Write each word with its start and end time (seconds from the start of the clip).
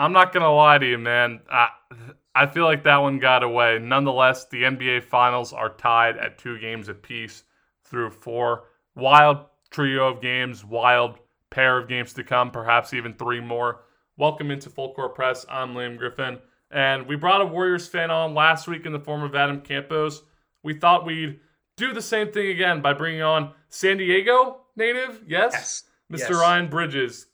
I'm 0.00 0.14
not 0.14 0.32
gonna 0.32 0.50
lie 0.50 0.78
to 0.78 0.86
you, 0.86 0.96
man. 0.96 1.40
I, 1.52 1.68
I 2.34 2.46
feel 2.46 2.64
like 2.64 2.84
that 2.84 2.96
one 2.96 3.18
got 3.18 3.42
away. 3.42 3.78
Nonetheless, 3.78 4.46
the 4.46 4.62
NBA 4.62 5.04
Finals 5.04 5.52
are 5.52 5.74
tied 5.74 6.16
at 6.16 6.38
two 6.38 6.58
games 6.58 6.88
apiece 6.88 7.44
through 7.84 8.08
four. 8.08 8.64
Wild 8.94 9.44
trio 9.70 10.08
of 10.08 10.22
games, 10.22 10.64
wild 10.64 11.18
pair 11.50 11.76
of 11.76 11.86
games 11.86 12.14
to 12.14 12.24
come, 12.24 12.50
perhaps 12.50 12.94
even 12.94 13.12
three 13.12 13.40
more. 13.40 13.82
Welcome 14.16 14.50
into 14.50 14.70
Full 14.70 14.94
Court 14.94 15.14
Press. 15.14 15.44
I'm 15.50 15.74
Liam 15.74 15.98
Griffin. 15.98 16.38
And 16.70 17.06
we 17.06 17.16
brought 17.16 17.42
a 17.42 17.46
Warriors 17.46 17.86
fan 17.86 18.10
on 18.10 18.32
last 18.32 18.66
week 18.66 18.86
in 18.86 18.92
the 18.92 19.00
form 19.00 19.22
of 19.22 19.34
Adam 19.34 19.60
Campos. 19.60 20.22
We 20.62 20.72
thought 20.72 21.04
we'd 21.04 21.40
do 21.76 21.92
the 21.92 22.00
same 22.00 22.32
thing 22.32 22.46
again 22.46 22.80
by 22.80 22.94
bringing 22.94 23.20
on 23.20 23.52
San 23.68 23.98
Diego 23.98 24.62
native, 24.76 25.24
yes, 25.26 25.52
Yes. 25.52 25.82
Mr. 26.10 26.30
Yes. 26.30 26.40
Ryan 26.40 26.70
Bridges. 26.70 27.26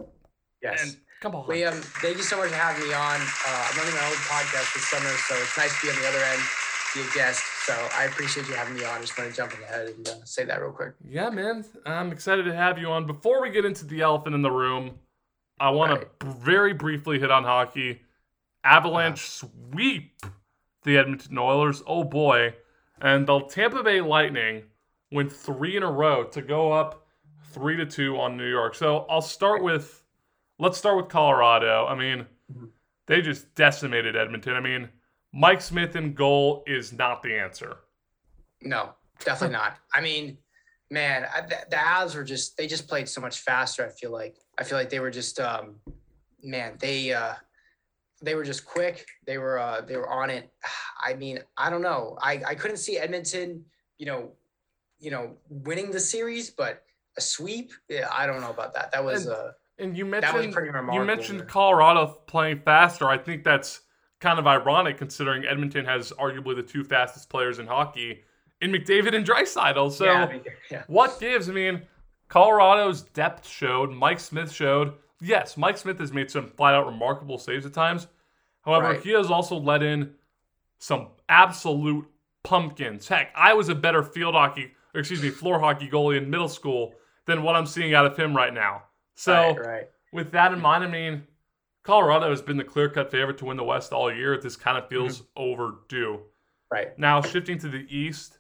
Yes. 0.60 0.82
And 0.82 0.96
come 1.20 1.34
on, 1.34 1.46
we 1.48 1.64
um 1.64 1.74
thank 2.02 2.16
you 2.16 2.22
so 2.22 2.36
much 2.36 2.50
for 2.50 2.56
having 2.56 2.86
me 2.86 2.94
on. 2.94 3.20
Uh, 3.20 3.68
I'm 3.70 3.78
running 3.78 3.95
my 3.95 4.06
own 4.06 4.16
podcast 4.28 4.74
this 4.74 4.86
summer, 4.88 5.09
so 5.09 5.34
it's 5.36 5.56
nice 5.56 5.78
to 5.80 5.86
be 5.86 5.92
on 5.92 6.00
the 6.00 6.08
other 6.08 6.18
end, 6.18 6.42
be 6.95 7.00
a 7.00 7.14
guest. 7.14 7.42
So 7.66 7.72
I 7.96 8.04
appreciate 8.04 8.48
you 8.48 8.54
having 8.54 8.74
me 8.74 8.84
on. 8.84 9.00
Just 9.00 9.18
want 9.18 9.30
to 9.30 9.36
jump 9.36 9.52
ahead 9.52 9.88
and 9.88 10.08
uh, 10.08 10.12
say 10.24 10.44
that 10.44 10.60
real 10.60 10.72
quick. 10.72 10.94
Yeah, 11.05 11.30
man. 11.30 11.64
I'm 11.84 12.12
excited 12.12 12.44
to 12.44 12.55
have 12.55 12.78
you 12.78 12.88
on. 12.88 13.06
Before 13.06 13.42
we 13.42 13.50
get 13.50 13.64
into 13.64 13.84
the 13.84 14.02
elephant 14.02 14.34
in 14.34 14.42
the 14.42 14.50
room, 14.50 14.98
I 15.58 15.70
want 15.70 16.00
to 16.00 16.06
b- 16.24 16.32
very 16.38 16.72
briefly 16.74 17.19
hit 17.19 17.30
on 17.30 17.44
hockey. 17.44 18.02
Avalanche 18.62 19.28
sweep 19.28 20.20
the 20.84 20.98
Edmonton 20.98 21.38
Oilers. 21.38 21.83
Oh 21.86 22.05
boy. 22.05 22.55
And 23.00 23.27
the 23.27 23.41
Tampa 23.41 23.83
Bay 23.83 24.00
Lightning 24.00 24.62
went 25.10 25.33
three 25.33 25.77
in 25.77 25.83
a 25.83 25.91
row 25.91 26.24
to 26.24 26.42
go 26.42 26.72
up 26.72 27.06
three 27.50 27.77
to 27.77 27.86
two 27.86 28.19
on 28.19 28.36
New 28.36 28.48
York. 28.48 28.74
So 28.74 29.06
I'll 29.08 29.22
start 29.22 29.62
with 29.62 30.02
let's 30.59 30.78
start 30.78 30.96
with 30.96 31.09
Colorado. 31.09 31.87
I 31.87 31.95
mean, 31.95 32.27
Mhm. 32.52 32.70
they 33.06 33.20
just 33.23 33.55
decimated 33.55 34.16
Edmonton. 34.16 34.55
I 34.55 34.60
mean, 34.60 34.88
Mike 35.33 35.61
Smith 35.61 35.97
in 35.97 36.14
goal 36.14 36.62
is 36.67 36.92
not 36.92 37.22
the 37.22 37.39
answer. 37.39 37.78
No, 38.62 38.95
definitely 39.25 39.55
not. 39.56 39.78
I 39.95 40.00
mean, 40.00 40.39
man, 40.91 41.27
I, 41.34 41.42
the, 41.42 41.56
the 41.70 41.77
Avs 41.77 42.14
were 42.14 42.25
just 42.25 42.56
they 42.56 42.67
just 42.67 42.89
played 42.89 43.08
so 43.08 43.20
much 43.20 43.41
faster. 43.41 43.84
I 43.84 43.91
feel 43.91 44.11
like 44.11 44.36
I 44.58 44.64
feel 44.64 44.78
like 44.78 44.89
they 44.91 45.00
were 45.00 45.11
just 45.11 45.39
um, 45.41 45.80
man, 46.42 46.77
they 46.78 47.12
uh, 47.12 47.34
they 48.23 48.34
were 48.34 48.45
just 48.45 48.64
quick. 48.64 49.06
They 49.27 49.36
were 49.39 49.58
uh, 49.58 49.83
they 49.83 49.97
were 49.97 50.08
on 50.08 50.30
it. 50.30 50.50
I 51.00 51.14
mean, 51.14 51.41
I 51.58 51.69
don't 51.69 51.83
know. 51.83 52.17
I 52.20 52.42
I 52.47 52.55
couldn't 52.55 52.78
see 52.78 52.97
Edmonton, 52.98 53.64
you 53.98 54.06
know, 54.06 54.33
you 54.98 55.11
know, 55.11 55.36
winning 55.50 55.91
the 55.91 56.00
series, 56.00 56.48
but 56.50 56.83
a 57.19 57.20
sweep. 57.20 57.73
Yeah, 57.89 58.08
I 58.11 58.27
don't 58.27 58.41
know 58.41 58.50
about 58.50 58.73
that. 58.75 58.91
That 58.92 59.05
was 59.05 59.27
And- 59.27 59.34
uh, 59.36 59.52
And 59.78 59.96
you 59.96 60.05
mentioned 60.06 60.55
you 60.92 61.05
mentioned. 61.05 61.46
Colorado 61.48 62.19
playing 62.27 62.60
faster. 62.60 63.08
I 63.08 63.19
think 63.19 63.44
that's 63.44 63.80
kind 64.20 64.38
of 64.38 64.46
ironic 64.46 64.96
considering 64.96 65.44
Edmonton 65.44 65.84
has 65.84 66.12
arguably 66.12 66.56
the 66.56 66.62
two 66.62 66.83
fastest 66.83 67.28
players 67.28 67.58
in 67.58 67.66
hockey 67.66 68.22
in 68.62 68.72
McDavid 68.72 69.14
and 69.14 69.27
Draisaitl. 69.27 69.92
So 69.92 70.05
yeah, 70.06 70.24
I 70.24 70.33
mean, 70.33 70.42
yeah. 70.70 70.83
what 70.86 71.20
gives? 71.20 71.50
I 71.50 71.52
mean, 71.52 71.83
Colorado's 72.28 73.02
depth 73.02 73.46
showed. 73.46 73.92
Mike 73.92 74.20
Smith 74.20 74.50
showed. 74.50 74.94
Yes, 75.20 75.56
Mike 75.56 75.77
Smith 75.78 75.98
has 75.98 76.12
made 76.12 76.30
some 76.30 76.46
flat 76.46 76.74
out 76.74 76.86
remarkable 76.86 77.38
saves 77.38 77.66
at 77.66 77.72
times. 77.72 78.06
However, 78.62 78.90
Right. 78.90 79.00
he 79.00 79.11
has 79.11 79.30
also 79.30 79.56
let 79.56 79.83
in 79.83 80.14
some 80.78 81.08
absolute 81.28 82.06
pumpkins. 82.42 83.08
Heck, 83.08 83.30
I 83.34 83.55
was 83.55 83.68
a 83.68 83.74
better 83.74 84.02
field 84.02 84.34
hockey, 84.34 84.72
or 84.94 85.00
excuse 85.00 85.22
me, 85.22 85.30
floor 85.30 85.58
hockey 85.58 85.88
goalie 85.88 86.18
in 86.18 86.28
middle 86.30 86.48
school 86.48 86.94
than 87.27 87.42
what 87.42 87.56
I'm 87.56 87.66
seeing 87.66 87.94
out 87.94 88.06
of 88.06 88.16
him 88.16 88.36
right 88.36 88.52
now. 88.52 88.83
So 89.17 89.33
right, 89.34 89.59
right. 89.59 89.89
with 90.12 90.31
that 90.33 90.53
in 90.53 90.61
mind, 90.61 90.84
I 90.84 90.89
mean, 90.89 91.25
Colorado 91.83 92.31
has 92.31 92.42
been 92.42 92.56
the 92.56 92.64
clear 92.64 92.89
cut 92.89 93.11
favorite 93.11 93.39
to 93.39 93.47
win 93.47 93.56
the 93.56 93.64
West 93.64 93.92
all 93.92 94.12
year. 94.12 94.39
This 94.39 94.56
kind 94.56 94.77
of 94.78 94.89
feels 94.89 95.23
overdue. 95.36 96.20
Right. 96.70 96.97
Now, 96.98 97.23
shifting 97.23 97.58
to 97.61 97.69
the 97.69 97.86
East, 97.89 98.39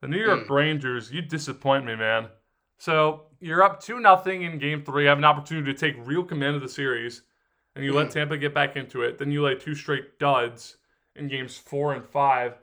the 0.00 0.08
New 0.08 0.18
York 0.22 0.46
Mm. 0.46 0.50
Rangers, 0.50 1.12
you 1.12 1.22
disappoint 1.22 1.84
me, 1.84 1.94
man. 1.94 2.28
So 2.78 3.24
you're 3.40 3.62
up 3.62 3.80
2 3.82 4.00
nothing 4.00 4.42
in 4.42 4.58
game 4.58 4.82
three, 4.82 5.04
have 5.04 5.18
an 5.18 5.24
opportunity 5.24 5.72
to 5.72 5.78
take 5.78 5.94
real 6.06 6.24
command 6.24 6.56
of 6.56 6.62
the 6.62 6.68
series, 6.68 7.22
and 7.76 7.84
you 7.84 7.92
let 7.92 8.08
Mm. 8.08 8.12
Tampa 8.12 8.38
get 8.38 8.54
back 8.54 8.76
into 8.76 9.02
it. 9.02 9.18
Then 9.18 9.30
you 9.30 9.42
lay 9.42 9.54
two 9.54 9.74
straight 9.74 10.18
duds 10.18 10.78
in 11.14 11.28
games 11.28 11.56
four 11.58 11.92
and 11.92 12.04
five. 12.04 12.58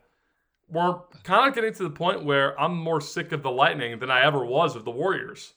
We're 0.67 0.95
kind 1.23 1.47
of 1.47 1.53
getting 1.55 1.73
to 1.75 1.83
the 1.83 1.89
point 1.91 2.25
where 2.25 2.59
I'm 2.59 2.75
more 2.75 2.99
sick 2.99 3.31
of 3.31 3.41
the 3.43 3.51
Lightning 3.51 3.99
than 3.99 4.09
I 4.11 4.23
ever 4.25 4.43
was 4.43 4.75
of 4.75 4.83
the 4.83 4.91
Warriors. 4.91 5.53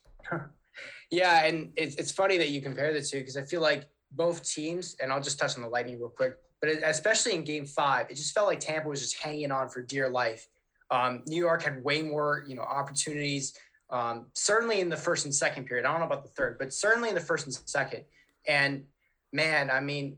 Yeah, 1.11 1.45
and 1.45 1.73
it's, 1.77 1.97
it's 1.97 2.13
funny 2.13 2.39
that 2.39 2.51
you 2.51 2.63
compare 2.63 2.93
the 2.93 3.03
two 3.03 3.19
because 3.19 3.37
I 3.37 3.43
feel 3.43 3.61
like 3.61 3.87
both 4.13 4.45
teams, 4.45 4.97
and 5.01 5.13
I'll 5.13 5.23
just 5.23 5.39
touch 5.39 5.57
on 5.57 5.63
the 5.63 5.69
Lightning 5.69 5.99
real 5.99 6.09
quick, 6.09 6.37
but 6.61 6.71
especially 6.71 7.35
in 7.35 7.45
Game 7.45 7.67
Five, 7.67 8.07
it 8.11 8.15
just 8.15 8.35
felt 8.35 8.47
like 8.47 8.61
Tampa 8.61 8.89
was 8.89 9.01
just 9.01 9.19
hanging 9.19 9.51
on 9.51 9.69
for 9.69 9.83
dear 9.83 10.09
life. 10.09 10.47
Um, 10.91 11.23
New 11.27 11.37
York 11.37 11.63
had 11.63 11.83
way 11.83 12.03
more, 12.03 12.45
you 12.47 12.55
know, 12.55 12.63
opportunities. 12.63 13.55
Um, 13.91 14.27
certainly 14.35 14.81
in 14.81 14.89
the 14.89 14.97
first 14.97 15.25
and 15.25 15.35
second 15.35 15.65
period. 15.65 15.85
I 15.85 15.91
don't 15.91 16.01
know 16.01 16.07
about 16.07 16.23
the 16.23 16.31
third, 16.31 16.59
but 16.59 16.73
certainly 16.73 17.09
in 17.09 17.15
the 17.15 17.21
first 17.21 17.47
and 17.47 17.55
second. 17.55 18.05
And 18.47 18.85
man, 19.33 19.71
I 19.71 19.81
mean, 19.81 20.17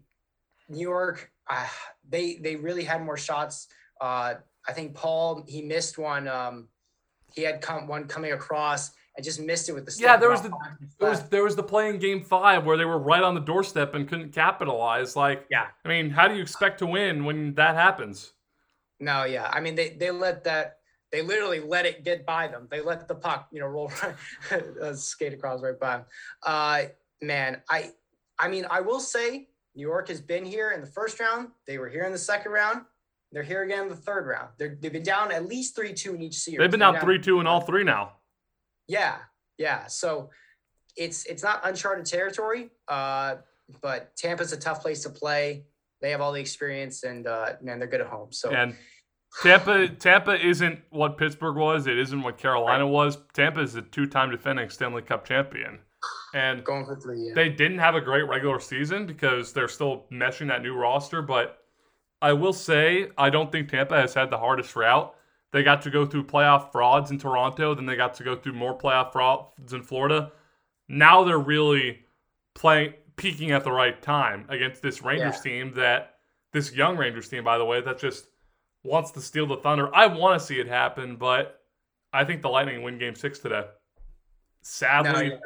New 0.69 0.81
York, 0.81 1.31
uh, 1.49 1.67
they 2.09 2.37
they 2.37 2.57
really 2.57 2.85
had 2.85 3.03
more 3.03 3.17
shots. 3.17 3.69
Uh, 4.01 4.35
I 4.67 4.73
think 4.73 4.95
Paul 4.95 5.45
he 5.49 5.63
missed 5.63 5.99
one. 5.99 6.29
Um, 6.29 6.69
he 7.35 7.43
had 7.43 7.61
come 7.61 7.87
one 7.87 8.07
coming 8.09 8.33
across. 8.33 8.91
I 9.17 9.21
just 9.21 9.41
missed 9.41 9.69
it 9.69 9.73
with 9.73 9.85
the 9.85 9.95
Yeah, 9.99 10.17
there 10.17 10.31
was 10.31 10.41
the- 10.43 10.53
There 10.99 11.11
was 11.11 11.29
there 11.29 11.43
was 11.45 11.55
the 11.57 11.63
play 11.63 11.91
in 11.91 11.99
game 11.99 12.23
five 12.23 12.65
where 12.65 12.77
they 12.77 12.85
were 12.85 12.99
right 12.99 13.23
on 13.23 13.35
the 13.35 13.41
doorstep 13.41 13.95
and 13.95 14.09
couldn't 14.09 14.33
capitalize. 14.33 15.17
Like, 15.17 15.47
Yeah. 15.51 15.67
I 15.85 15.89
mean, 15.89 16.11
how 16.11 16.29
do 16.29 16.35
you 16.35 16.43
expect 16.43 16.79
to 16.79 16.87
win 16.87 17.25
when 17.25 17.55
that 17.55 17.75
happens? 17.75 18.33
No, 19.01 19.25
yeah. 19.25 19.51
I 19.53 19.61
mean, 19.61 19.75
they 19.75 19.91
they 19.91 20.11
let 20.11 20.45
that. 20.45 20.79
They 21.11 21.21
literally 21.21 21.61
let 21.61 21.85
it 21.85 22.05
get 22.05 22.25
by 22.25 22.49
them. 22.49 22.69
They 22.71 22.81
let 22.81 23.07
the 23.07 23.15
puck, 23.15 23.49
you 23.53 23.61
know, 23.61 23.67
roll 23.67 23.93
right, 24.51 24.63
uh, 24.81 24.95
skate 24.95 25.35
across 25.35 25.61
right 25.61 25.79
by 25.79 25.99
them. 25.99 26.07
Uh, 26.43 26.83
man, 27.21 27.61
I, 27.69 27.91
I 28.39 28.49
mean, 28.49 28.65
I 28.71 28.81
will 28.81 29.01
say, 29.01 29.49
New 29.75 29.83
York 29.87 30.09
has 30.09 30.23
been 30.23 30.47
here 30.47 30.71
in 30.71 30.81
the 30.81 30.87
first 30.87 31.21
round. 31.21 31.49
They 31.67 31.77
were 31.77 31.91
here 31.91 32.05
in 32.05 32.13
the 32.13 32.19
second 32.19 32.53
round. 32.53 32.87
They're 33.31 33.43
here 33.43 33.63
again 33.63 33.83
in 33.85 33.89
the 33.91 33.97
third 33.97 34.27
round. 34.27 34.49
They're, 34.57 34.79
they've 34.81 34.93
been 34.93 35.03
down 35.03 35.31
at 35.33 35.47
least 35.47 35.77
three 35.77 35.93
two 35.93 36.15
in 36.15 36.23
each 36.23 36.37
series. 36.39 36.61
They've 36.61 36.71
been 36.71 36.81
They're 36.81 36.93
down 36.93 37.01
three 37.03 37.19
two 37.19 37.41
in 37.41 37.47
all 37.47 37.61
three 37.61 37.85
now. 37.85 38.15
Yeah, 38.89 39.17
yeah. 39.59 39.87
So 39.87 40.31
it's 40.97 41.25
it's 41.27 41.43
not 41.43 41.61
uncharted 41.65 42.07
territory. 42.07 42.71
Uh, 42.89 43.37
but 43.81 44.15
Tampa's 44.17 44.53
a 44.53 44.57
tough 44.57 44.83
place 44.83 45.03
to 45.05 45.11
play. 45.11 45.65
They 46.01 46.11
have 46.11 46.21
all 46.21 46.33
the 46.33 46.41
experience, 46.41 47.05
and 47.05 47.27
uh, 47.27 47.55
man, 47.63 47.79
they're 47.79 47.89
good 47.89 48.01
at 48.01 48.09
home. 48.09 48.33
So 48.33 48.51
And 48.51 48.77
Tampa 49.41 49.89
Tampa 49.89 50.45
isn't 50.45 50.81
what 50.91 51.17
Pittsburgh 51.17 51.57
was. 51.57 51.87
It 51.87 51.99
isn't 51.99 52.23
what 52.23 52.39
Carolina 52.39 52.87
was. 52.87 53.19
Tampa 53.33 53.61
is 53.61 53.75
a 53.77 53.83
two 53.83 54.07
time 54.07 54.31
defending 54.31 54.69
Stanley 54.69 55.03
Cup 55.03 55.25
champion. 55.25 55.79
And 56.35 56.65
three. 56.65 57.29
Yeah. 57.29 57.35
they 57.35 57.49
didn't 57.49 57.79
have 57.79 57.95
a 57.95 58.01
great 58.01 58.27
regular 58.29 58.59
season 58.59 59.07
because 59.07 59.53
they're 59.53 59.69
still 59.69 60.07
meshing 60.13 60.49
that 60.49 60.63
new 60.63 60.75
roster. 60.75 61.23
But 61.23 61.59
I 62.21 62.33
will 62.33 62.53
say, 62.53 63.11
I 63.17 63.31
don't 63.31 63.53
think 63.53 63.69
Tampa 63.69 63.97
has 63.97 64.15
had 64.15 64.31
the 64.31 64.39
hardest 64.39 64.75
route. 64.75 65.15
They 65.53 65.63
got 65.63 65.83
to 65.83 65.91
go 65.91 66.07
through 66.07 66.25
playoff 66.25 66.73
frauds 66.73 67.11
in 67.11 67.19
Toronto, 67.19 67.75
then 67.75 67.87
they 67.87 67.97
got 67.97 68.15
to 68.15 68.25
go 68.25 68.35
through 68.35 68.55
more 68.55 68.77
playoff 68.77 69.13
frauds 69.13 69.73
in 69.73 69.83
Florida. 69.83 70.33
Now 70.89 71.25
they're 71.25 71.39
really 71.39 72.01
playing, 72.55 72.95
peaking 73.17 73.51
at 73.51 73.63
the 73.63 73.73
right 73.73 74.01
time 74.01 74.47
against 74.49 74.83
this 74.83 75.03
Rangers 75.03 75.41
team 75.41 75.75
that, 75.75 76.15
this 76.53 76.73
young 76.75 76.97
Rangers 76.97 77.29
team, 77.29 77.45
by 77.45 77.59
the 77.59 77.65
way, 77.65 77.81
that 77.81 77.99
just 77.99 78.27
wants 78.83 79.11
to 79.13 79.21
steal 79.21 79.47
the 79.47 79.57
thunder. 79.59 79.95
I 79.95 80.07
want 80.07 80.41
to 80.41 80.47
see 80.47 80.59
it 80.59 80.69
happen, 80.69 81.17
but 81.17 81.61
I 82.13 82.25
think 82.25 82.43
the 82.43 82.49
Lightning 82.49 82.83
win 82.83 82.99
game 82.99 83.15
six 83.15 83.39
today. 83.39 83.65
Sadly, 84.63 85.13
No, 85.13 85.21
yeah. 85.35 85.39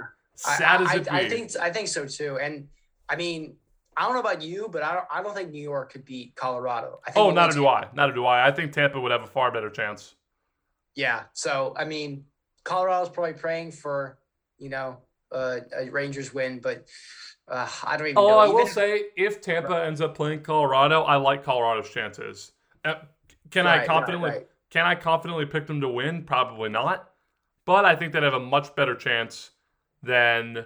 I- 0.46 0.56
sad 0.56 0.82
as 0.82 0.88
I, 0.88 0.94
it 0.96 1.12
I, 1.12 1.20
be. 1.20 1.26
I 1.26 1.28
think 1.28 1.56
I 1.60 1.70
think 1.70 1.88
so 1.88 2.06
too. 2.06 2.38
And 2.38 2.68
I 3.08 3.16
mean, 3.16 3.56
I 3.96 4.04
don't 4.04 4.14
know 4.14 4.20
about 4.20 4.42
you, 4.42 4.68
but 4.70 4.82
I 4.82 4.94
don't 4.94 5.06
I 5.10 5.22
don't 5.22 5.34
think 5.34 5.50
New 5.50 5.62
York 5.62 5.92
could 5.92 6.04
beat 6.04 6.34
Colorado. 6.36 7.00
I 7.06 7.10
think 7.10 7.24
Oh, 7.24 7.30
neither 7.30 7.54
do 7.54 7.66
I. 7.66 7.88
Neither 7.94 8.12
do 8.12 8.26
I. 8.26 8.46
I 8.46 8.52
think 8.52 8.72
Tampa 8.72 9.00
would 9.00 9.12
have 9.12 9.22
a 9.22 9.26
far 9.26 9.50
better 9.50 9.70
chance. 9.70 10.14
Yeah. 10.94 11.24
So 11.32 11.74
I 11.76 11.84
mean, 11.84 12.24
Colorado's 12.64 13.08
probably 13.08 13.34
praying 13.34 13.72
for 13.72 14.18
you 14.58 14.68
know 14.68 14.98
uh, 15.32 15.60
a 15.78 15.88
Rangers 15.90 16.32
win, 16.34 16.60
but 16.60 16.86
uh, 17.48 17.68
I 17.84 17.96
don't 17.96 18.08
even 18.08 18.18
Oh, 18.18 18.28
know. 18.28 18.38
I 18.38 18.48
will 18.48 18.66
say, 18.66 19.04
if 19.16 19.40
Tampa 19.40 19.84
ends 19.84 20.00
up 20.00 20.14
playing 20.16 20.42
Colorado, 20.42 21.02
I 21.02 21.16
like 21.16 21.44
Colorado's 21.44 21.90
chances. 21.90 22.52
Uh, 22.84 22.94
can 23.50 23.64
Right, 23.64 23.74
I 23.74 23.78
right, 23.78 23.86
confidently 23.86 24.30
right. 24.30 24.46
can 24.70 24.84
I 24.84 24.94
confidently 24.94 25.46
pick 25.46 25.66
them 25.66 25.80
to 25.80 25.88
win? 25.88 26.24
Probably 26.24 26.68
not. 26.68 27.10
But 27.64 27.84
I 27.84 27.96
think 27.96 28.12
they'd 28.12 28.22
have 28.22 28.34
a 28.34 28.40
much 28.40 28.74
better 28.76 28.94
chance 28.94 29.50
than 30.02 30.64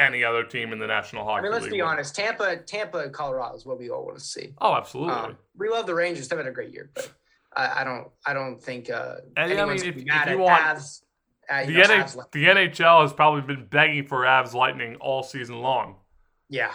any 0.00 0.24
other 0.24 0.42
team 0.44 0.72
in 0.72 0.78
the 0.78 0.86
National 0.86 1.24
Hockey 1.24 1.40
I 1.40 1.42
mean, 1.42 1.52
let's 1.52 1.64
League 1.64 1.72
be 1.72 1.82
would. 1.82 1.88
honest. 1.88 2.14
Tampa, 2.16 2.56
Tampa, 2.58 2.98
and 2.98 3.12
Colorado 3.12 3.54
is 3.56 3.64
what 3.66 3.78
we 3.78 3.90
all 3.90 4.04
want 4.04 4.18
to 4.18 4.24
see. 4.24 4.54
Oh, 4.60 4.74
absolutely. 4.74 5.12
Um, 5.14 5.36
we 5.56 5.68
love 5.68 5.86
the 5.86 5.94
Rangers. 5.94 6.28
They've 6.28 6.38
had 6.38 6.46
a 6.48 6.52
great 6.52 6.72
year, 6.72 6.90
but 6.94 7.10
I, 7.56 7.80
I 7.80 7.84
don't. 7.84 8.08
I 8.26 8.32
don't 8.32 8.60
think 8.62 8.90
uh, 8.90 9.16
And, 9.36 9.52
I 9.52 9.54
anyone's 9.54 9.84
mean, 9.84 9.98
if- 9.98 10.06
mad 10.06 10.28
if 10.28 10.34
you 10.34 10.40
at 10.40 10.44
want- 10.44 10.62
Avs. 10.78 11.02
Uh, 11.50 11.66
the, 11.66 11.72
you 11.72 11.78
know, 11.78 11.84
NH- 11.84 12.16
Avs 12.16 12.30
the 12.30 12.44
NHL 12.44 13.02
has 13.02 13.12
probably 13.12 13.40
been 13.42 13.66
begging 13.66 14.06
for 14.06 14.20
Avs 14.20 14.54
Lightning 14.54 14.94
all 15.00 15.22
season 15.24 15.60
long. 15.60 15.96
yeah, 16.48 16.70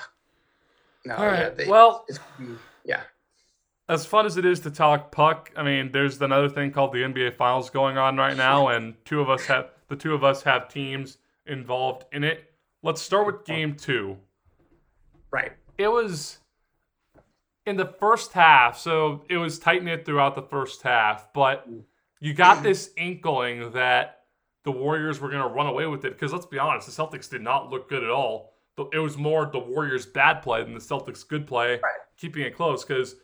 No, 1.06 1.16
All 1.16 1.26
yeah, 1.26 1.50
they- 1.50 1.68
well, 1.68 2.04
it's, 2.10 2.20
yeah, 2.84 3.02
as 3.88 4.06
fun 4.06 4.26
as 4.26 4.36
it 4.36 4.44
is 4.46 4.60
to 4.62 4.72
talk 4.72 5.12
puck, 5.14 5.50
I 5.56 5.64
mean, 5.64 5.92
there's 5.94 6.20
another 6.22 6.50
thing 6.50 6.72
called 6.72 6.92
the 6.92 7.04
NBA 7.04 7.36
Finals 7.36 7.70
going 7.70 7.98
on 7.98 8.18
right 8.18 8.36
now, 8.36 8.68
and 8.76 8.96
two 9.06 9.22
of 9.22 9.30
us 9.30 9.46
have 9.46 9.70
the 9.88 9.96
two 9.96 10.14
of 10.14 10.24
us 10.26 10.42
have 10.44 10.68
teams 10.68 11.20
involved 11.46 12.04
in 12.12 12.24
it. 12.26 12.52
Let's 12.86 13.02
start 13.02 13.26
with 13.26 13.46
Game 13.46 13.74
Two. 13.76 14.18
right. 15.32 15.54
It 15.80 15.88
was 15.88 16.38
in 17.66 17.78
the 17.78 17.88
first 17.88 18.34
half, 18.34 18.78
so 18.78 19.26
it 19.28 19.38
was 19.38 19.58
tight 19.58 19.84
knit 19.84 20.06
throughout 20.06 20.36
the 20.36 20.44
first 20.44 20.84
half, 20.84 21.34
but 21.34 21.68
you 22.20 22.36
got 22.36 22.62
this 22.62 22.92
inkling 22.96 23.72
that 23.72 24.20
the 24.66 24.72
Warriors 24.72 25.20
were 25.20 25.30
going 25.32 25.42
to 25.42 25.50
run 25.50 25.66
away 25.66 25.88
with 25.88 26.06
it 26.06 26.14
because 26.14 26.32
let's 26.32 26.46
be 26.46 26.60
honest, 26.60 26.86
the 26.86 27.04
Celtics 27.04 27.28
did 27.28 27.42
not 27.42 27.72
look 27.72 27.90
good 27.90 28.04
at 28.04 28.12
all. 28.12 28.54
But 28.76 28.90
It 28.94 29.00
was 29.00 29.18
more 29.18 29.48
the 29.48 29.58
Warriors' 29.58 30.06
bad 30.06 30.44
play 30.44 30.62
than 30.64 30.76
the 30.76 30.80
Celtics' 30.80 31.28
good 31.28 31.48
play, 31.48 31.80
Right. 31.82 31.92
keeping 32.18 32.44
it 32.44 32.56
close 32.56 32.86
because 32.86 33.16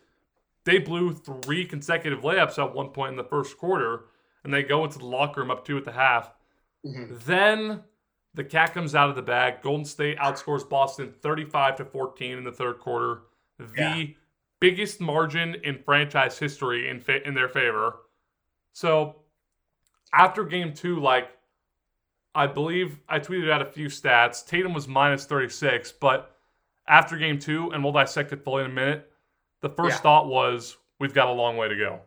they 0.63 0.79
blew 0.79 1.13
three 1.13 1.65
consecutive 1.65 2.21
layups 2.21 2.57
at 2.57 2.73
one 2.73 2.89
point 2.89 3.11
in 3.11 3.15
the 3.17 3.23
first 3.23 3.59
quarter, 3.59 4.05
and 4.43 4.51
they 4.51 4.63
go 4.63 4.83
into 4.85 4.97
the 4.97 5.05
locker 5.05 5.41
room 5.41 5.51
up 5.51 5.63
two 5.65 5.77
at 5.77 5.85
the 5.85 5.91
half. 5.91 6.33
Mhm. 6.83 7.19
Then 7.25 7.83
the 8.33 8.43
cat 8.43 8.73
comes 8.73 8.95
out 8.95 9.09
of 9.09 9.15
the 9.15 9.21
bag. 9.21 9.61
Golden 9.61 9.85
State 9.85 10.17
outscores 10.17 10.67
Boston 10.67 11.11
35 11.21 11.75
to 11.77 11.85
14 11.85 12.37
in 12.37 12.43
the 12.43 12.51
third 12.51 12.79
quarter. 12.79 13.23
The 13.57 13.69
Yeah. 13.77 14.03
biggest 14.59 15.01
margin 15.01 15.55
in 15.55 15.77
franchise 15.83 16.37
history 16.39 16.87
in 16.89 16.99
fa- 17.01 17.25
in 17.27 17.33
their 17.33 17.49
favor. 17.49 17.97
So 18.73 19.23
after 20.13 20.43
game 20.43 20.73
2 20.73 20.99
like 20.99 21.29
I 22.33 22.47
believe 22.47 22.97
I 23.09 23.19
tweeted 23.19 23.51
out 23.51 23.61
a 23.61 23.65
few 23.65 23.87
stats. 23.87 24.45
Tatum 24.47 24.73
was 24.73 24.87
minus 24.87 25.25
36, 25.25 25.91
but 25.91 26.33
after 26.87 27.17
game 27.17 27.37
2 27.37 27.71
and 27.71 27.83
we'll 27.83 27.91
dissect 27.91 28.31
it 28.31 28.41
fully 28.45 28.63
in 28.63 28.71
a 28.71 28.73
minute, 28.73 29.11
the 29.59 29.67
first 29.69 29.97
Yeah. 29.97 30.01
thought 30.01 30.27
was 30.27 30.77
we've 30.99 31.13
got 31.13 31.27
a 31.27 31.31
long 31.33 31.57
way 31.57 31.67
to 31.67 31.75
go. 31.75 31.99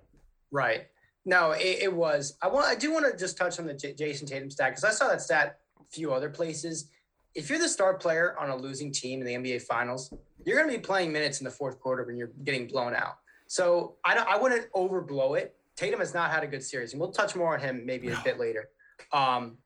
Right. 0.50 0.86
No, 1.26 1.50
it, 1.52 1.82
it 1.82 1.92
was. 1.92 2.38
I 2.42 2.48
want. 2.48 2.66
I 2.66 2.74
do 2.74 2.90
want 2.92 3.04
to 3.10 3.16
just 3.18 3.36
touch 3.36 3.58
on 3.58 3.66
the 3.66 3.74
J- 3.74 3.92
Jayson 3.94 4.26
Tatum 4.26 4.50
stat 4.50 4.70
because 4.70 4.84
I 4.84 4.90
saw 4.90 5.08
that 5.08 5.20
stat 5.20 5.58
few 5.90 6.12
other 6.12 6.30
places. 6.30 6.90
If 7.34 7.50
you're 7.50 7.58
the 7.58 7.68
star 7.68 7.94
player 7.94 8.36
on 8.38 8.50
a 8.50 8.56
losing 8.56 8.92
team 8.92 9.20
in 9.20 9.26
the 9.26 9.34
NBA 9.34 9.62
Finals, 9.62 10.12
you're 10.44 10.56
going 10.56 10.70
to 10.70 10.76
be 10.76 10.82
playing 10.82 11.12
minutes 11.12 11.40
in 11.40 11.44
the 11.44 11.50
fourth 11.50 11.80
quarter 11.80 12.04
when 12.04 12.16
you're 12.16 12.30
getting 12.44 12.66
blown 12.66 12.94
out. 12.94 13.16
So 13.46 13.96
I 14.04 14.14
don't. 14.14 14.28
I 14.28 14.36
wouldn't 14.36 14.72
overblow 14.72 15.38
it. 15.38 15.54
Tatum 15.76 16.00
has 16.00 16.14
not 16.14 16.30
had 16.30 16.42
a 16.44 16.46
good 16.46 16.62
series, 16.62 16.92
and 16.92 17.00
we'll 17.00 17.12
touch 17.12 17.34
more 17.34 17.54
on 17.54 17.60
him 17.60 17.84
maybe 17.84 18.08
a 18.08 18.20
bit 18.24 18.38
later. 18.38 18.68
Um, 19.12 19.58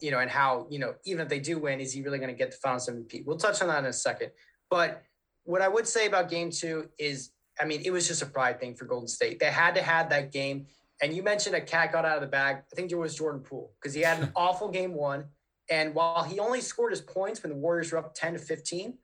you 0.00 0.10
know, 0.10 0.20
and 0.20 0.30
how 0.30 0.66
you 0.70 0.78
know 0.78 0.94
even 1.04 1.22
if 1.22 1.28
they 1.28 1.40
do 1.40 1.58
win, 1.58 1.80
is 1.80 1.92
he 1.92 2.02
really 2.02 2.18
going 2.18 2.30
to 2.30 2.36
get 2.36 2.52
the 2.52 2.56
Finals 2.56 2.88
MVP? 2.88 3.26
We'll 3.26 3.36
touch 3.36 3.60
on 3.62 3.68
that 3.68 3.80
in 3.80 3.86
a 3.86 3.92
second. 3.92 4.30
But 4.70 5.02
what 5.44 5.62
I 5.62 5.68
would 5.68 5.86
say 5.86 6.06
about 6.06 6.30
Game 6.30 6.50
Two 6.50 6.88
is, 6.98 7.30
I 7.60 7.64
mean, 7.64 7.82
it 7.84 7.90
was 7.90 8.06
just 8.06 8.22
a 8.22 8.26
pride 8.26 8.60
thing 8.60 8.74
for 8.74 8.84
Golden 8.84 9.08
State. 9.08 9.40
They 9.40 9.46
had 9.46 9.74
to 9.74 9.82
have 9.82 10.10
that 10.10 10.32
game. 10.32 10.66
And 11.00 11.14
you 11.14 11.22
mentioned 11.22 11.54
a 11.54 11.60
cat 11.60 11.92
got 11.92 12.04
out 12.04 12.16
of 12.16 12.22
the 12.22 12.28
bag. 12.28 12.56
I 12.72 12.74
think 12.74 12.90
it 12.90 12.96
was 12.96 13.14
Jordan 13.14 13.40
Poole 13.40 13.72
because 13.80 13.94
he 13.94 14.00
had 14.00 14.20
an 14.20 14.32
awful 14.36 14.68
game 14.68 14.94
one. 14.94 15.26
And 15.70 15.94
while 15.94 16.22
he 16.24 16.38
only 16.40 16.60
scored 16.60 16.92
his 16.92 17.00
points 17.00 17.42
when 17.42 17.50
the 17.52 17.58
Warriors 17.58 17.92
were 17.92 17.98
up 17.98 18.14
10 18.14 18.34
to 18.34 18.38
15, 18.38 18.94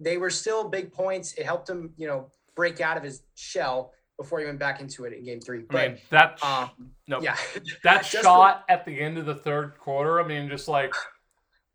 they 0.00 0.16
were 0.16 0.30
still 0.30 0.68
big 0.68 0.92
points. 0.92 1.34
It 1.34 1.44
helped 1.44 1.68
him, 1.68 1.92
you 1.96 2.06
know, 2.06 2.28
break 2.56 2.80
out 2.80 2.96
of 2.96 3.02
his 3.02 3.22
shell 3.34 3.92
before 4.18 4.40
he 4.40 4.46
went 4.46 4.58
back 4.58 4.80
into 4.80 5.04
it 5.04 5.12
in 5.12 5.24
game 5.24 5.40
three. 5.40 5.62
I 5.70 5.72
But 5.72 5.90
mean, 5.92 5.98
that 6.10 6.42
um, 6.42 6.70
no, 7.06 7.20
yeah, 7.20 7.36
that 7.84 8.04
shot 8.06 8.64
at 8.68 8.84
the 8.84 9.00
end 9.00 9.18
of 9.18 9.26
the 9.26 9.34
third 9.34 9.78
quarter, 9.78 10.20
I 10.20 10.26
mean, 10.26 10.48
just 10.48 10.68
like 10.68 10.92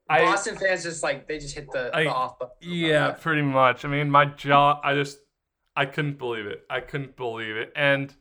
I 0.10 0.20
Boston 0.22 0.56
fans 0.58 0.84
just 0.84 1.04
like 1.04 1.28
they 1.28 1.38
just 1.40 1.56
hit 1.56 1.72
the, 1.72 1.90
I- 1.94 2.04
the 2.04 2.10
off 2.10 2.40
button. 2.40 2.54
Yeah, 2.62 3.12
pretty 3.12 3.42
much. 3.42 3.86
I 3.86 3.88
mean, 3.88 4.10
my 4.10 4.26
jaw, 4.26 4.80
I 4.84 4.94
just, 4.96 5.20
I 5.76 5.86
couldn't 5.86 6.18
believe 6.18 6.46
it. 6.46 6.64
I 6.70 6.80
couldn't 6.80 7.16
believe 7.16 7.56
it. 7.56 7.72
And, 7.76 8.14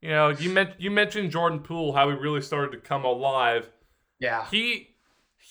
you 0.00 0.10
know, 0.10 0.30
you 0.30 0.50
meant 0.50 0.80
you 0.80 0.90
mentioned 0.90 1.30
Jordan 1.30 1.60
Poole, 1.60 1.92
how 1.94 2.08
he 2.10 2.16
really 2.16 2.42
started 2.42 2.72
to 2.72 2.78
come 2.78 3.04
alive. 3.04 3.70
yeah, 4.18 4.46
He, 4.50 4.91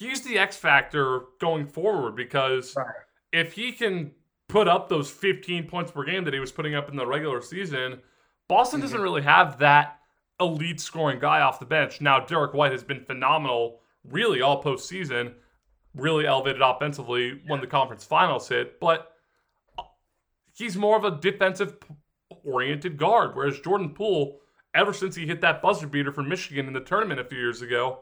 he's 0.02 0.22
the 0.22 0.40
X 0.40 0.58
factor 0.58 1.22
going 1.40 1.68
forward 1.68 2.16
because 2.16 2.76
right. 2.76 2.88
if 3.32 3.54
he 3.54 3.72
can 3.72 4.12
put 4.48 4.68
up 4.68 4.90
those 4.90 5.10
15 5.10 5.68
points 5.68 5.92
per 5.92 6.04
game 6.04 6.26
that 6.26 6.34
he 6.34 6.40
was 6.40 6.52
putting 6.52 6.74
up 6.74 6.90
in 6.90 6.96
the 6.96 7.06
regular 7.06 7.42
season, 7.42 8.00
Boston 8.48 8.80
mm-hmm. 8.80 8.86
doesn't 8.86 9.02
really 9.02 9.22
have 9.22 9.60
that 9.60 10.00
elite 10.40 10.82
scoring 10.82 11.20
guy 11.20 11.42
off 11.42 11.60
the 11.60 11.66
bench. 11.68 12.02
Now, 12.02 12.20
Derrick 12.20 12.54
White 12.54 12.72
has 12.72 12.84
been 12.84 13.06
phenomenal, 13.06 13.80
really 14.04 14.42
all 14.42 14.62
postseason, 14.64 15.34
really 15.96 16.26
elevated 16.26 16.62
offensively 16.64 17.40
when 17.46 17.62
the 17.62 17.68
conference 17.68 18.04
finals 18.04 18.50
hit, 18.50 18.80
but 18.80 19.14
he's 20.56 20.76
more 20.76 20.98
of 20.98 21.06
a 21.06 21.22
defensive 21.22 21.78
oriented 22.44 22.98
guard, 22.98 23.36
whereas 23.36 23.60
Jordan 23.60 23.92
Poole, 23.94 24.40
ever 24.74 24.94
since 24.94 25.16
he 25.16 25.28
hit 25.28 25.42
that 25.42 25.62
buzzer 25.62 25.86
beater 25.86 26.12
for 26.12 26.24
Michigan 26.24 26.66
in 26.66 26.74
the 26.74 26.80
tournament 26.80 27.20
a 27.20 27.26
few 27.26 27.38
years 27.38 27.62
ago, 27.62 28.00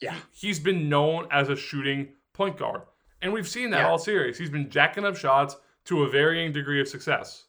Yeah. 0.00 0.16
he's 0.32 0.58
been 0.60 0.88
known 0.88 1.26
as 1.30 1.48
a 1.48 1.56
shooting 1.56 2.08
point 2.34 2.58
guard. 2.58 2.82
And 3.22 3.32
we've 3.32 3.48
seen 3.48 3.70
that 3.70 3.78
Yeah. 3.80 3.88
all 3.88 3.98
series. 3.98 4.36
He's 4.38 4.50
been 4.50 4.68
jacking 4.70 5.04
up 5.04 5.16
shots 5.16 5.56
to 5.86 6.02
a 6.02 6.08
varying 6.08 6.52
degree 6.52 6.80
of 6.80 6.88
success. 6.88 7.44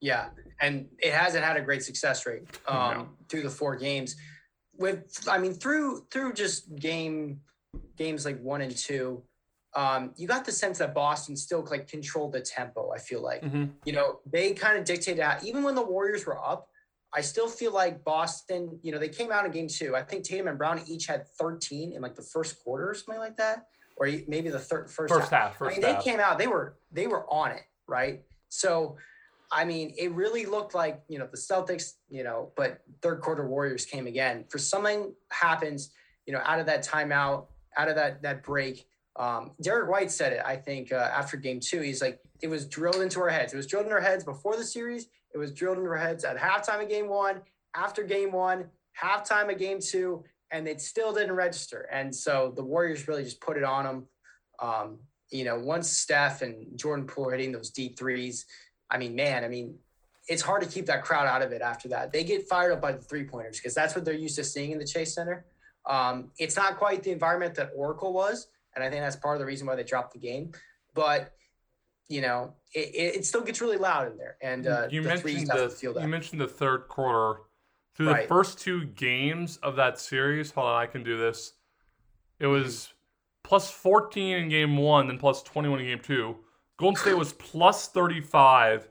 Yeah, 0.00 0.30
and 0.60 0.88
it 0.98 1.12
hasn't 1.14 1.44
had 1.44 1.56
a 1.56 1.62
great 1.62 1.82
success 1.82 2.26
rate 2.26 2.42
um, 2.68 2.76
No. 2.98 3.08
through 3.28 3.42
the 3.42 3.50
four 3.50 3.76
games. 3.76 4.16
With, 4.76 5.26
I 5.28 5.38
mean, 5.38 5.54
through 5.54 6.06
through 6.10 6.34
just 6.34 6.74
game 6.76 7.40
games 7.96 8.24
like 8.26 8.38
one 8.42 8.60
and 8.60 8.76
two, 8.76 9.22
um, 9.74 10.12
you 10.16 10.26
got 10.28 10.44
the 10.44 10.52
sense 10.52 10.78
that 10.78 10.92
Boston 10.94 11.36
still 11.36 11.64
like 11.70 11.88
controlled 11.88 12.32
the 12.32 12.40
tempo. 12.40 12.90
I 12.92 12.98
feel 12.98 13.22
like 13.22 13.42
Mhm. 13.42 13.72
you 13.86 13.92
know 13.92 14.20
they 14.26 14.52
kind 14.52 14.76
of 14.76 14.84
dictated 14.84 15.20
out. 15.20 15.42
Even 15.44 15.62
when 15.62 15.74
the 15.74 15.82
Warriors 15.84 16.26
were 16.26 16.38
up, 16.44 16.68
I 17.14 17.20
still 17.20 17.48
feel 17.48 17.72
like 17.72 18.04
Boston. 18.04 18.78
You 18.82 18.92
know, 18.92 18.98
they 18.98 19.08
came 19.08 19.30
out 19.30 19.44
in 19.44 19.52
game 19.52 19.68
two. 19.68 19.94
I 19.94 20.02
think 20.02 20.24
Tatum 20.24 20.48
and 20.48 20.58
Brown 20.58 20.80
each 20.88 21.06
had 21.06 21.26
13 21.38 21.92
in 21.92 22.02
like 22.02 22.16
the 22.16 22.22
first 22.22 22.62
quarter 22.62 22.90
or 22.90 22.94
something 22.94 23.20
like 23.20 23.36
that, 23.36 23.68
or 23.96 24.06
maybe 24.26 24.50
the 24.50 24.58
third 24.58 24.90
first, 24.90 25.14
First 25.14 25.30
half, 25.30 25.52
I 25.52 25.54
first 25.54 25.76
mean, 25.78 25.86
half. 25.86 26.04
they 26.04 26.10
came 26.10 26.20
out. 26.20 26.38
They 26.38 26.48
were 26.48 26.76
they 26.90 27.06
were 27.06 27.24
on 27.32 27.52
it, 27.52 27.62
right? 27.86 28.22
So, 28.48 28.96
I 29.52 29.64
mean, 29.64 29.94
it 29.96 30.10
really 30.12 30.44
looked 30.44 30.74
like 30.74 31.02
you 31.08 31.18
know 31.20 31.28
the 31.30 31.36
Celtics, 31.36 31.92
you 32.08 32.24
know, 32.24 32.50
but 32.56 32.80
third 33.00 33.20
quarter 33.20 33.46
Warriors 33.46 33.84
came 33.84 34.08
again. 34.08 34.44
For 34.50 34.58
something 34.58 35.14
happens, 35.30 35.90
you 36.26 36.32
know, 36.32 36.40
out 36.44 36.58
of 36.58 36.66
that 36.66 36.84
timeout, 36.84 37.46
out 37.76 37.88
of 37.88 37.94
that 37.94 38.22
that 38.22 38.42
break. 38.42 38.86
Um, 39.16 39.52
Derrick 39.62 39.88
White 39.88 40.10
said 40.10 40.32
it. 40.32 40.42
I 40.44 40.56
think 40.56 40.90
uh, 40.92 40.96
after 40.96 41.36
Game 41.36 41.60
Two, 41.60 41.80
he's 41.80 42.02
like, 42.02 42.18
it 42.42 42.48
was 42.48 42.66
drilled 42.66 42.96
into 43.00 43.20
our 43.20 43.28
heads. 43.28 43.52
It 43.52 43.56
was 43.56 43.68
drilled 43.68 43.86
in 43.86 43.92
our 43.92 44.00
heads 44.00 44.24
before 44.24 44.56
the 44.56 44.64
series. 44.64 45.06
It 45.34 45.38
was 45.38 45.52
drilled 45.52 45.78
into 45.78 45.90
our 45.90 45.96
heads 45.96 46.24
at 46.24 46.36
halftime 46.36 46.82
of 46.82 46.88
Game 46.88 47.08
One, 47.08 47.40
after 47.74 48.04
Game 48.04 48.32
One, 48.32 48.66
halftime 49.00 49.52
of 49.52 49.58
Game 49.58 49.80
Two, 49.80 50.24
and 50.50 50.68
it 50.68 50.80
still 50.80 51.12
didn't 51.12 51.34
register. 51.34 51.88
And 51.90 52.14
so 52.14 52.52
the 52.54 52.64
Warriors 52.64 53.08
really 53.08 53.24
just 53.24 53.40
put 53.40 53.56
it 53.56 53.64
on 53.64 53.84
them. 53.84 54.06
Um, 54.60 54.98
you 55.30 55.44
know, 55.44 55.58
once 55.58 55.90
Steph 55.90 56.42
and 56.42 56.78
Jordan 56.78 57.06
Poole 57.06 57.30
hitting 57.30 57.50
those 57.50 57.70
deep 57.70 57.98
threes, 57.98 58.46
I 58.88 58.98
mean, 58.98 59.16
man, 59.16 59.42
I 59.42 59.48
mean, 59.48 59.76
it's 60.28 60.42
hard 60.42 60.62
to 60.62 60.68
keep 60.68 60.86
that 60.86 61.02
crowd 61.02 61.26
out 61.26 61.42
of 61.42 61.50
it 61.50 61.60
after 61.60 61.88
that. 61.88 62.12
They 62.12 62.22
get 62.22 62.48
fired 62.48 62.72
up 62.72 62.80
by 62.80 62.92
the 62.92 63.02
three 63.02 63.24
pointers 63.24 63.58
because 63.58 63.74
that's 63.74 63.94
what 63.94 64.04
they're 64.04 64.14
used 64.14 64.36
to 64.36 64.44
seeing 64.44 64.70
in 64.70 64.78
the 64.78 64.86
Chase 64.86 65.14
Center. 65.14 65.44
Um, 65.86 66.30
it's 66.38 66.56
not 66.56 66.78
quite 66.78 67.02
the 67.02 67.10
environment 67.10 67.56
that 67.56 67.72
Oracle 67.74 68.12
was, 68.12 68.46
and 68.74 68.84
I 68.84 68.88
think 68.88 69.02
that's 69.02 69.16
part 69.16 69.34
of 69.34 69.40
the 69.40 69.46
reason 69.46 69.66
why 69.66 69.74
they 69.74 69.82
dropped 69.82 70.12
the 70.12 70.20
game. 70.20 70.52
But 70.94 71.32
you 72.08 72.20
know, 72.20 72.52
it, 72.72 73.16
it, 73.16 73.26
still 73.26 73.40
gets 73.42 73.60
really 73.60 73.76
loud 73.76 74.10
in 74.10 74.16
there, 74.18 74.36
and 74.42 74.66
uh, 74.66 74.88
you 74.90 75.02
the 75.02 75.08
mentioned 75.08 75.46
the 75.48 75.98
you 76.00 76.08
mentioned 76.08 76.40
the 76.40 76.48
third 76.48 76.88
quarter. 76.88 77.40
Through 77.94 78.10
Right. 78.10 78.22
the 78.22 78.28
first 78.28 78.58
two 78.58 78.86
games 78.86 79.58
of 79.58 79.76
that 79.76 80.00
series, 80.00 80.50
hold 80.50 80.66
on, 80.66 80.82
I 80.82 80.86
can 80.86 81.04
do 81.04 81.16
this. 81.16 81.52
It 82.40 82.44
Mm-hmm. 82.44 82.52
was 82.52 82.92
plus 83.44 83.70
14 83.70 84.36
in 84.36 84.48
game 84.48 84.76
one, 84.76 85.06
then 85.06 85.16
plus 85.18 85.42
21 85.44 85.78
in 85.80 85.86
game 85.86 86.00
two. 86.00 86.36
Golden 86.76 86.96
State 87.00 87.16
was 87.16 87.32
plus 87.34 87.88
35 87.88 88.88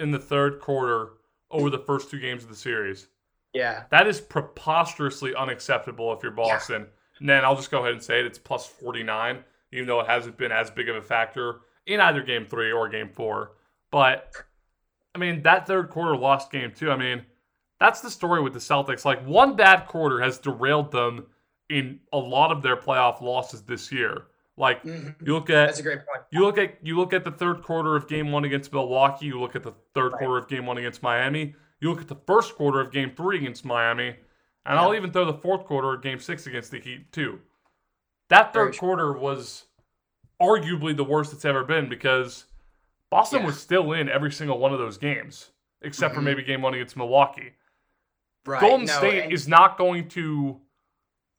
in 0.00 0.10
the 0.10 0.18
third 0.18 0.58
quarter 0.60 1.12
over 1.52 1.70
the 1.70 1.78
first 1.78 2.10
two 2.10 2.18
games 2.18 2.42
of 2.42 2.48
the 2.48 2.56
series. 2.56 3.06
yeah, 3.54 3.84
That 3.90 4.08
is 4.08 4.20
preposterously 4.20 5.34
unacceptable 5.34 6.12
if 6.12 6.22
you're 6.22 6.32
Boston. 6.32 6.86
And 7.20 7.28
then 7.28 7.44
I'll 7.44 7.54
just 7.56 7.70
go 7.70 7.80
ahead 7.80 7.92
and 7.92 8.02
say 8.02 8.18
it. 8.18 8.26
It's 8.26 8.38
plus 8.38 8.66
49, 8.66 9.44
even 9.72 9.86
though 9.86 10.00
it 10.00 10.06
hasn't 10.08 10.36
been 10.38 10.50
as 10.50 10.70
big 10.70 10.88
of 10.88 10.96
a 10.96 11.02
factor 11.02 11.60
in 11.86 12.00
either 12.00 12.22
game 12.22 12.46
three 12.46 12.70
or 12.72 12.88
game 12.88 13.08
four. 13.14 13.52
But, 13.90 14.32
I 15.14 15.18
mean, 15.18 15.42
that 15.42 15.66
third 15.66 15.90
quarter 15.90 16.16
lost 16.16 16.50
game 16.52 16.72
two. 16.74 16.90
I 16.90 16.96
mean, 16.96 17.24
that's 17.80 18.00
the 18.00 18.10
story 18.10 18.40
with 18.42 18.52
the 18.52 18.58
Celtics. 18.58 19.04
Like, 19.04 19.24
one 19.26 19.56
bad 19.56 19.86
quarter 19.86 20.20
has 20.20 20.38
derailed 20.38 20.90
them 20.92 21.26
in 21.68 22.00
a 22.12 22.18
lot 22.18 22.52
of 22.52 22.62
their 22.62 22.76
playoff 22.76 23.20
losses 23.20 23.62
this 23.62 23.90
year. 23.90 24.24
Like, 24.56 24.82
Mhm. 24.82 25.14
you 25.26 25.32
look 25.34 25.48
at 25.50 25.66
that's 25.68 25.78
a 25.78 25.82
great 25.82 25.98
point. 26.06 26.22
you 26.30 26.40
look 26.40 26.58
at 26.58 26.76
you 26.84 26.96
look 26.96 27.12
at 27.14 27.24
the 27.24 27.30
third 27.30 27.62
quarter 27.62 27.96
of 27.96 28.06
game 28.08 28.30
one 28.30 28.44
against 28.44 28.72
Milwaukee. 28.72 29.26
You 29.26 29.40
look 29.40 29.56
at 29.56 29.62
the 29.62 29.72
third 29.94 30.12
Right. 30.12 30.18
quarter 30.18 30.36
of 30.38 30.48
game 30.48 30.66
one 30.66 30.76
against 30.76 31.02
Miami. 31.02 31.54
You 31.80 31.90
look 31.90 32.02
at 32.02 32.08
the 32.08 32.16
first 32.26 32.56
quarter 32.56 32.78
of 32.80 32.92
game 32.92 33.14
three 33.16 33.38
against 33.38 33.64
Miami, 33.64 34.16
and 34.66 34.78
I'll 34.78 34.94
even 34.94 35.12
throw 35.12 35.24
the 35.24 35.32
fourth 35.38 35.64
quarter 35.64 35.94
of 35.94 36.02
game 36.02 36.18
six 36.18 36.46
against 36.46 36.70
the 36.72 36.78
Heat 36.78 37.10
too. 37.10 37.40
That 38.28 38.52
third 38.52 38.74
true. 38.74 38.80
quarter 38.80 39.12
was 39.14 39.66
arguably 40.40 40.96
the 40.96 41.04
worst 41.04 41.32
it's 41.32 41.44
ever 41.44 41.64
been 41.64 41.88
because 41.88 42.46
Boston 43.10 43.40
Yeah. 43.40 43.46
was 43.46 43.60
still 43.60 43.92
in 43.92 44.08
every 44.08 44.32
single 44.32 44.58
one 44.58 44.72
of 44.72 44.78
those 44.78 44.98
games, 44.98 45.50
except 45.82 46.14
for 46.14 46.20
Mhm. 46.20 46.24
maybe 46.24 46.42
game 46.42 46.62
one 46.62 46.74
against 46.74 46.96
Milwaukee. 46.96 47.54
Right. 48.46 48.60
Golden 48.60 48.86
no, 48.86 48.92
State 48.94 49.24
and- 49.24 49.32
is 49.32 49.46
not 49.48 49.76
going 49.76 50.08
to 50.10 50.60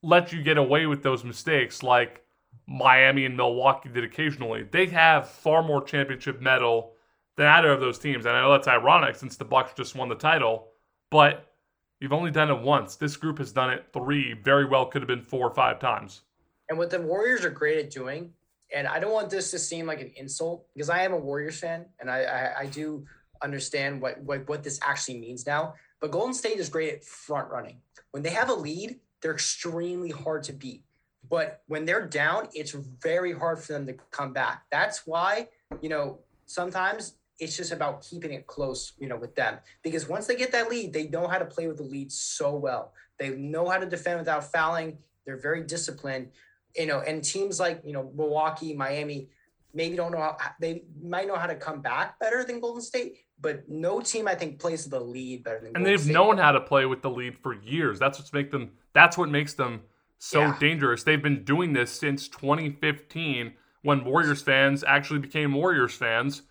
let 0.03 0.31
you 0.31 0.41
get 0.43 0.57
away 0.57 0.85
with 0.85 1.03
those 1.03 1.23
mistakes 1.23 1.81
like 1.83 2.23
Miami 2.67 3.25
and 3.25 3.35
Milwaukee 3.37 3.89
did 3.89 4.03
occasionally. 4.03 4.63
They 4.63 4.85
have 4.87 5.29
far 5.29 5.63
more 5.63 5.81
championship 5.83 6.41
medal 6.41 6.95
than 7.37 7.47
either 7.47 7.71
of 7.71 7.79
those 7.79 7.97
teams. 7.97 8.25
And 8.25 8.35
I 8.35 8.41
know 8.41 8.51
that's 8.51 8.67
ironic 8.67 9.15
since 9.15 9.37
the 9.37 9.45
Bucks 9.45 9.73
just 9.73 9.95
won 9.95 10.09
the 10.09 10.15
title, 10.15 10.71
but 11.09 11.53
you've 11.99 12.13
only 12.13 12.31
done 12.31 12.49
it 12.51 12.59
once. 12.59 12.95
This 12.97 13.15
group 13.17 13.37
has 13.37 13.51
done 13.51 13.69
it 13.71 13.87
three, 13.93 14.33
very 14.33 14.65
well 14.65 14.85
could 14.85 15.01
have 15.01 15.07
been 15.07 15.21
four 15.23 15.47
or 15.47 15.53
five 15.53 15.79
times. 15.79 16.23
And 16.69 16.77
what 16.77 16.89
the 16.89 17.01
Warriors 17.01 17.43
are 17.45 17.49
great 17.49 17.77
at 17.77 17.89
doing, 17.91 18.33
and 18.73 18.87
I 18.87 18.99
don't 18.99 19.11
want 19.11 19.29
this 19.29 19.51
to 19.51 19.59
seem 19.59 19.85
like 19.85 20.01
an 20.01 20.11
insult 20.15 20.65
because 20.73 20.89
I 20.89 21.03
am 21.03 21.13
a 21.13 21.17
Warriors 21.17 21.59
fan 21.59 21.85
and 21.99 22.09
I 22.09 22.23
I, 22.23 22.59
I 22.61 22.65
do 22.67 23.05
understand 23.43 24.01
what, 24.01 24.21
what 24.21 24.47
what 24.47 24.63
this 24.63 24.79
actually 24.81 25.19
means 25.19 25.45
now. 25.45 25.73
But 25.99 26.11
Golden 26.11 26.33
State 26.33 26.57
is 26.57 26.69
great 26.69 26.93
at 26.93 27.03
front 27.03 27.49
running. 27.49 27.77
When 28.11 28.23
they 28.23 28.31
have 28.31 28.49
a 28.49 28.53
lead, 28.53 28.99
they're 29.21 29.33
extremely 29.33 30.09
hard 30.09 30.43
to 30.43 30.53
beat. 30.53 30.83
But 31.29 31.61
when 31.67 31.85
they're 31.85 32.07
down, 32.07 32.49
it's 32.53 32.71
very 32.71 33.31
hard 33.31 33.59
for 33.59 33.73
them 33.73 33.85
to 33.85 33.93
come 34.09 34.33
back. 34.33 34.63
That's 34.71 35.05
why, 35.05 35.47
you 35.79 35.89
know, 35.89 36.19
sometimes 36.45 37.13
it's 37.39 37.55
just 37.55 37.71
about 37.71 38.01
keeping 38.01 38.33
it 38.33 38.47
close, 38.47 38.93
you 38.99 39.07
know, 39.07 39.15
with 39.15 39.35
them. 39.35 39.59
Because 39.83 40.09
once 40.09 40.27
they 40.27 40.35
get 40.35 40.51
that 40.51 40.69
lead, 40.69 40.91
they 40.93 41.07
know 41.07 41.27
how 41.27 41.37
to 41.37 41.45
play 41.45 41.67
with 41.67 41.77
the 41.77 41.83
lead 41.83 42.11
so 42.11 42.55
well. 42.55 42.93
They 43.19 43.29
know 43.29 43.69
how 43.69 43.77
to 43.77 43.85
defend 43.85 44.19
without 44.19 44.51
fouling. 44.51 44.97
They're 45.25 45.37
very 45.37 45.63
disciplined 45.63 46.29
you 46.75 46.85
know, 46.85 47.01
and 47.01 47.23
teams 47.23 47.59
like 47.59 47.81
you 47.83 47.93
know 47.93 48.11
Milwaukee, 48.15 48.73
Miami, 48.73 49.29
maybe 49.73 49.95
don't 49.95 50.11
know 50.11 50.19
how 50.19 50.37
they 50.59 50.83
might 51.03 51.27
know 51.27 51.35
how 51.35 51.47
to 51.47 51.55
come 51.55 51.81
back 51.81 52.19
better 52.19 52.43
than 52.43 52.59
Golden 52.59 52.81
State, 52.81 53.17
but 53.39 53.67
no 53.69 53.99
team 54.01 54.27
I 54.27 54.35
think 54.35 54.59
plays 54.59 54.85
the 54.85 54.99
lead 54.99 55.43
better 55.43 55.59
than. 55.59 55.67
And 55.67 55.75
Golden 55.75 55.91
they've 55.91 56.01
State. 56.01 56.13
known 56.13 56.37
how 56.37 56.51
to 56.51 56.61
play 56.61 56.85
with 56.85 57.01
the 57.01 57.09
lead 57.09 57.37
for 57.37 57.53
years. 57.53 57.99
That's 57.99 58.19
what's 58.19 58.33
make 58.33 58.51
them 58.51 58.71
that's 58.93 59.17
what 59.17 59.29
makes 59.29 59.53
them 59.53 59.81
so 60.19 60.41
Yeah. 60.41 60.57
dangerous. 60.59 61.03
They've 61.03 61.21
been 61.21 61.43
doing 61.43 61.73
this 61.73 61.91
since 61.91 62.27
2015 62.27 63.53
when 63.83 64.03
Warriors 64.05 64.41
fans 64.41 64.83
actually 64.83 65.19
became 65.19 65.53
Warriors 65.53 65.95
fans. 65.95 66.43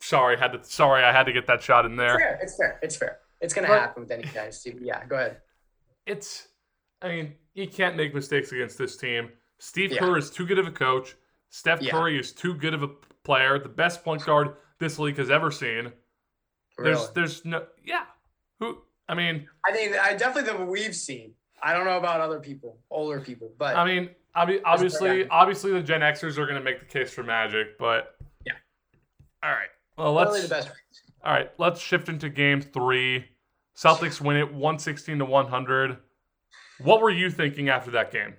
Sorry, 0.00 0.36
had 0.38 0.52
to 0.52 0.64
sorry 0.64 1.02
I 1.04 1.12
had 1.12 1.24
to 1.24 1.32
get 1.32 1.46
that 1.46 1.62
shot 1.62 1.84
in 1.86 1.96
there. 1.96 2.14
It's 2.14 2.20
fair. 2.20 2.38
It's 2.42 2.56
fair. 2.56 2.78
It's 2.82 2.96
fair. 2.96 3.18
It's 3.40 3.54
gonna 3.54 3.68
But- 3.68 3.80
happen 3.80 4.02
with 4.02 4.10
any 4.10 4.22
dynasty. 4.24 4.76
Yeah, 4.80 5.04
go 5.06 5.16
ahead. 5.16 5.40
It's 6.06 6.48
I 7.02 7.08
mean, 7.08 7.34
you 7.52 7.68
can't 7.68 7.96
make 7.96 8.14
mistakes 8.14 8.50
against 8.52 8.78
this 8.78 8.96
team. 8.96 9.30
Steve 9.64 9.92
Yeah. 9.92 10.00
Kerr 10.00 10.18
is 10.18 10.30
too 10.30 10.44
good 10.44 10.58
of 10.58 10.66
a 10.66 10.70
coach. 10.70 11.16
Steph 11.48 11.80
Yeah. 11.80 11.92
Curry 11.92 12.18
is 12.18 12.32
too 12.32 12.54
good 12.54 12.74
of 12.74 12.82
a 12.82 12.88
player. 12.88 13.58
The 13.58 13.70
best 13.70 14.04
point 14.04 14.24
guard 14.24 14.56
this 14.78 14.98
league 14.98 15.16
has 15.16 15.30
ever 15.30 15.50
seen. 15.50 15.92
There's 16.76 16.98
Really. 16.98 17.08
there's 17.14 17.44
no 17.44 17.66
yeah. 17.82 18.04
Who 18.60 18.82
I 19.08 19.14
mean, 19.14 19.48
I 19.66 19.72
think 19.72 19.96
I 19.96 20.14
definitely 20.14 20.52
the 20.52 20.64
we've 20.66 20.94
seen. 20.94 21.34
I 21.62 21.72
don't 21.72 21.86
know 21.86 21.96
about 21.96 22.20
other 22.20 22.40
people, 22.40 22.78
older 22.90 23.20
people, 23.20 23.52
but 23.56 23.74
I 23.76 23.86
mean, 23.86 24.10
obviously, 24.34 25.26
obviously, 25.28 25.72
the 25.72 25.82
Gen 25.82 26.00
Xers 26.02 26.36
are 26.36 26.44
going 26.44 26.58
to 26.58 26.60
make 26.60 26.80
the 26.80 26.86
case 26.86 27.10
for 27.12 27.22
Magic, 27.22 27.78
but 27.78 28.16
Yeah. 28.44 28.52
All 29.42 29.50
right. 29.50 29.70
Well, 29.96 30.12
let's. 30.12 30.42
The 30.42 30.48
best 30.48 30.70
all 31.24 31.32
right, 31.32 31.50
Let's 31.56 31.80
shift 31.80 32.10
into 32.10 32.28
Game 32.28 32.60
Three. 32.60 33.24
Celtics 33.74 34.20
win 34.20 34.36
it, 34.36 34.52
one 34.52 34.78
sixteen 34.78 35.18
to 35.20 35.24
one 35.24 35.48
hundred. 35.48 35.96
What 36.80 37.00
were 37.00 37.10
you 37.10 37.30
thinking 37.30 37.70
after 37.70 37.92
that 37.92 38.12
game? 38.12 38.34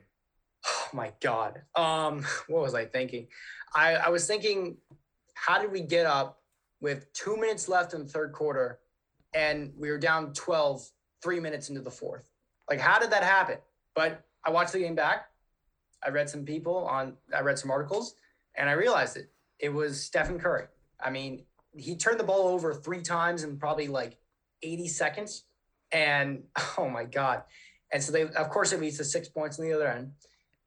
My 0.95 1.11
god. 1.19 1.61
Um, 1.75 2.23
what 2.47 2.63
was 2.63 2.73
I 2.73 2.85
thinking? 2.85 3.27
I, 3.75 3.95
I 3.95 4.09
was 4.09 4.25
thinking, 4.25 4.77
how 5.33 5.59
did 5.61 5.71
we 5.71 5.81
get 5.81 6.05
up 6.05 6.39
with 6.79 7.11
two 7.11 7.35
minutes 7.35 7.67
left 7.67 7.93
in 7.93 8.03
the 8.03 8.09
third 8.09 8.31
quarter 8.31 8.79
and 9.33 9.73
we 9.77 9.89
were 9.89 9.97
down 9.97 10.31
12, 10.31 10.87
three 11.21 11.41
minutes 11.41 11.67
into 11.67 11.81
the 11.81 11.91
fourth? 11.91 12.29
Like, 12.69 12.79
how 12.79 12.97
did 12.97 13.11
that 13.11 13.23
happen? 13.23 13.57
But 13.93 14.23
I 14.45 14.51
watched 14.51 14.71
the 14.71 14.79
game 14.79 14.95
back. 14.95 15.25
I 16.03 16.09
read 16.09 16.29
some 16.29 16.45
people 16.45 16.85
on 16.85 17.17
I 17.35 17.41
read 17.41 17.59
some 17.59 17.71
articles 17.71 18.15
and 18.55 18.69
I 18.69 18.73
realized 18.73 19.17
it. 19.17 19.29
It 19.59 19.69
was 19.69 20.01
Stephen 20.01 20.39
Curry. 20.39 20.65
I 21.03 21.09
mean, 21.09 21.43
he 21.75 21.97
turned 21.97 22.19
the 22.19 22.23
ball 22.23 22.47
over 22.47 22.73
three 22.73 23.01
times 23.01 23.43
in 23.43 23.57
probably 23.57 23.87
like 23.87 24.17
80 24.63 24.87
seconds. 24.87 25.43
And 25.91 26.43
oh 26.77 26.89
my 26.89 27.03
God. 27.03 27.43
And 27.91 28.01
so 28.01 28.13
they 28.13 28.21
of 28.21 28.49
course 28.49 28.71
it 28.71 28.79
leads 28.79 28.97
to 28.97 29.03
six 29.03 29.27
points 29.27 29.59
on 29.59 29.65
the 29.65 29.73
other 29.73 29.87
end. 29.87 30.11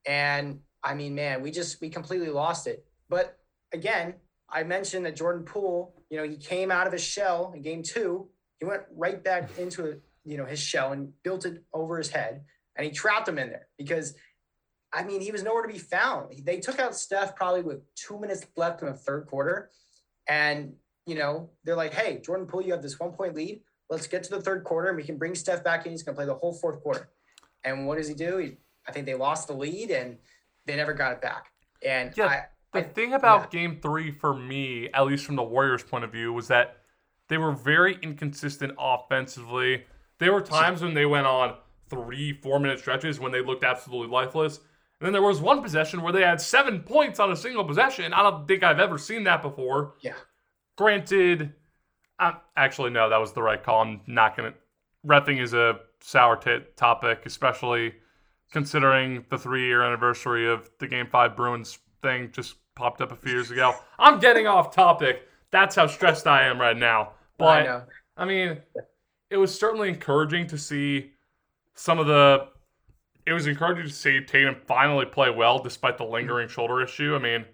And 0.08 0.60
I 0.82 0.94
mean, 0.94 1.14
man, 1.14 1.42
we 1.42 1.50
just 1.50 1.80
we 1.82 1.90
completely 1.90 2.30
lost 2.30 2.66
it. 2.66 2.84
But 3.10 3.38
again, 3.72 4.14
I 4.48 4.64
mentioned 4.64 5.04
that 5.04 5.14
Jordan 5.14 5.44
Poole, 5.44 5.94
you 6.08 6.16
know, 6.16 6.24
he 6.24 6.38
came 6.38 6.70
out 6.72 6.86
of 6.86 6.94
his 6.94 7.02
shell 7.02 7.52
in 7.54 7.60
game 7.60 7.82
two. 7.82 8.26
He 8.58 8.64
went 8.64 8.82
right 8.96 9.22
back 9.22 9.50
into 9.58 10.00
you 10.24 10.38
know 10.38 10.46
his 10.46 10.58
shell 10.58 10.92
and 10.92 11.12
built 11.22 11.44
it 11.44 11.62
over 11.74 11.98
his 11.98 12.08
head, 12.08 12.42
and 12.74 12.86
he 12.86 12.90
trapped 12.90 13.28
him 13.28 13.38
in 13.38 13.50
there 13.50 13.68
because, 13.76 14.14
I 14.94 15.04
mean, 15.04 15.20
he 15.20 15.30
was 15.30 15.42
nowhere 15.42 15.62
to 15.62 15.72
be 15.72 15.78
found. 15.78 16.32
They 16.42 16.58
took 16.58 16.78
out 16.78 16.96
Steph 16.96 17.36
probably 17.36 17.62
with 17.62 17.82
two 17.94 18.18
minutes 18.18 18.46
left 18.56 18.80
in 18.80 18.88
the 18.88 18.94
third 18.94 19.26
quarter, 19.26 19.70
and 20.26 20.72
you 21.04 21.16
know 21.16 21.50
they're 21.64 21.76
like, 21.76 21.92
"Hey, 21.92 22.22
Jordan 22.24 22.46
Poole, 22.46 22.62
you 22.62 22.72
have 22.72 22.82
this 22.82 22.98
one 22.98 23.12
point 23.12 23.34
lead. 23.34 23.60
Let's 23.90 24.06
get 24.06 24.22
to 24.22 24.30
the 24.30 24.40
third 24.40 24.64
quarter, 24.64 24.88
and 24.88 24.96
we 24.96 25.04
can 25.04 25.18
bring 25.18 25.34
Steph 25.34 25.62
back 25.62 25.84
in. 25.84 25.92
He's 25.92 26.02
going 26.02 26.14
to 26.14 26.18
play 26.18 26.26
the 26.26 26.34
whole 26.34 26.54
fourth 26.54 26.82
quarter." 26.82 27.10
And 27.62 27.86
what 27.86 27.98
does 27.98 28.08
he 28.08 28.14
do? 28.14 28.38
He, 28.38 28.56
I 28.88 28.92
think 28.92 29.06
they 29.06 29.14
lost 29.14 29.46
the 29.48 29.54
lead, 29.54 29.90
and 29.90 30.16
they 30.66 30.74
never 30.76 30.94
got 30.94 31.12
it 31.12 31.20
back. 31.20 31.52
And 31.84 32.16
Yeah, 32.16 32.26
I, 32.26 32.44
The 32.72 32.86
I- 32.86 32.88
thing 32.88 33.12
about 33.12 33.52
yeah. 33.52 33.60
Game 33.60 33.78
Three 33.80 34.10
for 34.10 34.34
me, 34.34 34.88
at 34.92 35.02
least 35.06 35.24
from 35.26 35.36
the 35.36 35.42
Warriors' 35.42 35.82
point 35.82 36.04
of 36.04 36.10
view, 36.12 36.32
was 36.32 36.48
that 36.48 36.78
they 37.28 37.38
were 37.38 37.52
very 37.52 37.98
inconsistent 38.02 38.72
offensively. 38.78 39.84
There 40.18 40.32
were 40.32 40.40
times 40.40 40.82
when 40.82 40.94
they 40.94 41.06
went 41.06 41.26
on 41.26 41.56
three, 41.90 42.32
four 42.32 42.58
minute 42.58 42.78
stretches 42.80 43.20
when 43.20 43.30
they 43.32 43.42
looked 43.42 43.64
absolutely 43.64 44.08
lifeless. 44.12 44.58
And 45.00 45.06
then 45.06 45.12
there 45.12 45.22
was 45.22 45.40
one 45.40 45.62
possession 45.62 46.02
where 46.02 46.12
they 46.12 46.22
had 46.22 46.40
seven 46.40 46.80
points 46.82 47.20
on 47.20 47.30
a 47.30 47.36
single 47.36 47.64
possession. 47.64 48.12
I 48.12 48.22
don't 48.22 48.48
think 48.48 48.62
I've 48.64 48.80
ever 48.80 48.98
seen 48.98 49.24
that 49.24 49.42
before. 49.42 49.94
Yeah. 50.00 50.14
Granted, 50.76 51.54
uh, 52.18 52.32
actually, 52.56 52.90
no, 52.90 53.08
that 53.08 53.18
was 53.18 53.32
the 53.32 53.42
right 53.42 53.62
call. 53.62 53.82
I'm 53.82 54.00
not 54.06 54.36
going 54.36 54.52
to. 54.52 54.58
Refing 55.06 55.40
is 55.40 55.54
a 55.54 55.78
sour 56.00 56.36
t- 56.36 56.58
topic, 56.76 57.22
especially 57.26 57.94
considering 58.52 59.24
the 59.30 59.38
three 59.38 59.66
year 59.66 59.82
anniversary 59.82 60.48
of 60.48 60.70
the 60.78 60.86
Game 60.86 61.06
5 61.06 61.36
Bruins 61.36 61.78
thing 62.02 62.30
just 62.32 62.56
popped 62.74 63.00
up 63.00 63.12
a 63.12 63.16
few 63.16 63.32
years 63.32 63.50
ago. 63.50 63.74
I'm 63.98 64.18
getting 64.18 64.46
off 64.46 64.74
topic. 64.74 65.28
That's 65.50 65.74
how 65.74 65.86
stressed 65.86 66.26
I 66.26 66.44
am 66.44 66.60
right 66.60 66.76
now. 66.76 67.02
I 67.02 67.10
But 67.38 67.64
know. 67.64 67.82
I 68.16 68.24
mean, 68.24 68.58
it 69.30 69.36
was 69.36 69.58
certainly 69.58 69.88
encouraging 69.88 70.46
to 70.48 70.58
see 70.58 71.12
some 71.74 71.98
of 71.98 72.06
the. 72.06 72.48
It 73.26 73.32
was 73.32 73.46
encouraging 73.46 73.84
to 73.84 73.92
see 73.92 74.20
Tatum 74.24 74.56
finally 74.66 75.04
play 75.04 75.30
well 75.30 75.58
despite 75.58 75.98
the 75.98 76.04
lingering 76.04 76.48
shoulder 76.48 76.82
issue. 76.82 77.14
I 77.14 77.18
mean, 77.18 77.44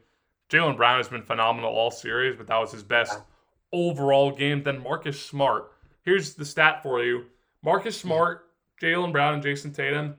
Jaylen 0.49 0.77
Brown 0.77 0.99
has 0.99 1.09
been 1.09 1.23
phenomenal 1.23 1.71
all 1.71 1.91
series, 1.91 2.37
but 2.37 2.47
that 2.47 2.59
was 2.59 2.71
his 2.71 2.85
best 2.85 3.19
overall 3.73 4.31
game. 4.31 4.63
Then 4.63 4.83
Marcus 4.83 5.21
Smart. 5.21 5.73
Here's 6.03 6.35
the 6.35 6.45
stat 6.45 6.83
for 6.83 7.03
you 7.03 7.25
Marcus 7.63 8.01
hmm. 8.01 8.09
Smart, 8.09 8.47
Jaylen 8.81 9.11
Brown, 9.11 9.35
and 9.35 9.43
Jayson 9.43 9.73
Tatum 9.73 10.15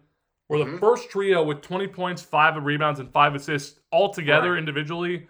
were 0.50 0.60
the 0.60 0.66
Mhm. 0.66 0.80
first 0.80 1.10
trio 1.10 1.44
with 1.44 1.62
20 1.62 1.88
points, 1.88 2.22
five 2.22 2.56
rebounds, 2.64 3.00
and 3.00 3.12
five 3.12 3.34
assists 3.36 3.80
all 3.92 4.14
together 4.14 4.58
individually 4.58 5.28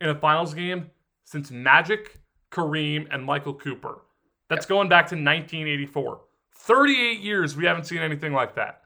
in 0.00 0.08
a 0.08 0.14
finals 0.14 0.54
game 0.54 0.90
since 1.24 1.50
Magic, 1.50 2.20
Kareem, 2.50 3.06
and 3.10 3.24
Michael 3.24 3.54
Cooper. 3.54 4.02
That's 4.48 4.66
going 4.66 4.88
back 4.88 5.06
to 5.08 5.16
1984. 5.16 6.22
38 6.56 7.20
years 7.20 7.56
we 7.56 7.64
haven't 7.66 7.84
seen 7.84 7.98
anything 7.98 8.32
like 8.32 8.54
that. 8.54 8.82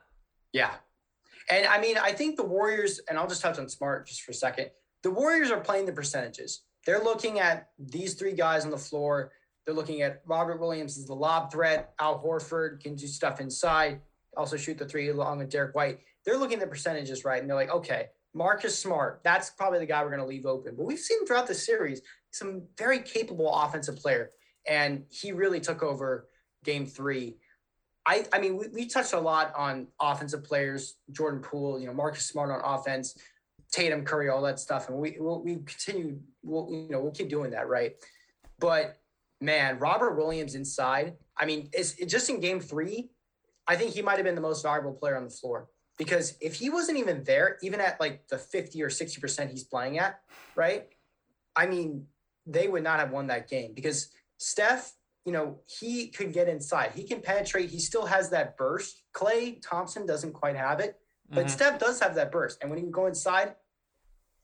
Yeah. 0.53 0.75
And 1.51 1.67
I 1.67 1.81
mean, 1.81 1.97
I 1.97 2.13
think 2.13 2.37
the 2.37 2.45
Warriors, 2.45 2.99
and 3.09 3.19
I'll 3.19 3.27
just 3.29 3.41
touch 3.43 3.59
on 3.59 3.69
Smart 3.69 4.07
just 4.07 4.23
for 4.23 4.33
a 4.33 4.35
second. 4.35 4.71
The 5.03 5.11
Warriors 5.11 5.51
are 5.51 5.61
playing 5.61 5.87
the 5.87 5.93
percentages. 5.93 6.65
They're 6.85 7.03
looking 7.03 7.39
at 7.39 7.71
these 7.79 8.15
three 8.15 8.33
guys 8.33 8.65
on 8.65 8.71
the 8.71 8.79
floor. 8.79 9.33
They're 9.65 9.75
looking 9.75 10.03
at 10.03 10.23
Robert 10.27 10.59
Williams 10.61 10.99
as 10.99 11.07
the 11.07 11.15
lob 11.15 11.53
threat. 11.53 11.95
Al 12.01 12.23
Horford 12.23 12.81
can 12.83 12.95
do 12.95 13.07
stuff 13.07 13.41
inside, 13.41 14.01
also 14.39 14.57
shoot 14.57 14.79
the 14.79 14.87
three 14.87 15.09
along 15.11 15.39
with 15.39 15.51
Derrick 15.51 15.75
White. 15.75 15.99
They're 16.25 16.39
looking 16.39 16.55
at 16.55 16.61
the 16.61 16.67
percentages, 16.67 17.25
right? 17.25 17.41
And 17.41 17.51
they're 17.51 17.57
like, 17.57 17.71
okay, 17.71 18.07
Marcus 18.35 18.79
Smart, 18.79 19.21
that's 19.25 19.51
probably 19.51 19.81
the 19.81 19.87
guy 19.87 20.03
we're 20.03 20.11
going 20.11 20.21
to 20.21 20.27
leave 20.27 20.47
open. 20.47 20.77
But 20.77 20.85
we've 20.85 20.99
seen 20.99 21.27
throughout 21.27 21.47
the 21.47 21.55
series 21.55 22.01
some 22.31 22.63
very 22.79 23.01
capable 23.01 23.53
offensive 23.53 23.97
player, 23.97 24.31
and 24.67 25.05
he 25.11 25.33
really 25.33 25.61
took 25.61 25.83
over 25.83 26.29
game 26.65 26.87
three. 26.87 27.37
I, 28.07 28.25
I 28.33 28.39
mean, 28.39 28.57
we, 28.57 28.69
we 28.69 28.87
touched 28.87 29.13
a 29.13 29.21
lot 29.21 29.53
on 29.57 29.89
offensive 30.01 30.45
players, 30.45 30.97
Jordan 31.11 31.41
Poole, 31.41 31.79
you 31.79 31.87
know, 31.87 31.93
Marcus 31.93 32.25
Smart 32.27 32.51
on 32.51 32.61
offense, 32.65 33.19
Tatum, 33.73 34.05
Curry, 34.05 34.29
all 34.31 34.43
that 34.43 34.61
stuff, 34.61 34.89
and 34.89 34.97
we 34.97 35.17
we'll, 35.19 35.43
we 35.43 35.57
continue, 35.57 36.19
we'll 36.43 36.69
you 36.71 36.89
know, 36.91 37.01
we'll 37.01 37.13
keep 37.13 37.29
doing 37.29 37.51
that, 37.51 37.69
right? 37.69 37.93
But 38.59 38.99
man, 39.41 39.79
Robert 39.79 40.17
Williams 40.17 40.55
inside. 40.55 41.15
I 41.37 41.45
mean, 41.47 41.69
it's 41.73 41.95
it, 41.95 42.07
just 42.07 42.31
in 42.31 42.41
Game 42.41 42.61
Three, 42.61 43.11
I 43.69 43.77
think 43.77 43.93
he 43.93 44.03
might 44.03 44.17
have 44.17 44.25
been 44.25 44.35
the 44.35 44.41
most 44.41 44.63
valuable 44.63 44.95
player 44.95 45.17
on 45.17 45.25
the 45.25 45.31
floor 45.31 45.69
because 45.99 46.35
if 46.41 46.55
he 46.55 46.71
wasn't 46.71 46.99
even 46.99 47.23
there, 47.25 47.59
even 47.63 47.81
at 47.81 48.01
like 48.01 48.27
the 48.29 48.39
fifty 48.39 48.83
or 48.83 48.89
sixty 48.89 49.21
percent 49.21 49.51
he's 49.51 49.65
playing 49.65 49.99
at, 49.99 50.21
right? 50.57 50.89
I 51.55 51.67
mean, 51.67 52.07
they 52.47 52.67
would 52.67 52.83
not 52.83 52.99
have 52.99 53.11
won 53.11 53.27
that 53.27 53.49
game 53.49 53.73
because 53.75 54.09
Steph, 54.39 54.95
you 55.27 55.33
know, 55.33 55.59
he 55.67 56.09
could 56.09 56.33
get 56.33 56.49
inside. 56.49 56.93
He 56.95 57.07
can 57.07 57.21
penetrate. 57.21 57.69
He 57.69 57.79
still 57.79 58.07
has 58.07 58.31
that 58.31 58.57
burst. 58.57 59.03
Klay 59.15 59.61
Thompson 59.61 60.07
doesn't 60.07 60.33
quite 60.33 60.57
have 60.57 60.81
it, 60.81 60.99
but 61.29 61.47
Mhm. 61.47 61.51
Steph 61.51 61.79
does 61.79 62.01
have 62.01 62.15
that 62.15 62.33
burst. 62.33 62.59
And 62.63 62.71
when 62.71 62.79
he 62.79 62.85
would 62.85 62.95
go 62.95 63.07
inside, 63.07 63.55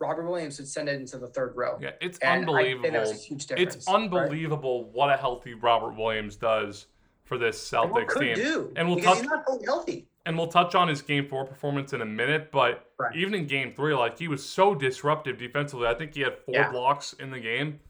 Robert 0.01 0.29
Williams 0.29 0.59
would 0.59 0.69
send 0.69 0.89
it 0.89 0.97
into 1.01 1.17
the 1.19 1.29
third 1.29 1.57
row. 1.57 1.79
Yeah, 1.81 1.93
it's 2.01 2.19
And 2.19 2.31
I 2.51 2.63
think 2.65 2.83
that 2.83 2.93
was 2.93 3.11
unbelievable. 3.11 3.11
a 3.13 3.15
huge 3.15 3.47
difference. 3.47 3.77
It's 3.77 3.89
right? 3.89 3.95
unbelievable 3.95 4.91
what 4.91 5.09
a 5.09 5.17
healthy 5.17 5.55
Robert 5.55 5.97
Williams 5.97 6.37
does 6.37 6.89
for 7.25 7.39
this 7.39 7.59
Celtics 7.71 8.19
team. 8.19 8.35
do 8.37 8.73
And 8.77 8.89
we'll 8.89 9.01
touch- 9.01 9.19
he's 9.21 9.27
not 9.27 9.45
healthy. 9.65 10.07
And 10.27 10.39
we'll 10.39 10.47
touch 10.49 10.75
on 10.75 10.89
his 10.89 11.03
game 11.03 11.27
four 11.29 11.45
performance 11.45 11.93
in 11.93 12.01
a 12.01 12.07
minute, 12.07 12.51
but 12.51 12.91
Right. 12.99 13.15
even 13.17 13.35
in 13.35 13.47
game 13.47 13.75
three, 13.75 13.95
like 13.95 14.19
he 14.19 14.29
was 14.29 14.45
so 14.47 14.75
disruptive 14.75 15.37
defensively. 15.39 15.87
I 15.87 15.95
think 15.95 16.15
he 16.15 16.21
had 16.23 16.39
four 16.39 16.55
Yeah. 16.55 16.71
blocks 16.71 17.13
in 17.15 17.31
the 17.31 17.41
game. 17.41 17.81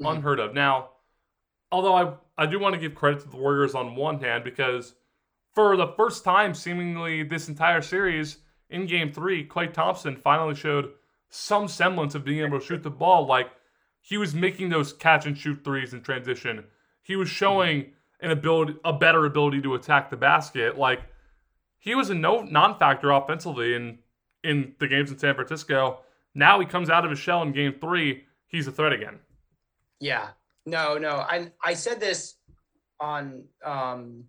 Mhm. 0.00 0.16
Unheard 0.16 0.40
of. 0.40 0.54
Now, 0.54 0.90
although 1.70 1.94
I, 1.94 2.14
I 2.38 2.46
do 2.46 2.58
want 2.58 2.74
to 2.74 2.80
give 2.80 2.94
credit 2.94 3.20
to 3.20 3.28
the 3.28 3.36
Warriors 3.36 3.74
on 3.74 3.96
one 3.96 4.20
hand 4.20 4.44
because 4.44 4.94
for 5.54 5.76
the 5.76 5.88
first 5.88 6.24
time 6.24 6.54
seemingly 6.54 7.22
this 7.22 7.48
entire 7.48 7.82
series 7.82 8.38
in 8.70 8.86
game 8.86 9.12
three, 9.12 9.46
Klay 9.46 9.72
Thompson 9.72 10.16
finally 10.16 10.54
showed 10.54 10.92
some 11.28 11.68
semblance 11.68 12.14
of 12.14 12.24
being 12.24 12.44
able 12.44 12.60
to 12.60 12.64
shoot 12.64 12.82
the 12.82 12.90
ball. 12.90 13.26
Like 13.26 13.50
he 14.00 14.16
was 14.16 14.34
making 14.34 14.70
those 14.70 14.92
catch 14.92 15.26
and 15.26 15.36
shoot 15.36 15.62
threes 15.64 15.92
in 15.94 16.02
transition. 16.02 16.64
He 17.02 17.14
was 17.16 17.28
showing 17.28 17.92
an 18.20 18.30
ability, 18.30 18.76
a 18.84 18.92
better 18.92 19.26
ability 19.26 19.60
to 19.62 19.74
attack 19.74 20.10
the 20.10 20.16
basket. 20.16 20.78
Like 20.78 21.00
he 21.78 21.94
was 21.94 22.10
a 22.10 22.14
no 22.14 22.42
non-factor 22.42 23.10
offensively 23.10 23.74
in 23.74 23.98
in 24.42 24.74
the 24.78 24.88
games 24.88 25.10
in 25.10 25.18
San 25.18 25.34
Francisco. 25.34 26.00
Now 26.34 26.58
he 26.60 26.66
comes 26.66 26.90
out 26.90 27.04
of 27.04 27.10
his 27.10 27.18
shell 27.18 27.42
in 27.42 27.52
game 27.52 27.74
three. 27.80 28.24
He's 28.46 28.66
a 28.66 28.72
threat 28.72 28.92
again. 28.92 29.18
Yeah. 30.00 30.28
No, 30.66 30.98
no. 30.98 31.16
I 31.16 31.50
I 31.64 31.74
said 31.74 32.00
this 32.00 32.34
on 33.00 33.44
um 33.64 34.24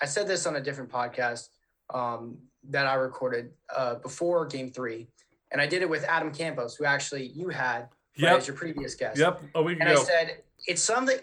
I 0.00 0.06
said 0.06 0.28
this 0.28 0.46
on 0.46 0.56
a 0.56 0.60
different 0.60 0.90
podcast 0.90 1.48
um 1.92 2.38
that 2.68 2.86
I 2.86 2.94
recorded 2.94 3.50
uh 3.74 3.96
before 3.96 4.46
game 4.46 4.70
three. 4.70 5.08
And 5.52 5.60
I 5.60 5.66
did 5.66 5.82
it 5.82 5.90
with 5.90 6.04
Adam 6.04 6.32
Campos, 6.32 6.76
who 6.76 6.84
actually 6.84 7.26
you 7.26 7.48
had 7.48 7.88
Yep. 8.16 8.38
as 8.38 8.46
your 8.48 8.56
previous 8.56 8.94
guest. 8.94 9.18
Yep. 9.18 9.40
A 9.54 9.62
week 9.62 9.78
And 9.80 9.88
I 9.88 9.94
said 9.94 10.42
it's 10.66 10.82
something 10.82 11.16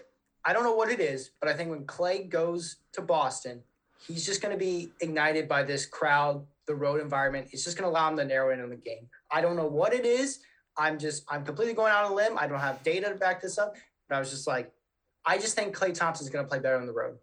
I 0.44 0.52
don't 0.52 0.64
know 0.64 0.74
what 0.74 0.90
it 0.90 1.00
is, 1.00 1.30
but 1.40 1.48
I 1.48 1.54
think 1.54 1.70
when 1.70 1.84
Klay 1.84 2.28
goes 2.28 2.76
to 2.92 3.02
Boston, 3.02 3.62
he's 4.06 4.24
just 4.24 4.40
going 4.40 4.52
to 4.52 4.58
be 4.58 4.90
ignited 5.00 5.48
by 5.48 5.62
this 5.62 5.84
crowd, 5.86 6.46
the 6.66 6.74
road 6.74 7.00
environment. 7.00 7.48
It's 7.52 7.64
just 7.64 7.76
going 7.76 7.90
to 7.90 7.90
allow 7.90 8.10
him 8.10 8.16
to 8.16 8.24
narrow 8.24 8.52
in 8.52 8.60
on 8.60 8.70
the 8.70 8.76
game. 8.76 9.08
I 9.30 9.40
don't 9.40 9.56
know 9.56 9.66
what 9.66 9.92
it 9.92 10.06
is. 10.06 10.40
I'm 10.76 10.98
just 10.98 11.24
I'm 11.28 11.44
completely 11.44 11.74
going 11.74 11.92
out 11.92 12.04
on 12.04 12.12
a 12.12 12.14
limb. 12.14 12.38
I 12.38 12.46
don't 12.46 12.60
have 12.60 12.82
data 12.82 13.08
to 13.08 13.14
back 13.16 13.42
this 13.42 13.58
up, 13.58 13.74
but 14.08 14.16
I 14.16 14.20
was 14.20 14.30
just 14.30 14.46
like, 14.46 14.72
I 15.26 15.36
just 15.38 15.56
think 15.56 15.76
Klay 15.76 15.92
Thompson 15.92 16.24
is 16.24 16.30
going 16.30 16.44
to 16.44 16.48
play 16.48 16.60
better 16.60 16.76
on 16.76 16.86
the 16.86 16.92
road. 16.92 17.18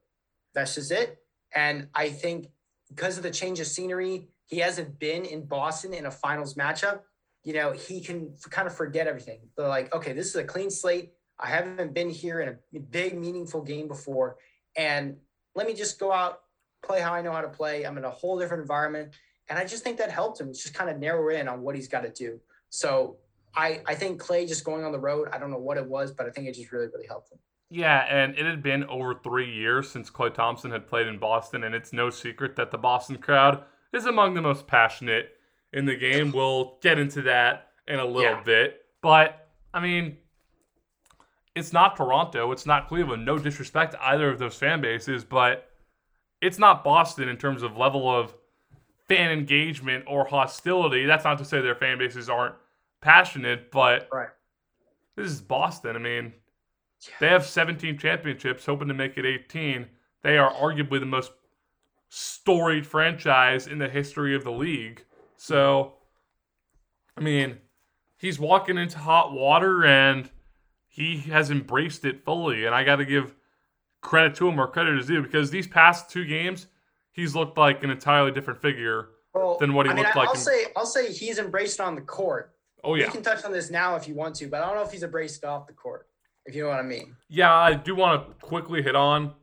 That's 0.53 0.75
just 0.75 0.91
it. 0.91 1.19
And 1.55 1.87
I 1.95 2.09
think 2.09 2.49
because 2.89 3.17
of 3.17 3.23
the 3.23 3.31
change 3.31 3.59
of 3.59 3.67
scenery, 3.67 4.27
he 4.45 4.59
hasn't 4.59 4.99
been 4.99 5.25
in 5.25 5.45
Boston 5.45 5.93
in 5.93 6.05
a 6.05 6.11
finals 6.11 6.55
matchup. 6.55 6.99
You 7.43 7.53
know, 7.53 7.71
he 7.71 8.01
can 8.01 8.35
kind 8.49 8.67
of 8.67 8.75
forget 8.75 9.07
everything. 9.07 9.39
They're 9.55 9.67
like, 9.67 9.93
okay, 9.95 10.13
this 10.13 10.27
is 10.27 10.35
a 10.35 10.43
clean 10.43 10.69
slate. 10.69 11.13
I 11.39 11.47
haven't 11.47 11.93
been 11.93 12.09
here 12.09 12.41
in 12.41 12.49
a 12.49 12.79
big, 12.79 13.17
meaningful 13.17 13.61
game 13.61 13.87
before. 13.87 14.37
And 14.77 15.17
let 15.55 15.67
me 15.67 15.73
just 15.73 15.99
go 15.99 16.11
out, 16.11 16.41
play 16.83 17.01
how 17.01 17.13
I 17.13 17.21
know 17.21 17.31
how 17.31 17.41
to 17.41 17.49
play. 17.49 17.85
I'm 17.85 17.97
in 17.97 18.05
a 18.05 18.09
whole 18.09 18.39
different 18.39 18.61
environment. 18.61 19.13
And 19.49 19.59
I 19.59 19.65
just 19.65 19.83
think 19.83 19.97
that 19.97 20.11
helped 20.11 20.39
him 20.39 20.53
just 20.53 20.73
kind 20.73 20.89
of 20.89 20.97
narrow 20.99 21.29
in 21.35 21.47
on 21.47 21.61
what 21.61 21.75
he's 21.75 21.87
got 21.87 22.01
to 22.01 22.09
do. 22.09 22.39
So 22.69 23.17
I, 23.55 23.81
I 23.85 23.95
think 23.95 24.21
Klay 24.21 24.47
just 24.47 24.63
going 24.63 24.83
on 24.83 24.91
the 24.91 24.99
road, 24.99 25.29
I 25.31 25.37
don't 25.37 25.51
know 25.51 25.59
what 25.59 25.77
it 25.77 25.85
was, 25.85 26.11
but 26.11 26.25
I 26.25 26.29
think 26.29 26.47
it 26.47 26.55
just 26.55 26.71
really, 26.71 26.87
really 26.87 27.07
helped 27.07 27.31
him. 27.31 27.39
Yeah, 27.69 28.05
and 28.09 28.37
it 28.37 28.45
had 28.45 28.61
been 28.61 28.83
over 28.85 29.15
three 29.15 29.51
years 29.51 29.89
since 29.89 30.09
Klay 30.09 30.33
Thompson 30.33 30.71
had 30.71 30.87
played 30.87 31.07
in 31.07 31.17
Boston, 31.17 31.63
and 31.63 31.73
it's 31.73 31.91
no 31.93 32.09
secret 32.09 32.55
that 32.57 32.71
the 32.71 32.77
Boston 32.77 33.17
crowd 33.17 33.63
is 33.93 34.05
among 34.05 34.33
the 34.33 34.41
most 34.41 34.67
passionate 34.67 35.29
in 35.73 35.85
the 35.85 35.95
game. 35.95 36.31
We'll 36.31 36.77
get 36.81 36.99
into 36.99 37.21
that 37.23 37.71
in 37.87 37.99
a 37.99 38.05
little 38.05 38.31
Yeah. 38.31 38.43
bit. 38.43 38.81
But, 39.01 39.49
I 39.73 39.79
mean, 39.79 40.17
it's 41.55 41.71
not 41.73 41.95
Toronto, 41.95 42.51
it's 42.51 42.65
not 42.65 42.87
Cleveland. 42.87 43.25
No 43.25 43.37
disrespect 43.37 43.93
to 43.93 44.03
either 44.05 44.29
of 44.29 44.39
those 44.39 44.55
fan 44.55 44.81
bases, 44.81 45.23
but 45.23 45.69
it's 46.41 46.59
not 46.59 46.83
Boston 46.83 47.29
in 47.29 47.37
terms 47.37 47.63
of 47.63 47.77
level 47.77 48.09
of 48.13 48.33
fan 49.07 49.31
engagement 49.31 50.03
or 50.07 50.25
hostility. 50.25 51.05
That's 51.05 51.23
not 51.23 51.37
to 51.37 51.45
say 51.45 51.61
their 51.61 51.75
fan 51.75 51.97
bases 51.97 52.29
aren't 52.29 52.55
passionate, 53.01 53.71
but 53.71 54.09
Right. 54.11 54.29
this 55.15 55.27
is 55.31 55.41
Boston. 55.41 55.95
I 55.95 55.99
mean, 55.99 56.33
they 57.19 57.27
have 57.27 57.45
17 57.45 57.97
championships, 57.97 58.65
hoping 58.65 58.87
to 58.87 58.93
make 58.93 59.17
it 59.17 59.25
18. 59.25 59.87
They 60.23 60.37
are 60.37 60.51
arguably 60.51 60.99
the 60.99 61.05
most 61.05 61.31
storied 62.09 62.85
franchise 62.85 63.67
in 63.67 63.77
the 63.77 63.87
history 63.89 64.35
of 64.35 64.43
the 64.43 64.51
league. 64.51 65.03
So, 65.37 65.93
I 67.15 67.21
mean, 67.21 67.59
he's 68.17 68.39
walking 68.39 68.77
into 68.77 68.97
hot 68.97 69.31
water 69.31 69.85
and 69.85 70.29
he 70.95 71.17
has 71.17 71.51
embraced 71.51 72.05
it 72.05 72.23
fully. 72.23 72.65
And 72.65 72.73
I 72.73 72.85
got 72.85 72.95
to 72.97 73.05
give 73.05 73.35
credit 74.01 74.33
to 74.35 74.47
him 74.47 74.55
where 74.55 74.65
credit 74.67 74.97
is 74.97 75.07
due 75.07 75.21
because 75.21 75.51
these 75.51 75.67
past 75.67 76.09
two 76.09 76.25
games, 76.25 76.67
he's 77.11 77.35
looked 77.35 77.57
like 77.57 77.83
an 77.83 77.89
entirely 77.89 78.31
different 78.31 78.61
figure. 78.61 79.09
Well, 79.33 79.57
Than 79.59 79.73
what 79.73 79.85
he 79.87 79.91
I 79.91 79.95
mean, 79.95 80.05
looked 80.05 80.15
I- 80.15 80.19
like 80.21 80.29
I'll 80.29 80.35
say, 80.35 80.65
I'll 80.77 80.85
say 80.85 81.11
he's 81.11 81.37
embraced 81.37 81.81
on 81.81 81.95
the 81.95 82.01
court. 82.01 82.53
Oh, 82.81 82.95
yeah, 82.95 83.05
You 83.07 83.11
can 83.11 83.23
touch 83.23 83.43
on 83.43 83.51
this 83.51 83.69
now 83.69 83.97
if 83.97 84.07
you 84.07 84.15
want 84.15 84.35
to, 84.35 84.47
but 84.47 84.61
I 84.61 84.67
don't 84.67 84.75
know 84.75 84.83
if 84.83 84.91
he's 84.91 85.03
embraced 85.03 85.43
off 85.43 85.67
the 85.67 85.73
court, 85.73 86.07
if 86.45 86.55
you 86.55 86.63
know 86.63 86.69
what 86.69 86.79
I 86.79 86.83
mean. 86.83 87.13
Yeah, 87.27 87.53
I 87.53 87.73
do 87.73 87.93
want 87.95 88.25
to 88.25 88.33
quickly 88.45 88.81
hit 88.81 88.95
on 88.95 89.33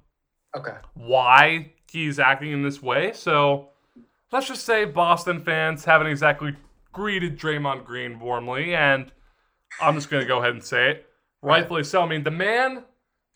Okay. 0.57 0.77
why 0.95 1.73
he's 1.91 2.19
acting 2.19 2.53
in 2.53 2.63
this 2.63 2.81
way. 2.81 3.13
So 3.13 3.69
let's 4.31 4.49
just 4.49 4.65
say 4.65 4.87
Boston 4.87 5.41
fans 5.45 5.85
haven't 5.85 6.07
exactly 6.07 6.57
greeted 6.95 7.39
Draymond 7.39 7.85
Green 7.85 8.19
warmly, 8.21 8.75
and 8.75 9.13
I'm 9.83 9.97
just 9.97 10.09
going 10.09 10.23
to 10.23 10.29
go 10.29 10.39
ahead 10.39 10.53
and 10.55 10.65
say 10.65 10.93
it. 10.93 11.07
Rightfully 11.43 11.83
so. 11.85 12.03
I 12.03 12.07
mean, 12.07 12.23
the 12.23 12.31
man 12.31 12.85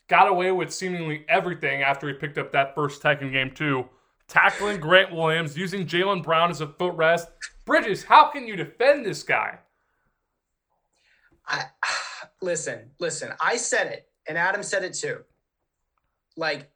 got 0.07 0.29
away 0.29 0.51
with 0.51 0.73
seemingly 0.73 1.25
everything 1.27 1.81
after 1.81 2.07
he 2.07 2.13
picked 2.13 2.37
up 2.37 2.53
that 2.53 2.73
first 2.73 3.01
tech 3.01 3.21
in 3.21 3.31
game 3.31 3.51
two, 3.53 3.85
tackling 4.27 4.79
Grant 4.79 5.13
Williams, 5.13 5.57
using 5.57 5.85
Jaylen 5.85 6.23
Brown 6.23 6.49
as 6.49 6.61
a 6.61 6.67
footrest. 6.67 7.27
Bridges, 7.65 8.05
how 8.05 8.29
can 8.29 8.47
you 8.47 8.55
defend 8.55 9.05
this 9.05 9.23
guy? 9.23 9.59
I 11.45 11.65
listen, 12.41 12.91
listen. 12.99 13.33
I 13.41 13.57
said 13.57 13.87
it, 13.87 14.09
and 14.27 14.37
Adam 14.37 14.63
said 14.63 14.83
it 14.83 14.93
too. 14.93 15.19
Like, 16.37 16.71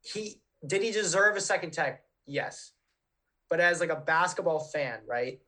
he 0.00 0.40
did 0.66 0.82
he 0.82 0.90
deserve 0.90 1.36
a 1.36 1.40
second 1.40 1.72
tech? 1.72 2.02
Yes, 2.26 2.72
but 3.48 3.60
as 3.60 3.80
like 3.80 3.90
a 3.90 3.96
basketball 3.96 4.58
fan, 4.58 4.98
right? 5.06 5.40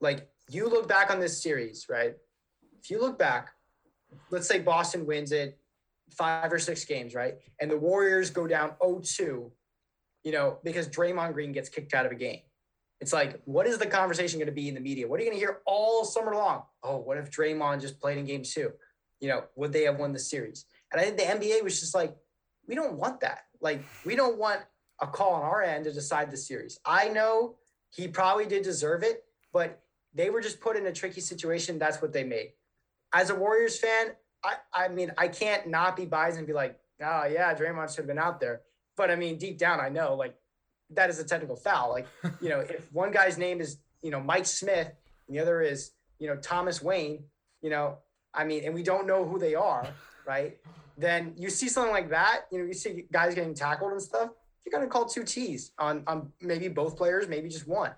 Like, 0.00 0.28
you 0.50 0.68
look 0.68 0.88
back 0.88 1.10
on 1.10 1.20
this 1.20 1.42
series, 1.42 1.86
right? 1.88 2.14
If 2.80 2.90
you 2.90 3.00
look 3.00 3.18
back, 3.18 3.50
let's 4.30 4.46
say 4.46 4.58
Boston 4.58 5.06
wins 5.06 5.32
it 5.32 5.58
five 6.10 6.52
or 6.52 6.58
six 6.58 6.84
games, 6.84 7.14
right? 7.14 7.34
And 7.60 7.70
the 7.70 7.76
Warriors 7.76 8.30
go 8.30 8.46
down 8.46 8.72
0-2, 8.82 9.50
you 10.24 10.32
know, 10.32 10.58
because 10.64 10.88
Draymond 10.88 11.34
Green 11.34 11.52
gets 11.52 11.68
kicked 11.68 11.94
out 11.94 12.06
of 12.06 12.12
a 12.12 12.16
game. 12.16 12.40
It's 13.00 13.12
like, 13.12 13.40
what 13.44 13.66
is 13.66 13.78
the 13.78 13.86
conversation 13.86 14.38
going 14.38 14.46
to 14.46 14.52
be 14.52 14.68
in 14.68 14.74
the 14.74 14.80
media? 14.80 15.06
What 15.06 15.20
are 15.20 15.22
you 15.22 15.30
going 15.30 15.38
to 15.38 15.44
hear 15.44 15.60
all 15.66 16.04
summer 16.04 16.34
long? 16.34 16.62
Oh, 16.82 16.98
what 16.98 17.16
if 17.16 17.30
Draymond 17.30 17.80
just 17.80 18.00
played 18.00 18.18
in 18.18 18.24
game 18.24 18.42
two? 18.42 18.72
You 19.20 19.28
know, 19.28 19.44
would 19.56 19.72
they 19.72 19.84
have 19.84 19.98
won 19.98 20.12
the 20.12 20.18
series? 20.18 20.64
And 20.92 21.00
I 21.00 21.04
think 21.04 21.16
the 21.16 21.24
NBA 21.24 21.62
was 21.62 21.78
just 21.78 21.94
like, 21.94 22.16
we 22.66 22.74
don't 22.74 22.94
want 22.94 23.20
that. 23.20 23.40
Like, 23.60 23.82
we 24.04 24.16
don't 24.16 24.38
want 24.38 24.60
a 25.00 25.06
call 25.06 25.34
on 25.34 25.42
our 25.42 25.62
end 25.62 25.84
to 25.84 25.92
decide 25.92 26.30
the 26.30 26.36
series. 26.36 26.78
I 26.84 27.08
know 27.08 27.56
he 27.90 28.08
probably 28.08 28.46
did 28.46 28.62
deserve 28.62 29.02
it, 29.02 29.24
but 29.52 29.80
they 30.14 30.30
were 30.30 30.40
just 30.40 30.60
put 30.60 30.76
in 30.76 30.86
a 30.86 30.92
tricky 30.92 31.20
situation. 31.20 31.78
That's 31.78 32.02
what 32.02 32.12
they 32.12 32.24
made. 32.24 32.52
As 33.12 33.30
a 33.30 33.34
Warriors 33.34 33.78
fan, 33.78 34.08
I, 34.44 34.54
I 34.72 34.88
mean, 34.88 35.12
I 35.18 35.28
can't 35.28 35.68
not 35.68 35.96
be 35.96 36.04
biased 36.04 36.38
and 36.38 36.46
be 36.46 36.52
like, 36.52 36.78
oh, 37.02 37.24
yeah, 37.24 37.54
Draymond 37.54 37.88
should 37.90 37.98
have 37.98 38.06
been 38.06 38.18
out 38.18 38.40
there. 38.40 38.62
But 38.96 39.10
I 39.10 39.16
mean, 39.16 39.38
deep 39.38 39.58
down, 39.58 39.80
I 39.80 39.88
know, 39.88 40.14
like, 40.14 40.34
that 40.90 41.10
is 41.10 41.18
a 41.18 41.24
technical 41.24 41.56
foul. 41.56 41.90
Like, 41.90 42.06
you 42.40 42.48
know, 42.48 42.60
if 42.60 42.92
one 42.92 43.10
guy's 43.10 43.38
name 43.38 43.60
is, 43.60 43.78
you 44.02 44.10
know, 44.10 44.20
Mike 44.20 44.46
Smith 44.46 44.90
and 45.26 45.36
the 45.36 45.40
other 45.40 45.60
is, 45.60 45.92
you 46.18 46.26
know, 46.26 46.36
Thomas 46.36 46.82
Wayne, 46.82 47.24
you 47.62 47.70
know, 47.70 47.98
I 48.34 48.44
mean, 48.44 48.64
and 48.64 48.74
we 48.74 48.82
don't 48.82 49.06
know 49.06 49.24
who 49.24 49.38
they 49.38 49.54
are, 49.54 49.86
right? 50.26 50.56
Then 50.96 51.32
you 51.36 51.50
see 51.50 51.68
something 51.68 51.92
like 51.92 52.10
that, 52.10 52.42
you 52.50 52.58
know, 52.58 52.64
you 52.64 52.74
see 52.74 53.04
guys 53.12 53.34
getting 53.34 53.54
tackled 53.54 53.92
and 53.92 54.02
stuff, 54.02 54.30
you're 54.64 54.72
going 54.76 54.86
to 54.86 54.90
call 54.90 55.06
two 55.06 55.24
T's 55.24 55.72
on, 55.78 56.02
on 56.06 56.30
maybe 56.40 56.68
both 56.68 56.96
players, 56.96 57.28
maybe 57.28 57.48
just 57.48 57.66
one. 57.66 57.92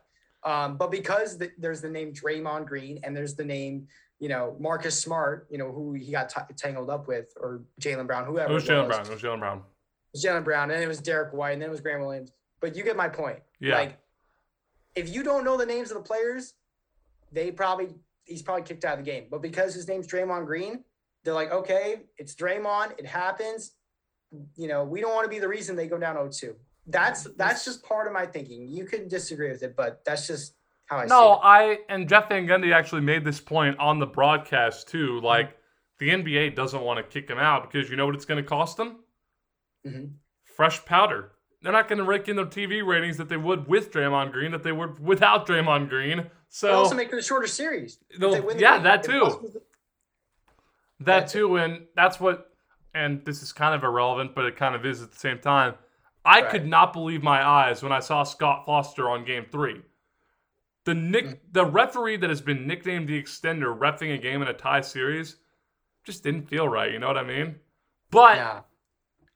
Um, 0.45 0.77
but 0.77 0.91
because 0.91 1.37
the, 1.37 1.51
there's 1.59 1.81
the 1.81 1.91
name 1.91 2.13
Draymond 2.13 2.67
Green 2.67 3.01
and 3.03 3.17
there's 3.17 3.35
the 3.35 3.45
name, 3.45 3.89
you 4.21 4.29
know, 4.29 4.55
Marcus 4.61 5.01
Smart, 5.01 5.49
you 5.51 5.59
know, 5.59 5.73
who 5.73 5.95
he 5.95 6.13
got 6.13 6.29
t- 6.29 6.55
tangled 6.57 6.91
up 6.91 7.09
with, 7.09 7.33
or 7.37 7.63
Jaylen 7.81 8.07
Brown, 8.07 8.27
whoever. 8.27 8.51
It 8.51 8.55
was 8.55 8.65
Jaylen. 8.65 8.87
Brown. 8.87 9.07
It 9.07 9.11
was 9.11 9.23
Jaylen 9.23 9.39
Brown. 9.41 9.59
It 9.59 9.63
was 10.13 10.25
Jaylen 10.25 10.45
Brown, 10.45 10.71
and 10.71 10.83
it 10.83 10.87
was 10.87 11.01
Derrick 11.01 11.33
White, 11.33 11.53
and 11.53 11.63
then 11.63 11.71
it 11.71 11.73
was 11.73 11.81
Grant 11.81 12.01
Williams. 12.03 12.31
But 12.61 12.77
you 12.77 12.85
get 12.85 12.97
my 12.97 13.09
point. 13.09 13.39
Yeah. 13.59 13.77
Like, 13.77 13.99
if 14.95 15.09
you 15.09 15.23
don't 15.23 15.45
know 15.45 15.57
the 15.57 15.65
names 15.67 15.91
of 15.91 15.97
the 15.97 16.03
players, 16.03 16.55
they 17.33 17.51
probably 17.51 17.89
he's 18.25 18.43
probably 18.43 18.63
kicked 18.63 18.85
out 18.85 18.99
of 18.99 19.05
the 19.05 19.11
game. 19.11 19.25
But 19.31 19.41
because 19.41 19.75
his 19.75 19.89
name's 19.89 20.07
Draymond 20.07 20.47
Green, 20.47 20.85
they're 21.25 21.35
like, 21.35 21.51
okay, 21.51 22.03
it's 22.19 22.35
Draymond, 22.35 22.99
it 22.99 23.07
happens. 23.07 23.73
You 24.57 24.69
know, 24.69 24.85
we 24.85 25.01
don't 25.01 25.15
want 25.15 25.25
to 25.25 25.31
be 25.31 25.39
the 25.39 25.49
reason 25.49 25.77
they 25.77 25.89
go 25.89 25.99
down 25.99 26.17
0-2. 26.17 26.55
That's 26.87 27.25
that's 27.37 27.65
just 27.65 27.83
part 27.83 28.07
of 28.07 28.13
my 28.13 28.27
thinking. 28.27 28.69
You 28.69 28.85
can 28.85 29.09
disagree 29.09 29.51
with 29.51 29.63
it, 29.63 29.77
but 29.77 30.03
that's 30.05 30.27
just 30.27 30.55
how 30.91 30.97
I 30.99 31.07
No, 31.07 31.35
I 31.43 31.79
and 31.89 32.09
Jeff 32.09 32.29
Van 32.29 32.47
Gundy 32.47 32.75
actually 32.75 33.01
made 33.03 33.25
this 33.25 33.41
point 33.41 33.79
on 33.79 33.99
the 33.99 34.07
broadcast 34.07 34.89
too. 34.89 35.21
Like 35.21 35.57
the 35.99 36.09
NBA 36.11 36.55
doesn't 36.55 36.83
want 36.83 36.99
to 36.99 37.03
kick 37.05 37.29
him 37.31 37.39
out 37.39 37.71
because 37.71 37.89
you 37.89 37.97
know 37.97 38.07
what 38.07 38.15
it's 38.15 38.25
going 38.25 38.43
to 38.43 38.49
cost 38.49 38.77
them? 38.77 38.97
Mhm. 39.87 40.15
Fresh 40.45 40.85
powder. 40.85 41.33
They're 41.63 41.73
not 41.73 41.89
going 41.89 41.99
to 41.99 42.05
rake 42.05 42.29
in 42.29 42.37
their 42.37 42.47
TV 42.47 42.85
ratings 42.87 43.19
that 43.19 43.29
they 43.29 43.37
would 43.37 43.69
with 43.69 43.93
Draymond 43.93 44.33
Green 44.33 44.51
that 44.53 44.63
they 44.63 44.73
would 44.73 44.99
without 44.99 45.47
Draymond 45.47 45.89
Green. 45.89 46.19
They 46.19 46.31
So 46.49 46.73
also 46.73 46.95
make 46.95 47.13
it 47.13 47.19
a 47.19 47.23
shorter 47.23 47.47
series. 47.47 47.99
If 48.11 48.19
They'll- 48.19 48.33
they 48.33 48.41
win 48.41 48.57
the 48.57 48.63
yeah, 48.63 48.75
game, 48.77 48.83
that 48.85 49.03
too. 49.03 49.11
The- 49.53 49.63
that 51.01 51.29
too, 51.29 51.57
and 51.57 51.87
that's 51.95 52.19
what. 52.21 52.47
And 52.93 53.25
this 53.25 53.41
is 53.41 53.53
kind 53.53 53.73
of 53.73 53.85
irrelevant, 53.85 54.35
but 54.35 54.47
it 54.47 54.57
kind 54.57 54.75
of 54.75 54.85
is 54.85 55.01
at 55.01 55.13
the 55.13 55.17
same 55.19 55.39
time. 55.39 55.75
I 56.25 56.41
Right. 56.43 56.51
could 56.51 56.67
not 56.67 56.93
believe 56.93 57.23
my 57.23 57.47
eyes 57.47 57.85
when 57.85 57.93
I 57.93 58.01
saw 58.01 58.25
Scott 58.25 58.67
Foster 58.67 59.09
on 59.09 59.25
Game 59.25 59.47
Three. 59.53 59.83
The 60.85 60.95
nick, 60.95 61.25
Mm. 61.27 61.39
the 61.53 61.65
referee 61.67 62.17
that 62.19 62.31
has 62.31 62.41
been 62.41 62.67
nicknamed 62.67 63.09
the 63.09 63.23
Extender, 63.23 63.77
refing 63.79 64.15
a 64.15 64.19
game 64.19 64.41
in 64.43 64.49
a 64.49 64.55
tie 64.55 64.81
series, 64.81 65.37
just 66.05 66.23
didn't 66.25 66.49
feel 66.49 66.69
right. 66.69 66.91
You 66.91 66.99
know 66.99 67.07
what 67.07 67.19
I 67.19 67.23
mean? 67.25 67.61
But 68.11 68.37
Yeah. 68.37 68.61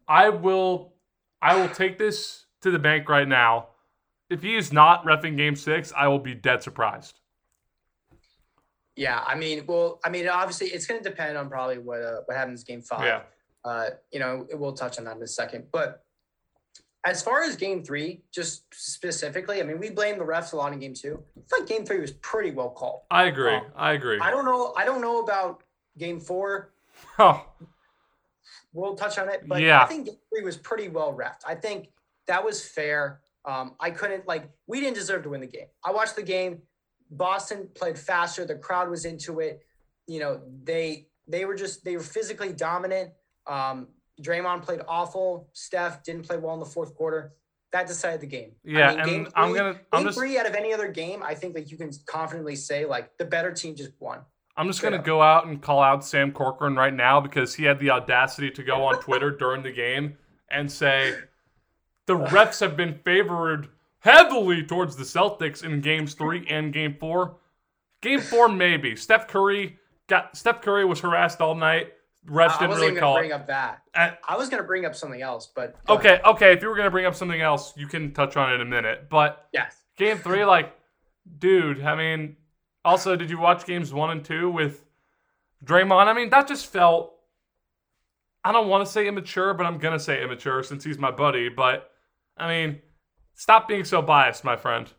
I 0.09 0.31
will, 0.31 0.95
I 1.43 1.57
will 1.57 1.69
take 1.69 1.99
this 1.99 2.47
to 2.63 2.71
the 2.71 2.79
bank 2.79 3.09
right 3.09 3.29
now. 3.29 3.69
If 4.31 4.43
he 4.43 4.57
is 4.57 4.73
not 4.73 5.05
refing 5.05 5.37
Game 5.37 5.55
Six, 5.55 5.93
I 5.95 6.09
will 6.09 6.19
be 6.19 6.35
dead 6.35 6.63
surprised. 6.63 7.21
Yeah, 8.97 9.23
I 9.27 9.35
mean, 9.35 9.67
well, 9.67 10.01
I 10.05 10.09
mean, 10.09 10.29
obviously, 10.29 10.69
it's 10.69 10.87
going 10.87 11.03
to 11.03 11.09
depend 11.09 11.37
on 11.37 11.49
probably 11.51 11.79
what 11.79 12.01
uh, 12.01 12.21
what 12.27 12.37
happens 12.37 12.63
game 12.63 12.81
five. 12.81 13.05
Yeah. 13.05 13.23
Uh, 13.65 13.91
you 14.13 14.21
know, 14.21 14.47
we'll 14.53 14.73
touch 14.73 14.99
on 14.99 15.05
that 15.05 15.17
in 15.17 15.23
a 15.23 15.27
second. 15.27 15.67
But 15.73 16.04
as 17.05 17.23
far 17.23 17.43
as 17.43 17.57
game 17.57 17.85
three, 17.85 18.23
just 18.33 18.65
specifically, 18.73 19.61
I 19.61 19.65
mean, 19.65 19.79
we 19.79 19.91
blame 19.91 20.19
the 20.19 20.25
refs 20.25 20.53
a 20.53 20.57
lot 20.57 20.73
in 20.73 20.79
game 20.79 20.95
two. 20.95 21.23
I 21.37 21.59
like 21.61 21.69
game 21.69 21.85
three 21.85 22.01
was 22.01 22.13
pretty 22.13 22.51
well 22.51 22.71
called. 22.71 23.03
I 23.11 23.25
agree. 23.25 23.55
Um, 23.55 23.65
I 23.77 23.93
agree. 23.93 24.19
I 24.21 24.31
don't 24.31 24.45
know. 24.45 24.73
I 24.77 24.85
don't 24.85 25.01
know 25.01 25.21
about 25.21 25.63
game 25.99 26.21
four. 26.21 26.73
Oh, 27.19 27.45
We'll 28.73 28.97
touch 28.97 29.19
on 29.19 29.29
it, 29.29 29.47
but 29.47 29.61
Yeah. 29.61 29.83
I 29.83 29.87
think 29.87 30.07
game 30.07 30.17
three 30.35 30.45
was 30.45 30.57
pretty 30.57 30.89
well 30.89 31.13
refed. 31.15 31.43
I 31.47 31.55
think 31.55 31.91
that 32.27 32.45
was 32.45 32.65
fair. 32.67 33.21
Um, 33.45 33.75
I 33.79 33.91
couldn't 33.91 34.27
like 34.27 34.51
we 34.67 34.81
didn't 34.81 34.95
deserve 34.95 35.23
to 35.25 35.29
win 35.29 35.41
the 35.41 35.47
game. 35.47 35.67
I 35.85 35.93
watched 35.93 36.17
the 36.17 36.23
game. 36.23 36.63
Boston 37.11 37.69
played 37.75 37.99
faster. 37.99 38.45
The 38.45 38.57
crowd 38.57 38.89
was 38.91 39.05
into 39.05 39.41
it. 39.41 39.61
You 40.07 40.19
know, 40.21 40.41
they 40.65 41.07
they 41.29 41.45
were 41.45 41.55
just 41.55 41.85
they 41.85 41.97
were 41.97 42.03
physically 42.03 42.53
dominant. 42.53 43.13
Um, 43.47 43.89
Draymond 44.23 44.63
played 44.63 44.81
awful. 44.89 45.49
Steph 45.53 46.03
didn't 46.03 46.23
play 46.23 46.37
well 46.37 46.55
in 46.55 46.61
the 46.61 46.67
fourth 46.67 46.95
quarter. 46.95 47.33
That 47.73 47.89
decided 47.89 48.21
the 48.21 48.27
game. 48.27 48.53
I 48.65 48.71
yeah, 48.71 48.91
mean, 48.91 48.99
and 49.01 49.09
game 49.09 49.29
I'm 49.35 49.51
three- 49.51 49.59
gonna, 49.59 49.81
I'm 49.93 50.05
just, 50.05 50.17
three 50.19 50.39
out 50.39 50.47
of 50.47 50.55
any 50.55 50.73
other 50.73 50.89
game, 50.89 51.23
I 51.25 51.35
think 51.35 51.55
that 51.55 51.71
you 51.73 51.77
can 51.77 51.91
confidently 52.07 52.55
say 52.55 52.85
like 52.85 53.17
the 53.19 53.25
better 53.25 53.51
team 53.53 53.75
just 53.75 53.91
won. 53.99 54.21
I'm 54.57 54.69
just 54.69 54.81
gonna 54.81 55.03
go 55.03 55.21
out 55.21 55.47
and 55.47 55.61
call 55.61 55.83
out 55.83 56.05
Sam 56.05 56.31
Corcoran 56.31 56.77
right 56.77 56.95
now 56.95 57.21
because 57.21 57.57
he 57.57 57.65
had 57.65 57.81
the 57.81 57.91
audacity 57.91 58.51
to 58.53 58.63
go 58.63 58.85
on 58.85 59.01
Twitter 59.01 59.31
during 59.37 59.65
the 59.65 59.73
game 59.73 60.17
and 60.49 60.71
say 60.71 61.15
the 62.07 62.15
refs 62.17 62.61
have 62.61 62.77
been 62.77 63.01
favored 63.05 63.69
heavily 63.99 64.63
towards 64.63 64.95
the 64.95 65.03
Celtics 65.03 65.65
in 65.65 65.81
games 65.81 66.15
three 66.15 66.47
and 66.49 66.73
game 66.73 66.97
four. 67.01 67.39
Game 68.03 68.21
four, 68.21 68.49
maybe. 68.49 68.95
Steph 68.95 69.27
Curry 69.27 69.79
got 70.07 70.37
Steph 70.37 70.63
Curry 70.63 70.85
was 70.85 71.01
harassed 71.01 71.41
all 71.41 71.57
night. 71.57 71.89
Refs 72.27 72.51
I 72.53 72.59
didn't 72.61 72.69
wasn't 72.71 72.81
really 72.81 72.87
even 72.93 73.01
call 73.01 73.15
gonna 73.15 73.21
bring 73.23 73.31
it. 73.31 73.35
up 73.35 73.47
that. 73.49 73.83
I 74.29 74.37
was 74.37 74.49
gonna 74.49 74.63
bring 74.63 74.87
up 74.87 74.95
something 74.95 75.21
else, 75.21 75.51
but 75.55 75.77
okay, 75.89 76.09
ahead. 76.15 76.25
okay. 76.25 76.53
If 76.55 76.63
you 76.63 76.69
were 76.69 76.77
gonna 76.77 76.91
bring 76.91 77.05
up 77.07 77.15
something 77.15 77.41
else, 77.41 77.77
you 77.77 77.87
can 77.87 78.13
touch 78.15 78.37
on 78.37 78.51
it 78.51 78.55
in 78.57 78.61
a 78.63 78.65
minute. 78.65 79.09
But 79.11 79.47
Yes. 79.53 79.77
game 79.99 80.17
three, 80.17 80.45
like, 80.47 80.75
dude, 81.39 81.83
I 81.83 81.95
mean, 81.95 82.37
also, 82.85 83.15
did 83.17 83.29
you 83.31 83.39
watch 83.39 83.67
games 83.67 83.93
one 83.93 84.11
and 84.11 84.25
two 84.25 84.51
with 84.51 84.85
Draymond? 85.65 86.07
I 86.07 86.13
mean, 86.15 86.31
that 86.31 86.49
just 86.49 86.67
felt, 86.67 87.15
I 88.45 88.53
don't 88.53 88.69
want 88.69 88.87
to 88.87 88.93
say 88.93 89.07
immature, 89.07 89.55
but 89.55 89.65
I'm 89.67 89.79
going 89.79 89.95
to 89.97 90.03
say 90.03 90.23
immature 90.23 90.63
since 90.63 90.85
he's 90.85 90.99
my 90.99 91.11
buddy. 91.11 91.49
But, 91.49 91.91
I 92.37 92.47
mean, 92.49 92.81
stop 93.35 93.67
being 93.69 93.85
so 93.85 94.03
biased, 94.03 94.45
my 94.45 94.57
friend. 94.57 94.91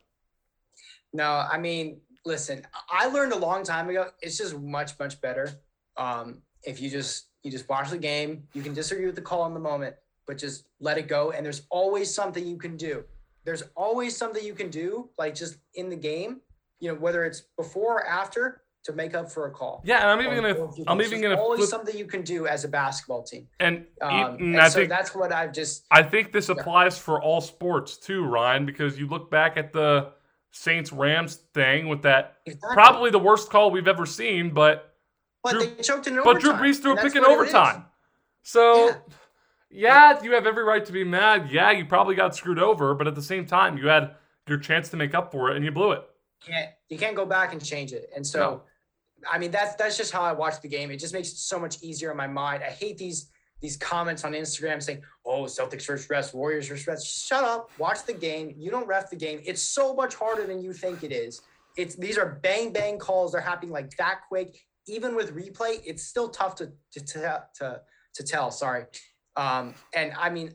No, 1.14 1.30
I 1.30 1.60
mean, 1.60 2.02
listen, 2.26 2.66
I 2.90 3.06
learned 3.08 3.34
a 3.34 3.38
long 3.38 3.64
time 3.64 3.88
ago. 3.90 4.08
It's 4.20 4.38
just 4.38 4.58
much, 4.60 4.98
much 5.00 5.22
better. 5.22 5.48
Um, 5.96 6.42
if 6.66 6.82
you 6.82 6.90
just 6.90 7.28
you 7.44 7.52
just 7.52 7.70
watch 7.70 7.90
the 7.90 7.98
game, 7.98 8.44
you 8.54 8.62
can 8.64 8.74
disagree 8.74 9.06
with 9.06 9.16
the 9.16 9.22
call 9.22 9.46
in 9.46 9.54
the 9.54 9.60
moment, 9.60 9.96
but 10.26 10.38
just 10.38 10.66
let 10.80 10.98
it 10.98 11.08
go. 11.08 11.32
And 11.32 11.46
there's 11.46 11.62
always 11.70 12.14
something 12.14 12.46
you 12.46 12.58
can 12.58 12.76
do. 12.76 13.04
There's 13.44 13.64
always 13.76 14.18
something 14.18 14.44
you 14.44 14.56
can 14.56 14.70
do, 14.72 15.10
like 15.20 15.36
just 15.36 15.58
in 15.76 15.90
the 15.90 15.96
game, 15.96 16.42
you 16.80 16.90
know, 16.90 16.96
whether 16.96 17.24
it's 17.24 17.42
before 17.58 17.98
or 18.00 18.08
after 18.08 18.64
to 18.86 18.94
make 18.94 19.14
up 19.16 19.32
for 19.32 19.46
a 19.48 19.52
call. 19.52 19.82
Yeah, 19.86 20.00
and 20.02 20.10
I'm 20.10 20.22
even 20.22 20.44
Or- 20.46 20.68
gonna. 20.68 20.84
I'm 20.88 21.02
even 21.02 21.22
going 21.22 21.36
to 21.36 21.42
always 21.42 21.60
flip, 21.60 21.70
something 21.70 21.96
you 21.98 22.06
can 22.06 22.22
do 22.24 22.48
as 22.48 22.64
a 22.66 22.68
basketball 22.68 23.22
team. 23.24 23.48
and, 23.60 23.86
Um, 24.02 24.36
and 24.40 24.58
I 24.60 24.68
so 24.70 24.80
think 24.80 24.90
that's 24.90 25.14
what 25.14 25.32
I've 25.32 25.52
just 25.54 25.86
I 25.92 26.02
think 26.04 26.32
this 26.32 26.50
applies 26.50 26.98
for 26.98 27.22
all 27.22 27.42
sports 27.42 27.98
too, 27.98 28.26
Ryan, 28.26 28.66
because 28.66 28.98
you 28.98 29.08
look 29.08 29.30
back 29.30 29.58
at 29.58 29.72
the 29.74 30.12
Saints 30.52 30.92
Rams 30.92 31.36
thing 31.54 31.88
with 31.90 32.02
that 32.04 32.38
probably 32.74 33.12
the 33.12 33.20
worst 33.20 33.50
call 33.52 33.70
we've 33.70 33.88
ever 33.88 34.06
seen, 34.08 34.52
but 34.52 34.95
but 35.46 35.52
Drew- 35.54 35.76
they 35.76 35.82
choked 35.84 36.08
in 36.08 36.22
but 36.24 36.40
Drew 36.42 36.52
Brees 36.54 36.82
threw 36.82 36.94
a 36.94 37.02
pick 37.02 37.16
in 37.16 37.22
what 37.22 37.32
it 37.32 37.48
is. 37.48 37.54
overtime. 37.56 37.86
So 38.44 38.88
Yeah. 38.88 38.96
yeah. 39.70 40.24
you 40.24 40.34
have 40.34 40.46
every 40.46 40.64
right 40.64 40.86
to 40.86 40.92
be 40.92 41.04
mad. 41.04 41.50
Yeah, 41.52 41.72
you 41.72 41.86
probably 41.86 42.16
got 42.16 42.36
screwed 42.36 42.60
over, 42.60 42.94
but 42.94 43.08
at 43.08 43.16
the 43.16 43.22
same 43.24 43.46
time, 43.46 43.78
you 43.78 43.88
had 43.88 44.16
your 44.48 44.58
chance 44.60 44.90
to 44.90 44.98
make 44.98 45.14
up 45.16 45.32
for 45.32 45.50
it 45.52 45.56
and 45.56 45.66
you 45.66 45.72
blew 45.72 45.92
it. 45.94 46.04
can't 46.46 46.70
you 46.90 46.98
can't 46.98 47.16
go 47.16 47.26
back 47.26 47.54
and 47.54 47.64
change 47.64 47.92
it. 47.94 48.10
And 48.16 48.26
so, 48.26 48.40
No. 48.40 48.62
I 49.32 49.40
mean, 49.40 49.50
that's 49.52 49.74
that's 49.76 49.98
just 49.98 50.12
how 50.12 50.22
I 50.22 50.34
watch 50.34 50.62
the 50.62 50.68
game. 50.68 50.92
It 50.92 50.98
just 50.98 51.14
makes 51.14 51.30
it 51.30 51.38
so 51.38 51.58
much 51.58 51.82
easier 51.82 52.12
in 52.12 52.18
my 52.18 52.28
mind. 52.28 52.62
I 52.64 52.70
hate 52.70 52.98
these 53.00 53.32
these 53.62 53.78
comments 53.78 54.24
on 54.24 54.34
Instagram 54.34 54.84
saying, 54.84 55.02
"Oh, 55.26 55.44
Celtics 55.46 55.84
first 55.86 56.08
refs, 56.10 56.34
Warriors 56.36 56.68
first 56.68 56.86
refs." 56.86 57.28
Shut 57.28 57.44
up. 57.44 57.72
Watch 57.80 58.04
the 58.06 58.14
game. 58.14 58.54
You 58.58 58.70
don't 58.70 58.86
ref 58.86 59.10
the 59.10 59.16
game. 59.16 59.42
It's 59.44 59.62
so 59.64 59.96
much 59.96 60.14
harder 60.14 60.46
than 60.46 60.62
you 60.62 60.74
think 60.74 61.04
it 61.04 61.12
is. 61.12 61.42
It's 61.76 61.96
these 61.96 62.18
are 62.20 62.40
bang 62.44 62.72
bang 62.72 63.00
calls. 63.00 63.32
They're 63.32 63.42
happening 63.42 63.72
like 63.72 63.90
that 63.98 64.20
quick. 64.28 64.56
Even 64.88 65.16
with 65.16 65.36
replay, 65.36 65.82
it's 65.86 66.04
still 66.04 66.30
tough 66.30 66.56
to 66.56 66.72
to 66.94 67.00
to 67.00 67.44
to, 67.56 67.82
to 68.16 68.24
tell. 68.24 68.52
Sorry. 68.52 68.86
Um, 69.36 69.74
and 69.94 70.14
I 70.18 70.30
mean, 70.30 70.54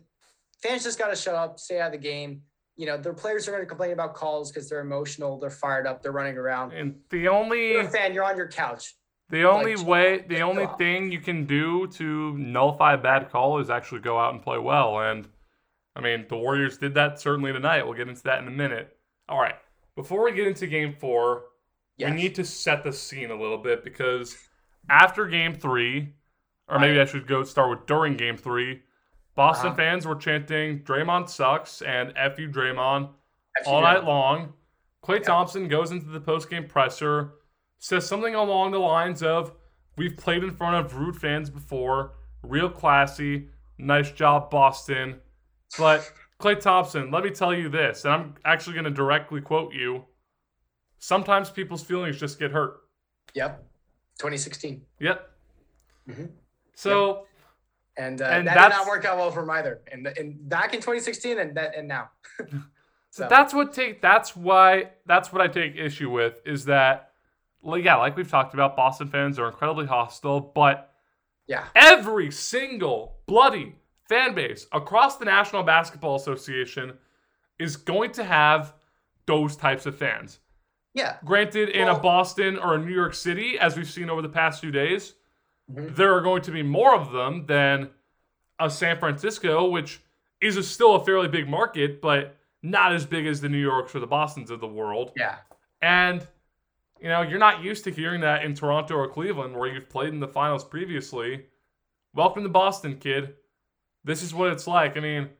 fans 0.63 0.85
just 0.85 0.99
got 0.99 1.09
to 1.09 1.17
shut 1.17 1.35
up, 1.35 1.59
stay 1.59 1.81
out 1.81 1.87
of 1.87 1.93
the 1.93 1.99
game. 1.99 2.43
You 2.77 2.87
know, 2.87 2.97
their 2.97 3.13
players 3.13 3.47
are 3.47 3.51
going 3.51 3.63
to 3.63 3.69
complain 3.69 3.93
about 3.93 4.15
calls 4.15 4.51
because 4.51 4.69
they're 4.69 4.81
emotional, 4.81 5.39
they're 5.39 5.51
fired 5.51 5.87
up, 5.87 6.03
they're 6.03 6.13
running 6.13 6.39
around. 6.39 6.73
And 6.73 6.95
the 7.11 7.29
only 7.29 7.73
You're 7.73 7.85
fan, 7.89 8.15
you're 8.15 8.25
on 8.25 8.39
your 8.39 8.49
couch. 8.49 8.95
the 9.29 9.45
only 9.45 9.77
like, 9.77 9.87
way 9.87 10.25
the 10.27 10.41
only 10.41 10.67
thing 10.79 11.13
you 11.13 11.21
can 11.21 11.45
do 11.45 11.89
to 11.89 12.39
nullify 12.39 12.95
a 12.95 12.99
bad 12.99 13.31
call 13.31 13.59
is 13.59 13.69
actually 13.69 14.01
go 14.01 14.19
out 14.19 14.33
and 14.33 14.43
play 14.43 14.57
well. 14.59 14.99
And 15.01 15.29
I 15.95 16.01
mean, 16.01 16.25
the 16.29 16.37
Warriors 16.37 16.79
did 16.79 16.95
that 16.95 17.21
certainly 17.21 17.53
tonight. 17.53 17.83
We'll 17.83 17.95
get 17.95 18.09
into 18.09 18.23
that 18.23 18.41
in 18.41 18.49
a 18.49 18.53
minute. 18.53 18.97
All 19.29 19.41
right. 19.41 19.57
Before 19.95 20.25
we 20.25 20.33
get 20.33 20.47
into 20.47 20.67
game 20.67 20.95
four, 20.99 21.43
Yes. 22.01 22.11
we 22.11 22.17
need 22.17 22.35
to 22.37 22.45
set 22.45 22.83
the 22.83 22.93
scene 22.93 23.31
a 23.31 23.35
little 23.41 23.59
bit 23.59 23.85
because 23.85 24.37
after 24.89 25.27
game 25.27 25.55
three, 25.55 26.15
or 26.69 26.79
maybe 26.79 27.01
I 27.01 27.05
should 27.05 27.27
go 27.27 27.43
start 27.45 27.71
with 27.71 27.87
during 27.87 28.17
game 28.17 28.37
three, 28.37 28.83
Boston 29.35 29.69
Uh-huh. 29.69 29.77
fans 29.77 30.07
were 30.07 30.15
chanting 30.17 30.83
Draymond 30.83 31.29
sucks 31.29 31.83
and 31.83 32.13
F 32.17 32.39
you 32.39 32.49
Draymond 32.49 33.09
you 33.65 33.73
all 33.73 33.81
know. 33.81 33.87
night 33.93 34.05
long. 34.05 34.53
Klay 35.05 35.17
Yeah. 35.19 35.25
Thompson 35.25 35.69
goes 35.69 35.91
into 35.93 36.07
the 36.07 36.21
postgame 36.21 36.69
presser, 36.69 37.33
says 37.79 38.07
something 38.07 38.35
along 38.35 38.73
the 38.73 38.79
lines 38.79 39.23
of, 39.23 39.53
We've 39.97 40.17
played 40.17 40.43
in 40.45 40.51
front 40.57 40.77
of 40.77 40.97
rude 40.97 41.17
fans 41.17 41.51
before, 41.51 42.13
real 42.43 42.71
classy, 42.71 43.49
nice 43.77 44.11
job, 44.11 44.49
Boston. 44.51 45.21
But 45.79 46.11
Klay 46.39 46.59
Thompson, 46.59 47.11
let 47.11 47.23
me 47.25 47.31
tell 47.31 47.53
you 47.53 47.69
this, 47.69 48.05
and 48.07 48.15
I'm 48.15 48.35
actually 48.47 48.75
going 48.75 48.85
to 48.85 48.91
directly 48.91 49.41
quote 49.43 49.75
you. 49.75 50.05
Sometimes 51.01 51.51
people's 51.51 51.83
feelings 51.83 52.21
just 52.21 52.39
get 52.39 52.53
hurt. 52.53 52.83
Yep. 53.35 53.65
2016. 54.19 54.83
Yep. 55.01 55.31
Mhm. 56.09 56.31
So, 56.75 57.27
And, 57.97 58.23
uh, 58.23 58.27
And 58.27 58.47
that 58.47 58.69
did 58.69 58.77
not 58.77 58.87
work 58.87 59.05
out 59.05 59.19
well 59.19 59.31
for 59.31 59.43
him 59.43 59.51
either. 59.51 59.81
And, 59.91 60.07
and 60.07 60.49
back 60.49 60.73
in 60.73 60.81
2016 60.81 61.39
and 61.39 61.57
that 61.57 61.75
and 61.77 61.89
now. 61.89 62.11
so 63.11 63.27
that's 63.29 63.53
what 63.53 63.73
take 63.73 64.01
that's 64.01 64.37
why 64.37 64.91
that's 65.07 65.33
what 65.33 65.43
I 65.43 65.49
take 65.49 65.77
issue 65.77 66.11
with 66.11 66.41
is 66.47 66.67
that 66.67 67.13
like 67.63 67.85
yeah, 67.85 67.97
like 67.97 68.17
we've 68.17 68.31
talked 68.31 68.55
about, 68.55 68.77
Boston 68.77 69.09
fans 69.09 69.39
are 69.39 69.47
incredibly 69.47 69.87
hostile, 69.87 70.41
but 70.41 70.95
yeah. 71.47 71.67
every 71.75 72.31
single 72.31 73.19
bloody 73.27 73.75
fan 74.09 74.35
base 74.35 74.67
across 74.73 75.17
the 75.17 75.25
National 75.25 75.63
Basketball 75.63 76.17
Association 76.17 76.97
is 77.59 77.77
going 77.77 78.13
to 78.13 78.25
have 78.25 78.75
those 79.27 79.57
types 79.57 79.87
of 79.87 79.97
fans. 79.97 80.39
Yeah. 80.95 81.17
Granted, 81.25 81.69
in 81.71 81.89
a 81.89 81.99
Boston 81.99 82.59
or 82.59 82.75
a 82.75 82.79
New 82.79 82.93
York 82.93 83.15
City, 83.15 83.59
as 83.59 83.77
we've 83.77 83.91
seen 83.91 84.11
over 84.11 84.23
the 84.23 84.29
past 84.29 84.61
few 84.61 84.71
days, 84.71 85.15
mm-hmm. 85.71 85.95
there 85.95 86.15
are 86.15 86.21
going 86.21 86.43
to 86.43 86.51
be 86.51 86.63
more 86.63 86.95
of 86.95 87.13
them 87.13 87.47
than 87.47 87.91
a 88.59 88.69
San 88.69 88.99
Francisco, 88.99 89.69
which 89.69 90.01
is 90.41 90.57
a, 90.57 90.63
still 90.63 90.97
a 90.97 91.05
fairly 91.05 91.29
big 91.29 91.49
market, 91.49 92.01
but 92.01 92.37
not 92.63 92.93
as 92.93 93.07
big 93.07 93.27
as 93.27 93.41
the 93.41 93.49
New 93.49 93.59
Yorks 93.59 93.95
or 93.95 94.01
the 94.01 94.07
Bostons 94.07 94.51
of 94.51 94.61
the 94.61 94.67
world. 94.67 95.13
Yeah. 95.17 95.37
And 95.81 96.27
you 97.01 97.09
know, 97.09 97.23
you're 97.23 97.39
not 97.39 97.63
used 97.63 97.85
to 97.85 97.91
hearing 97.91 98.21
that 98.21 98.45
in 98.45 98.55
Toronto 98.55 98.95
or 98.95 99.09
Cleveland 99.09 99.57
where 99.57 99.73
you've 99.73 99.89
played 99.89 100.13
in 100.13 100.21
the 100.21 100.29
finals 100.29 100.65
previously. 100.65 101.47
Welcome 102.15 102.43
to 102.43 102.49
Boston, 102.49 102.99
kid. 102.99 103.35
This 104.05 104.23
is 104.23 104.35
what 104.35 104.53
it's 104.53 104.67
like. 104.67 104.97
I 104.97 105.01
mean, 105.01 105.31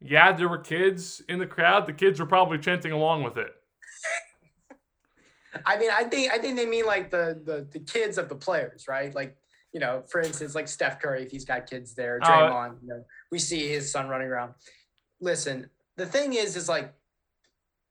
yeah, 0.00 0.32
there 0.32 0.48
were 0.48 0.58
kids 0.58 1.22
in 1.28 1.38
the 1.38 1.46
crowd. 1.46 1.86
The 1.86 1.92
kids 1.92 2.18
were 2.18 2.26
probably 2.26 2.58
chanting 2.58 2.92
along 2.92 3.22
with 3.22 3.36
it. 3.38 3.54
I 5.66 5.78
mean, 5.78 5.90
I 5.92 6.04
think 6.04 6.32
I 6.32 6.38
think 6.38 6.56
they 6.56 6.66
mean 6.66 6.86
like 6.86 7.10
the 7.10 7.40
the 7.44 7.66
the 7.70 7.78
kids 7.80 8.18
of 8.18 8.28
the 8.28 8.34
players, 8.34 8.86
right? 8.88 9.14
Like, 9.14 9.36
you 9.72 9.80
know, 9.80 10.02
for 10.08 10.20
instance, 10.20 10.54
like 10.54 10.68
Steph 10.68 11.00
Curry, 11.00 11.22
if 11.22 11.30
he's 11.30 11.44
got 11.44 11.68
kids 11.68 11.94
there, 11.94 12.20
uh, 12.22 12.28
Draymond, 12.28 12.70
uh, 12.70 12.74
you 12.82 12.88
know, 12.88 13.04
we 13.30 13.38
see 13.38 13.68
his 13.68 13.90
son 13.90 14.08
running 14.08 14.28
around. 14.28 14.54
Listen, 15.20 15.68
the 15.96 16.06
thing 16.06 16.34
is, 16.34 16.56
is 16.56 16.68
like 16.68 16.92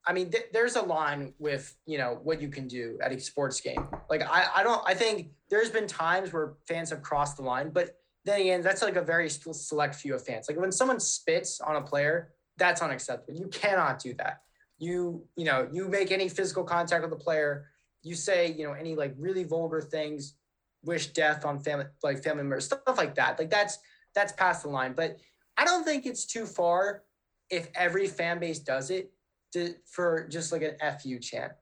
I 0.06 0.14
mean, 0.14 0.32
th- 0.32 0.48
there's 0.52 0.76
a 0.76 0.82
line 0.82 1.34
with 1.40 1.76
you 1.86 1.98
know 1.98 2.20
what 2.24 2.42
you 2.42 2.50
can 2.50 2.68
do 2.68 3.00
at 3.02 3.12
a 3.12 3.20
sports 3.20 3.62
game. 3.62 3.88
Like 4.10 4.22
I, 4.22 4.48
I 4.56 4.64
don't, 4.64 4.82
I 4.86 4.94
think 4.94 5.30
there's 5.50 5.70
been 5.70 5.88
times 5.88 6.34
where 6.34 6.54
fans 6.68 6.90
have 6.90 7.02
crossed 7.02 7.38
the 7.38 7.44
line, 7.44 7.70
but 7.70 7.98
then 8.26 8.42
again, 8.42 8.62
that's 8.62 8.82
like 8.82 8.96
a 8.96 9.02
very 9.02 9.30
select 9.30 9.96
few 9.96 10.16
of 10.16 10.26
fans. 10.26 10.48
Like 10.50 10.58
when 10.58 10.72
someone 10.72 11.00
spits 11.00 11.62
on 11.62 11.76
a 11.76 11.82
player, 11.82 12.32
that's 12.58 12.82
unacceptable. 12.82 13.38
You 13.38 13.48
cannot 13.48 14.00
do 14.00 14.14
that. 14.16 14.43
You, 14.84 15.26
you 15.36 15.46
know, 15.46 15.68
you 15.72 15.88
make 15.88 16.12
any 16.12 16.30
physical 16.30 16.64
contact 16.64 17.02
with 17.02 17.12
the 17.12 17.24
player, 17.24 17.68
you 18.02 18.16
say, 18.16 18.52
you 18.52 18.66
know, 18.66 18.74
any 18.74 18.96
like 18.96 19.16
really 19.18 19.44
vulgar 19.44 19.82
things, 19.82 20.36
wish 20.84 21.08
death 21.08 21.46
on 21.46 21.60
family, 21.60 21.86
like 22.04 22.24
family 22.24 22.44
members, 22.44 22.66
stuff 22.66 22.98
like 22.98 23.16
that. 23.16 23.40
Like 23.40 23.50
that's 23.50 23.80
that's 24.14 24.34
past 24.34 24.64
the 24.64 24.70
line. 24.70 24.94
But 24.94 25.18
I 25.58 25.66
don't 25.66 25.84
think 25.84 26.06
it's 26.06 26.26
too 26.26 26.46
far 26.46 27.04
if 27.50 27.70
every 27.76 28.08
fan 28.08 28.40
base 28.40 28.60
does 28.60 28.90
it 28.90 29.12
to, 29.54 29.76
for 29.86 30.28
just 30.28 30.52
like 30.52 30.62
an 30.62 30.76
fu 31.00 31.20
chant. 31.20 31.54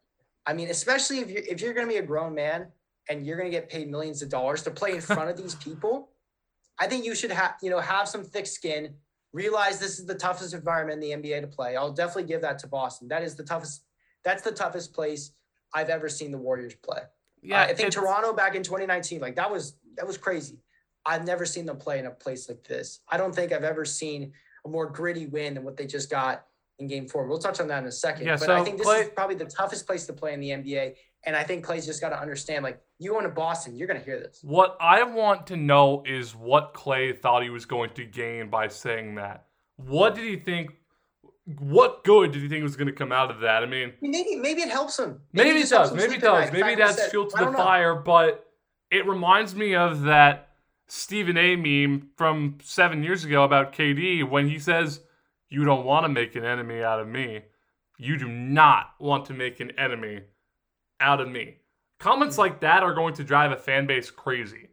I 0.45 0.53
mean, 0.53 0.69
especially 0.69 1.19
if 1.19 1.29
you're 1.29 1.43
if 1.43 1.61
you're 1.61 1.73
going 1.73 1.85
to 1.87 1.91
be 1.91 1.99
a 1.99 2.05
grown 2.05 2.33
man 2.33 2.67
and 3.09 3.25
you're 3.25 3.37
going 3.37 3.51
to 3.51 3.55
get 3.55 3.69
paid 3.69 3.89
millions 3.89 4.21
of 4.21 4.29
dollars 4.29 4.63
to 4.63 4.71
play 4.71 4.93
in 4.93 5.01
front 5.01 5.29
of 5.29 5.37
these 5.37 5.55
people, 5.63 6.09
I 6.79 6.87
think 6.87 7.05
you 7.05 7.13
should 7.13 7.31
have 7.31 7.55
you 7.61 7.69
know 7.69 7.79
have 7.79 8.07
some 8.07 8.23
thick 8.23 8.47
skin. 8.47 8.95
Realize 9.33 9.79
this 9.79 9.99
is 9.99 10.05
the 10.05 10.15
toughest 10.15 10.53
environment 10.53 11.03
in 11.03 11.21
the 11.21 11.29
NBA 11.29 11.41
to 11.41 11.47
play. 11.47 11.75
I'll 11.75 11.93
definitely 11.93 12.23
give 12.23 12.41
that 12.41 12.59
to 12.59 12.67
Boston. 12.67 13.07
That 13.07 13.23
is 13.23 13.35
the 13.35 13.43
toughest. 13.43 13.83
That's 14.23 14.43
the 14.43 14.51
toughest 14.51 14.93
place 14.93 15.31
I've 15.73 15.89
ever 15.89 16.09
seen 16.09 16.31
the 16.31 16.37
Warriors 16.37 16.75
play. 16.75 17.01
Yeah, 17.41 17.61
uh, 17.61 17.65
I 17.65 17.73
think 17.73 17.91
Toronto 17.91 18.33
back 18.33 18.55
in 18.55 18.63
2019, 18.63 19.21
like 19.21 19.35
that 19.35 19.49
was 19.49 19.77
that 19.95 20.05
was 20.05 20.17
crazy. 20.17 20.59
I've 21.05 21.25
never 21.25 21.45
seen 21.45 21.65
them 21.65 21.77
play 21.77 21.99
in 21.99 22.05
a 22.05 22.11
place 22.11 22.47
like 22.47 22.63
this. 22.63 22.99
I 23.09 23.17
don't 23.17 23.33
think 23.33 23.51
I've 23.51 23.63
ever 23.63 23.85
seen 23.85 24.33
a 24.65 24.69
more 24.69 24.87
gritty 24.87 25.25
win 25.25 25.55
than 25.55 25.63
what 25.63 25.77
they 25.77 25.87
just 25.87 26.11
got 26.11 26.45
in 26.77 26.87
game 26.87 27.07
four. 27.07 27.25
We'll 27.25 27.39
touch 27.39 27.59
on 27.59 27.67
that 27.67 27.81
in 27.81 27.87
a 27.87 27.91
second. 27.91 28.27
Yeah, 28.27 28.33
but 28.33 28.45
so 28.45 28.55
I 28.55 28.63
think 28.63 28.77
this 28.77 28.87
Klay, 28.87 29.03
is 29.03 29.09
probably 29.15 29.35
the 29.35 29.45
toughest 29.45 29.87
place 29.87 30.05
to 30.07 30.13
play 30.13 30.33
in 30.33 30.39
the 30.39 30.49
NBA. 30.49 30.95
And 31.23 31.35
I 31.35 31.43
think 31.43 31.65
Klay's 31.65 31.85
just 31.85 32.01
got 32.01 32.09
to 32.09 32.19
understand, 32.19 32.63
like, 32.63 32.81
you 32.97 33.11
going 33.11 33.23
to 33.25 33.29
Boston, 33.29 33.75
you're 33.75 33.87
going 33.87 33.99
to 33.99 34.05
hear 34.05 34.19
this. 34.19 34.39
What 34.41 34.75
I 34.79 35.03
want 35.03 35.47
to 35.47 35.57
know 35.57 36.03
is 36.05 36.35
what 36.35 36.73
Klay 36.73 37.19
thought 37.19 37.43
he 37.43 37.49
was 37.49 37.65
going 37.65 37.91
to 37.91 38.05
gain 38.05 38.49
by 38.49 38.67
saying 38.67 39.15
that. 39.15 39.45
What 39.75 40.15
did 40.15 40.23
he 40.23 40.37
think? 40.37 40.71
What 41.59 42.03
good 42.03 42.31
did 42.31 42.41
he 42.41 42.47
think 42.47 42.63
was 42.63 42.75
going 42.75 42.87
to 42.87 42.93
come 42.93 43.11
out 43.11 43.29
of 43.29 43.41
that? 43.41 43.63
I 43.63 43.65
mean, 43.65 43.93
maybe 44.01 44.35
maybe 44.35 44.61
it 44.61 44.69
helps 44.69 44.97
him. 44.97 45.19
Maybe, 45.33 45.49
maybe 45.49 45.61
it 45.61 45.69
does. 45.69 45.93
Maybe 45.93 46.15
it 46.15 46.21
does. 46.21 46.51
Maybe 46.51 46.75
that's 46.75 47.07
fuel 47.07 47.29
to 47.29 47.45
the 47.45 47.51
fire. 47.51 47.95
But 47.95 48.47
it 48.91 49.07
reminds 49.07 49.55
me 49.55 49.75
of 49.75 50.03
that 50.03 50.49
Stephen 50.87 51.37
A. 51.37 51.55
meme 51.55 52.09
from 52.15 52.57
seven 52.61 53.03
years 53.03 53.25
ago 53.25 53.43
about 53.43 53.73
KD 53.73 54.27
when 54.27 54.49
he 54.49 54.59
says 54.59 55.01
you 55.49 55.65
don't 55.65 55.85
want 55.85 56.05
to 56.05 56.09
make 56.09 56.35
an 56.35 56.45
enemy 56.45 56.83
out 56.83 56.99
of 56.99 57.07
me. 57.07 57.41
You 57.97 58.17
do 58.17 58.27
not 58.27 58.95
want 58.99 59.25
to 59.25 59.33
make 59.33 59.59
an 59.59 59.71
enemy 59.77 60.21
out 61.01 61.19
of 61.19 61.29
me. 61.29 61.57
Comments 61.99 62.35
hmm. 62.35 62.41
like 62.41 62.61
that 62.61 62.83
are 62.83 62.93
going 62.93 63.13
to 63.15 63.23
drive 63.23 63.51
a 63.51 63.57
fan 63.57 63.87
base 63.87 64.09
crazy, 64.09 64.69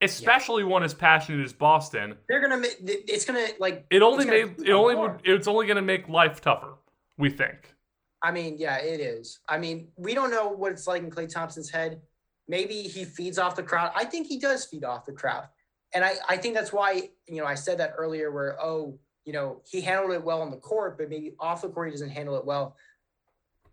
especially 0.00 0.62
yeah. 0.62 0.68
one 0.68 0.82
as 0.82 0.94
passionate 0.94 1.44
as 1.44 1.52
Boston. 1.52 2.16
They're 2.28 2.40
gonna 2.40 2.58
make 2.58 2.76
it's 2.80 3.24
gonna 3.24 3.46
like 3.58 3.86
it 3.90 4.02
only 4.02 4.24
made 4.24 4.60
it 4.60 4.70
only 4.70 4.94
would 4.94 5.20
it's 5.24 5.48
only 5.48 5.66
gonna 5.66 5.82
make 5.82 6.08
life 6.08 6.40
tougher. 6.40 6.74
We 7.18 7.30
think. 7.30 7.74
I 8.22 8.32
mean, 8.32 8.56
yeah, 8.58 8.76
it 8.76 9.00
is. 9.00 9.40
I 9.48 9.58
mean, 9.58 9.88
we 9.96 10.14
don't 10.14 10.30
know 10.30 10.48
what 10.48 10.72
it's 10.72 10.86
like 10.86 11.02
in 11.02 11.10
Klay 11.10 11.32
Thompson's 11.32 11.70
head. 11.70 12.00
Maybe 12.48 12.82
he 12.82 13.04
feeds 13.04 13.38
off 13.38 13.56
the 13.56 13.62
crowd. 13.62 13.92
I 13.94 14.04
think 14.04 14.26
he 14.26 14.38
does 14.38 14.66
feed 14.66 14.84
off 14.84 15.06
the 15.06 15.12
crowd, 15.12 15.48
and 15.94 16.04
I 16.04 16.14
I 16.28 16.36
think 16.36 16.54
that's 16.54 16.72
why 16.72 17.10
you 17.26 17.36
know 17.36 17.46
I 17.46 17.54
said 17.54 17.78
that 17.78 17.94
earlier. 17.96 18.30
Where 18.30 18.56
oh 18.60 18.98
you 19.24 19.32
know, 19.32 19.60
he 19.70 19.80
handled 19.80 20.12
it 20.12 20.24
well 20.24 20.42
on 20.42 20.50
the 20.50 20.56
court, 20.56 20.98
but 20.98 21.08
maybe 21.08 21.34
off 21.38 21.62
the 21.62 21.68
court 21.68 21.88
he 21.88 21.92
doesn't 21.92 22.10
handle 22.10 22.36
it 22.36 22.44
well. 22.44 22.76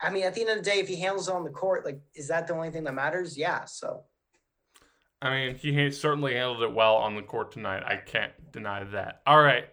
I 0.02 0.10
mean, 0.10 0.24
at 0.24 0.34
the 0.36 0.42
end 0.42 0.52
of 0.52 0.58
the 0.58 0.64
day, 0.64 0.80
if 0.80 0.88
he 0.88 0.96
handles 0.98 1.28
it 1.28 1.34
on 1.34 1.44
the 1.44 1.50
court, 1.50 1.86
like, 1.86 2.00
is 2.14 2.28
that 2.28 2.48
the 2.48 2.54
only 2.54 2.70
thing 2.70 2.84
that 2.84 2.94
matters? 2.94 3.38
Yeah. 3.38 3.66
So. 3.66 4.04
I 5.22 5.32
mean, 5.32 5.56
he 5.56 5.90
certainly 5.92 6.34
handled 6.34 6.62
it 6.62 6.74
well 6.74 6.96
on 6.96 7.16
the 7.16 7.24
court 7.24 7.52
tonight. 7.52 7.84
I 7.84 7.96
can't 7.96 8.34
deny 8.52 8.84
that. 8.84 9.22
All 9.26 9.42
right, 9.42 9.66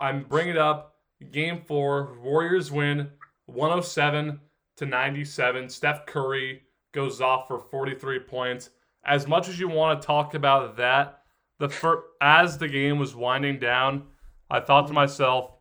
I'm 0.00 0.24
bringing 0.24 0.54
it 0.54 0.58
up. 0.58 0.96
Game 1.30 1.62
four, 1.66 2.18
Warriors 2.20 2.70
win 2.72 3.08
107 3.46 4.40
to 4.76 4.86
97. 4.86 5.68
Steph 5.68 6.06
Curry 6.06 6.62
goes 6.92 7.20
off 7.20 7.46
for 7.46 7.60
43 7.60 8.20
points. 8.20 8.70
As 9.04 9.26
much 9.26 9.48
as 9.48 9.58
you 9.58 9.68
want 9.68 10.00
to 10.00 10.06
talk 10.06 10.34
about 10.34 10.76
that, 10.76 11.22
the 11.58 11.68
fir- 11.68 12.04
as 12.20 12.58
the 12.58 12.68
game 12.68 12.98
was 12.98 13.14
winding 13.14 13.58
down, 13.58 14.04
I 14.50 14.60
thought 14.60 14.86
to 14.88 14.92
myself, 14.92 15.52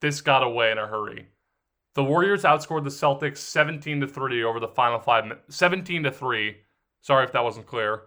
this 0.00 0.20
got 0.20 0.42
away 0.42 0.70
in 0.70 0.78
a 0.78 0.86
hurry. 0.86 1.28
The 1.98 2.04
Warriors 2.04 2.44
outscored 2.44 2.84
the 2.84 2.90
Celtics 2.90 3.38
17 3.38 4.02
to 4.02 4.06
3 4.06 4.44
over 4.44 4.60
the 4.60 4.68
final 4.68 5.00
5 5.00 5.24
minutes. 5.24 5.56
17 5.56 6.04
to 6.04 6.12
3. 6.12 6.56
Sorry 7.00 7.24
if 7.24 7.32
that 7.32 7.42
wasn't 7.42 7.66
clear. 7.66 8.02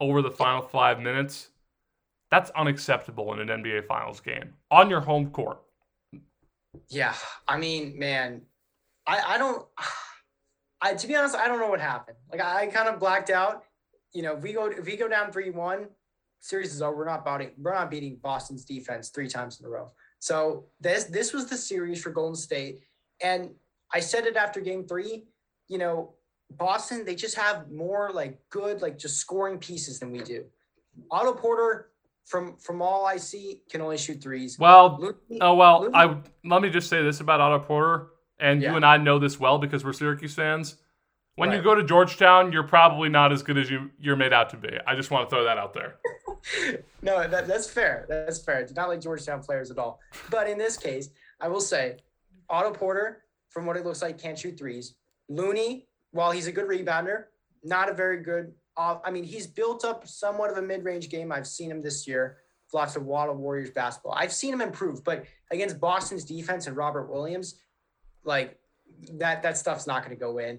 Over 0.00 0.22
the 0.22 0.30
final 0.30 0.62
5 0.62 1.00
minutes. 1.00 1.50
That's 2.30 2.50
unacceptable 2.52 3.34
in 3.34 3.40
an 3.40 3.62
NBA 3.62 3.84
Finals 3.84 4.20
game 4.20 4.54
on 4.70 4.88
your 4.88 5.02
home 5.02 5.28
court. 5.28 5.58
Yeah, 6.88 7.14
I 7.46 7.58
mean, 7.58 7.98
man, 7.98 8.40
I 9.06 9.34
I 9.34 9.36
don't 9.36 9.66
I 10.80 10.94
to 10.94 11.06
be 11.06 11.14
honest, 11.14 11.36
I 11.36 11.46
don't 11.46 11.60
know 11.60 11.68
what 11.68 11.82
happened. 11.82 12.16
Like 12.32 12.40
I, 12.40 12.62
I 12.62 12.66
kind 12.68 12.88
of 12.88 12.98
blacked 12.98 13.28
out. 13.28 13.64
You 14.14 14.22
know, 14.22 14.38
if 14.38 14.42
we 14.42 14.54
go 14.54 14.68
if 14.68 14.86
we 14.86 14.96
go 14.96 15.06
down 15.06 15.30
3-1, 15.30 15.88
series 16.40 16.74
is 16.74 16.80
over. 16.80 16.96
We're 16.96 17.04
not 17.04 17.26
beating 17.26 17.52
we're 17.58 17.74
not 17.74 17.90
beating 17.90 18.16
Boston's 18.22 18.64
defense 18.64 19.10
three 19.10 19.28
times 19.28 19.60
in 19.60 19.66
a 19.66 19.68
row. 19.68 19.90
So 20.18 20.64
this 20.80 21.04
this 21.04 21.34
was 21.34 21.44
the 21.44 21.58
series 21.58 22.02
for 22.02 22.08
Golden 22.08 22.36
State, 22.36 22.80
and 23.22 23.50
I 23.92 24.00
said 24.00 24.26
it 24.26 24.36
after 24.36 24.60
Game 24.60 24.86
Three. 24.86 25.24
You 25.68 25.78
know, 25.78 26.14
Boston 26.50 27.04
they 27.04 27.14
just 27.14 27.36
have 27.36 27.70
more 27.70 28.10
like 28.12 28.38
good 28.50 28.82
like 28.82 28.98
just 28.98 29.16
scoring 29.16 29.58
pieces 29.58 29.98
than 29.98 30.10
we 30.10 30.20
do. 30.20 30.44
Otto 31.10 31.34
Porter, 31.34 31.90
from 32.24 32.56
from 32.56 32.82
all 32.82 33.06
I 33.06 33.16
see, 33.16 33.62
can 33.70 33.80
only 33.80 33.98
shoot 33.98 34.22
threes. 34.22 34.58
Well, 34.58 34.98
Looney, 35.00 35.40
oh 35.40 35.54
well, 35.54 35.82
Looney, 35.82 35.94
I 35.94 36.16
let 36.44 36.62
me 36.62 36.70
just 36.70 36.88
say 36.88 37.02
this 37.02 37.20
about 37.20 37.40
Otto 37.40 37.64
Porter, 37.64 38.08
and 38.38 38.62
yeah. 38.62 38.70
you 38.70 38.76
and 38.76 38.84
I 38.84 38.96
know 38.96 39.18
this 39.18 39.38
well 39.38 39.58
because 39.58 39.84
we're 39.84 39.92
Syracuse 39.92 40.34
fans. 40.34 40.76
When 41.36 41.48
right. 41.48 41.56
you 41.56 41.62
go 41.62 41.74
to 41.74 41.82
Georgetown, 41.82 42.52
you're 42.52 42.62
probably 42.62 43.08
not 43.08 43.32
as 43.32 43.42
good 43.42 43.58
as 43.58 43.68
you 43.68 43.90
you're 43.98 44.16
made 44.16 44.32
out 44.32 44.50
to 44.50 44.56
be. 44.56 44.70
I 44.86 44.94
just 44.94 45.10
want 45.10 45.28
to 45.28 45.34
throw 45.34 45.44
that 45.44 45.58
out 45.58 45.74
there. 45.74 45.96
no, 47.02 47.26
that, 47.26 47.48
that's 47.48 47.68
fair. 47.68 48.06
That's 48.08 48.38
fair. 48.38 48.64
Do 48.64 48.72
not 48.74 48.88
like 48.88 49.00
Georgetown 49.00 49.42
players 49.42 49.70
at 49.72 49.78
all. 49.78 49.98
But 50.30 50.48
in 50.48 50.58
this 50.58 50.76
case, 50.76 51.10
I 51.40 51.48
will 51.48 51.60
say, 51.60 51.96
Otto 52.48 52.70
Porter, 52.72 53.22
from 53.50 53.66
what 53.66 53.76
it 53.76 53.84
looks 53.84 54.02
like, 54.02 54.18
can't 54.18 54.38
shoot 54.38 54.58
threes. 54.58 54.96
Looney, 55.28 55.86
while 56.10 56.30
he's 56.30 56.46
a 56.46 56.52
good 56.52 56.66
rebounder, 56.66 57.24
not 57.62 57.88
a 57.88 57.94
very 57.94 58.22
good. 58.22 58.52
Off, 58.76 59.00
I 59.04 59.10
mean, 59.10 59.24
he's 59.24 59.46
built 59.46 59.84
up 59.84 60.06
somewhat 60.06 60.50
of 60.50 60.56
a 60.56 60.62
mid-range 60.62 61.08
game. 61.08 61.30
I've 61.30 61.46
seen 61.46 61.70
him 61.70 61.80
this 61.80 62.06
year. 62.06 62.38
Lots 62.72 62.96
of 62.96 63.04
Waddle 63.04 63.36
Warriors 63.36 63.70
basketball. 63.70 64.14
I've 64.14 64.32
seen 64.32 64.52
him 64.52 64.60
improve, 64.60 65.04
but 65.04 65.24
against 65.52 65.78
Boston's 65.78 66.24
defense 66.24 66.66
and 66.66 66.76
Robert 66.76 67.08
Williams, 67.08 67.60
like 68.24 68.58
that 69.12 69.42
that 69.44 69.56
stuff's 69.56 69.86
not 69.86 70.04
going 70.04 70.16
to 70.16 70.20
go 70.20 70.38
in. 70.38 70.58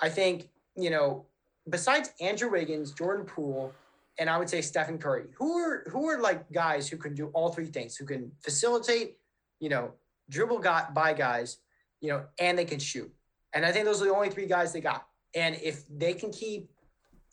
I 0.00 0.08
think 0.08 0.48
you 0.76 0.90
know, 0.90 1.26
besides 1.68 2.12
Andrew 2.20 2.50
Wiggins, 2.50 2.92
Jordan 2.92 3.26
Poole, 3.26 3.72
and 4.18 4.28
I 4.28 4.38
would 4.38 4.48
say 4.48 4.60
Stephen 4.60 4.98
Curry, 4.98 5.24
who 5.36 5.58
are 5.58 5.84
who 5.90 6.08
are 6.08 6.20
like 6.20 6.50
guys 6.52 6.88
who 6.88 6.96
can 6.96 7.14
do 7.14 7.28
all 7.28 7.50
three 7.52 7.66
things, 7.66 7.96
who 7.96 8.06
can 8.06 8.32
facilitate, 8.42 9.16
you 9.60 9.68
know, 9.68 9.92
dribble 10.30 10.60
got 10.60 10.94
by 10.94 11.12
guys, 11.12 11.58
you 12.00 12.08
know, 12.08 12.24
and 12.38 12.58
they 12.58 12.64
can 12.64 12.78
shoot. 12.78 13.12
And 13.52 13.66
I 13.66 13.72
think 13.72 13.84
those 13.84 14.00
are 14.00 14.06
the 14.06 14.14
only 14.14 14.30
three 14.30 14.46
guys 14.46 14.72
they 14.72 14.80
got. 14.80 15.06
And 15.34 15.56
if 15.62 15.82
they 15.88 16.14
can 16.14 16.32
keep, 16.32 16.70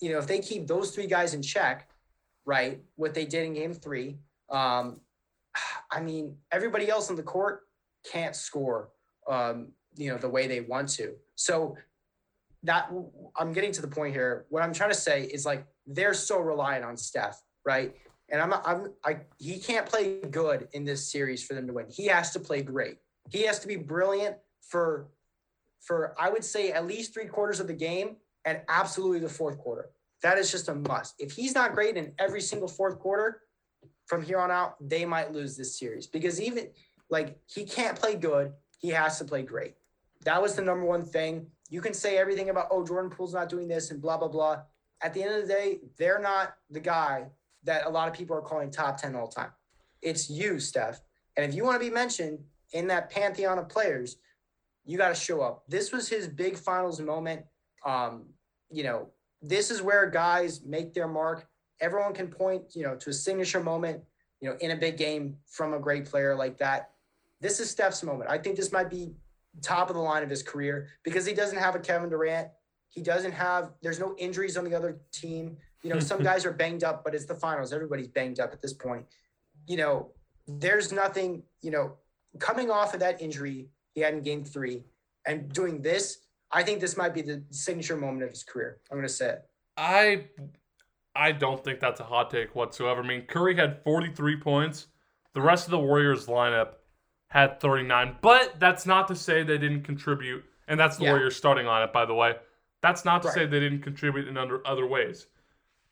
you 0.01 0.11
know, 0.11 0.17
if 0.17 0.27
they 0.27 0.39
keep 0.39 0.67
those 0.67 0.91
three 0.91 1.07
guys 1.07 1.33
in 1.33 1.41
check, 1.41 1.89
right, 2.45 2.81
what 2.95 3.13
they 3.13 3.25
did 3.25 3.45
in 3.45 3.53
game 3.53 3.73
three, 3.73 4.17
um, 4.49 4.99
I 5.91 6.01
mean, 6.01 6.35
everybody 6.51 6.89
else 6.89 7.09
on 7.09 7.15
the 7.15 7.23
court 7.23 7.61
can't 8.11 8.35
score, 8.35 8.89
um, 9.27 9.69
you 9.95 10.11
know, 10.11 10.17
the 10.17 10.29
way 10.29 10.47
they 10.47 10.61
want 10.61 10.89
to. 10.89 11.13
So 11.35 11.77
that 12.63 12.91
I'm 13.37 13.53
getting 13.53 13.71
to 13.73 13.81
the 13.81 13.87
point 13.87 14.13
here. 14.13 14.45
What 14.49 14.63
I'm 14.63 14.73
trying 14.73 14.89
to 14.89 14.95
say 14.95 15.23
is 15.23 15.45
like 15.45 15.65
they're 15.85 16.13
so 16.13 16.39
reliant 16.39 16.83
on 16.83 16.97
Steph, 16.97 17.41
right? 17.65 17.95
And 18.29 18.41
I'm, 18.41 18.53
I'm, 18.65 18.93
I, 19.05 19.19
he 19.37 19.59
can't 19.59 19.85
play 19.85 20.19
good 20.21 20.67
in 20.73 20.83
this 20.83 21.11
series 21.11 21.43
for 21.43 21.53
them 21.53 21.67
to 21.67 21.73
win. 21.73 21.85
He 21.89 22.07
has 22.07 22.31
to 22.31 22.39
play 22.39 22.61
great. 22.61 22.97
He 23.29 23.43
has 23.43 23.59
to 23.59 23.67
be 23.67 23.77
brilliant 23.77 24.35
for, 24.61 25.07
for 25.81 26.13
I 26.19 26.29
would 26.29 26.43
say 26.43 26.71
at 26.71 26.85
least 26.85 27.13
three 27.13 27.27
quarters 27.27 27.59
of 27.59 27.67
the 27.67 27.73
game 27.73 28.17
and 28.45 28.61
absolutely 28.67 29.19
the 29.19 29.29
fourth 29.29 29.57
quarter. 29.57 29.89
That 30.23 30.37
is 30.37 30.51
just 30.51 30.67
a 30.67 30.75
must. 30.75 31.15
If 31.19 31.31
he's 31.31 31.55
not 31.55 31.73
great 31.73 31.95
in 31.95 32.11
every 32.19 32.41
single 32.41 32.67
fourth 32.67 32.99
quarter, 32.99 33.41
from 34.07 34.23
here 34.23 34.39
on 34.39 34.49
out, 34.49 34.75
they 34.81 35.05
might 35.05 35.33
lose 35.33 35.55
this 35.55 35.77
series 35.77 36.07
because 36.07 36.41
even 36.41 36.69
like 37.09 37.37
he 37.45 37.65
can't 37.65 37.99
play 37.99 38.15
good, 38.15 38.53
he 38.79 38.89
has 38.89 39.17
to 39.19 39.25
play 39.25 39.43
great. 39.43 39.75
That 40.23 40.41
was 40.41 40.55
the 40.55 40.61
number 40.61 40.85
one 40.85 41.05
thing. 41.05 41.47
You 41.69 41.81
can 41.81 41.93
say 41.93 42.17
everything 42.17 42.49
about 42.49 42.67
oh 42.71 42.85
Jordan 42.85 43.11
Poole's 43.11 43.33
not 43.33 43.49
doing 43.49 43.67
this 43.67 43.91
and 43.91 44.01
blah 44.01 44.17
blah 44.17 44.29
blah. 44.29 44.61
At 45.01 45.13
the 45.13 45.21
end 45.21 45.35
of 45.35 45.41
the 45.41 45.53
day, 45.53 45.79
they're 45.97 46.19
not 46.19 46.55
the 46.71 46.79
guy 46.79 47.27
that 47.67 47.85
a 47.85 47.89
lot 47.89 48.07
of 48.07 48.13
people 48.13 48.35
are 48.35 48.41
calling 48.41 48.71
top 48.71 48.97
10 48.97 49.15
all 49.15 49.27
time. 49.27 49.51
It's 50.01 50.29
you, 50.29 50.59
Steph. 50.59 51.01
And 51.35 51.45
if 51.45 51.55
you 51.55 51.63
want 51.63 51.79
to 51.79 51.87
be 51.87 51.93
mentioned 51.93 52.39
in 52.73 52.87
that 52.87 53.09
pantheon 53.09 53.59
of 53.59 53.69
players, 53.69 54.17
you 54.85 54.97
got 54.97 55.09
to 55.09 55.15
show 55.15 55.41
up. 55.41 55.63
This 55.67 55.91
was 55.91 56.09
his 56.09 56.27
big 56.27 56.57
finals 56.57 56.99
moment. 56.99 57.43
Um, 57.85 58.25
you 58.71 58.83
know, 58.83 59.09
this 59.41 59.69
is 59.69 59.81
where 59.81 60.09
guys 60.09 60.61
make 60.65 60.93
their 60.93 61.07
mark. 61.07 61.47
Everyone 61.79 62.13
can 62.13 62.27
point, 62.27 62.63
you 62.73 62.83
know, 62.83 62.95
to 62.95 63.09
a 63.09 63.13
signature 63.13 63.61
moment, 63.61 64.01
you 64.41 64.49
know, 64.49 64.57
in 64.61 64.71
a 64.71 64.75
big 64.75 64.97
game 64.97 65.37
from 65.45 65.73
a 65.73 65.79
great 65.79 66.05
player 66.05 66.35
like 66.35 66.57
that. 66.57 66.91
This 67.39 67.59
is 67.59 67.69
Steph's 67.69 68.01
moment. 68.01 68.29
I 68.29 68.37
think 68.37 68.55
this 68.55 68.71
might 68.71 68.89
be 68.89 69.11
top 69.61 69.89
of 69.89 69.95
the 69.95 70.01
line 70.01 70.23
of 70.23 70.29
his 70.29 70.41
career 70.41 70.87
because 71.03 71.25
he 71.25 71.33
doesn't 71.33 71.57
have 71.57 71.75
a 71.75 71.79
Kevin 71.79 72.09
Durant. 72.09 72.47
He 72.89 73.01
doesn't 73.01 73.33
have, 73.33 73.71
there's 73.81 73.99
no 73.99 74.15
injuries 74.17 74.57
on 74.57 74.63
the 74.63 74.73
other 74.73 74.99
team. 75.11 75.57
You 75.87 75.93
know, 75.93 75.99
some 75.99 76.21
guys 76.31 76.45
are 76.45 76.51
banged 76.51 76.83
up, 76.83 77.03
but 77.03 77.15
it's 77.15 77.25
the 77.25 77.35
finals. 77.35 77.71
Everybody's 77.71 78.07
banged 78.09 78.39
up 78.39 78.51
at 78.51 78.61
this 78.61 78.73
point. 78.73 79.05
You 79.67 79.77
know, 79.77 80.11
there's 80.47 80.91
nothing, 80.91 81.43
you 81.61 81.71
know, 81.71 81.93
coming 82.39 82.69
off 82.69 82.93
of 82.93 82.99
that 82.99 83.21
injury 83.21 83.69
he 83.93 84.01
had 84.01 84.13
in 84.13 84.21
game 84.21 84.43
three 84.43 84.83
and 85.25 85.51
doing 85.51 85.81
this, 85.81 86.19
I 86.51 86.63
think 86.63 86.79
this 86.79 86.97
might 86.97 87.13
be 87.13 87.21
the 87.21 87.43
signature 87.51 87.97
moment 87.97 88.23
of 88.23 88.29
his 88.29 88.43
career. 88.43 88.79
I'm 88.91 88.97
going 88.97 89.07
to 89.07 89.13
say 89.13 89.29
it. 89.29 89.45
I 89.75 90.25
I 91.15 91.31
don't 91.31 91.63
think 91.63 91.79
that's 91.79 91.99
a 91.99 92.03
hot 92.03 92.29
take 92.29 92.55
whatsoever. 92.55 93.01
I 93.01 93.07
mean, 93.07 93.23
Curry 93.23 93.55
had 93.55 93.83
43 93.83 94.39
points. 94.39 94.87
The 95.33 95.41
rest 95.41 95.65
of 95.65 95.71
the 95.71 95.79
Warriors 95.79 96.27
lineup 96.27 96.73
had 97.27 97.59
39, 97.59 98.17
but 98.21 98.59
that's 98.59 98.85
not 98.85 99.07
to 99.09 99.15
say 99.15 99.43
they 99.43 99.57
didn't 99.57 99.83
contribute. 99.83 100.43
And 100.67 100.79
that's 100.79 100.97
the 100.97 101.05
yeah. 101.05 101.11
Warriors 101.11 101.35
starting 101.35 101.67
on 101.67 101.81
it, 101.83 101.91
by 101.91 102.05
the 102.05 102.13
way. 102.13 102.35
That's 102.81 103.03
not 103.03 103.23
to 103.23 103.29
right. 103.29 103.35
say 103.35 103.45
they 103.45 103.59
didn't 103.59 103.81
contribute 103.81 104.27
in 104.27 104.37
under 104.37 104.65
other 104.65 104.85
ways. 104.85 105.27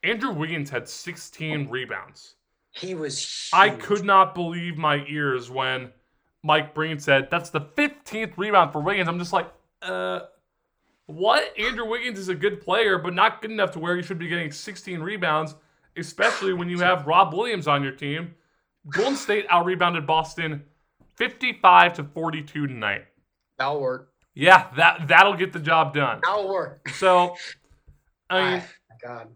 Andrew 0.06 0.32
Wiggins 0.32 0.70
had 0.70 0.88
16 0.88 1.68
rebounds. 1.70 2.36
He 2.72 2.94
was. 2.94 3.20
Huge. 3.20 3.50
I 3.54 3.70
could 3.70 4.06
not 4.06 4.36
believe 4.36 4.78
my 4.78 5.04
ears 5.08 5.50
when 5.50 5.92
Mike 6.44 6.76
Breen 6.76 7.00
said 7.00 7.30
that's 7.32 7.50
the 7.50 7.62
15th 7.62 8.38
rebound 8.38 8.72
for 8.72 8.82
Wiggins. 8.82 9.08
I'm 9.08 9.18
just 9.18 9.34
like, 9.34 9.52
uh, 9.82 10.22
what? 11.08 11.58
Andrew 11.58 11.90
Wiggins 11.90 12.20
is 12.20 12.30
a 12.30 12.36
good 12.36 12.62
player, 12.62 13.00
but 13.00 13.14
not 13.14 13.42
good 13.42 13.52
enough 13.52 13.72
to 13.72 13.80
where 13.80 13.96
he 13.96 14.04
should 14.04 14.20
be 14.20 14.28
getting 14.28 14.52
16 14.52 15.00
rebounds, 15.00 15.56
especially 15.98 16.54
when 16.54 16.70
you 16.70 16.80
have 16.80 17.08
Rob 17.08 17.34
Williams 17.34 17.68
on 17.68 17.82
your 17.82 17.94
team. 17.94 18.36
Golden 18.90 19.16
State 19.16 19.46
out 19.50 19.66
rebounded 19.66 20.06
Boston 20.06 20.64
55 21.16 21.94
to 21.94 22.04
42 22.04 22.68
tonight. 22.68 23.06
That'll 23.58 23.82
work. 23.82 24.12
Yeah, 24.36 24.68
that 24.76 25.08
that'll 25.08 25.36
get 25.36 25.54
the 25.54 25.60
job 25.60 25.94
done. 25.94 26.20
That'll 26.24 26.50
work. 26.50 26.90
So, 26.90 27.36
I 28.30 28.52
mean, 28.52 28.64
God, 29.04 29.30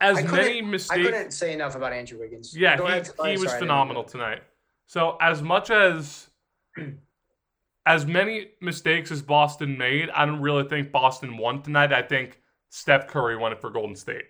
as 0.00 0.22
many 0.24 0.62
mistakes. 0.62 1.00
I 1.00 1.02
couldn't 1.02 1.30
say 1.32 1.52
enough 1.52 1.74
about 1.74 1.92
Andrew 1.92 2.18
Wiggins. 2.18 2.56
Yeah, 2.56 2.76
he, 2.76 3.30
he 3.30 3.36
was 3.38 3.48
sorry, 3.48 3.60
phenomenal 3.60 4.04
tonight. 4.04 4.42
So, 4.86 5.16
as 5.20 5.42
much 5.42 5.70
as 5.70 6.28
as 7.86 8.06
many 8.06 8.48
mistakes 8.60 9.10
as 9.10 9.22
Boston 9.22 9.78
made, 9.78 10.10
I 10.10 10.26
don't 10.26 10.40
really 10.40 10.68
think 10.68 10.92
Boston 10.92 11.36
won 11.36 11.62
tonight. 11.62 11.92
I 11.92 12.02
think 12.02 12.40
Steph 12.70 13.08
Curry 13.08 13.36
won 13.36 13.52
it 13.52 13.60
for 13.60 13.70
Golden 13.70 13.96
State. 13.96 14.24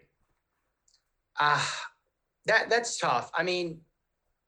Ah, 1.38 1.61
uh, 1.61 1.87
that 2.46 2.70
that's 2.70 2.98
tough. 2.98 3.31
I 3.35 3.42
mean, 3.42 3.81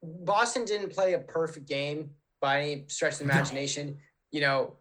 Boston 0.02 0.64
didn't 0.64 0.92
play 0.92 1.14
a 1.14 1.18
perfect 1.18 1.66
game 1.66 2.10
by 2.40 2.60
any 2.60 2.84
stretch 2.88 3.14
of 3.14 3.18
the 3.18 3.24
imagination. 3.24 3.98
you 4.30 4.40
know, 4.40 4.76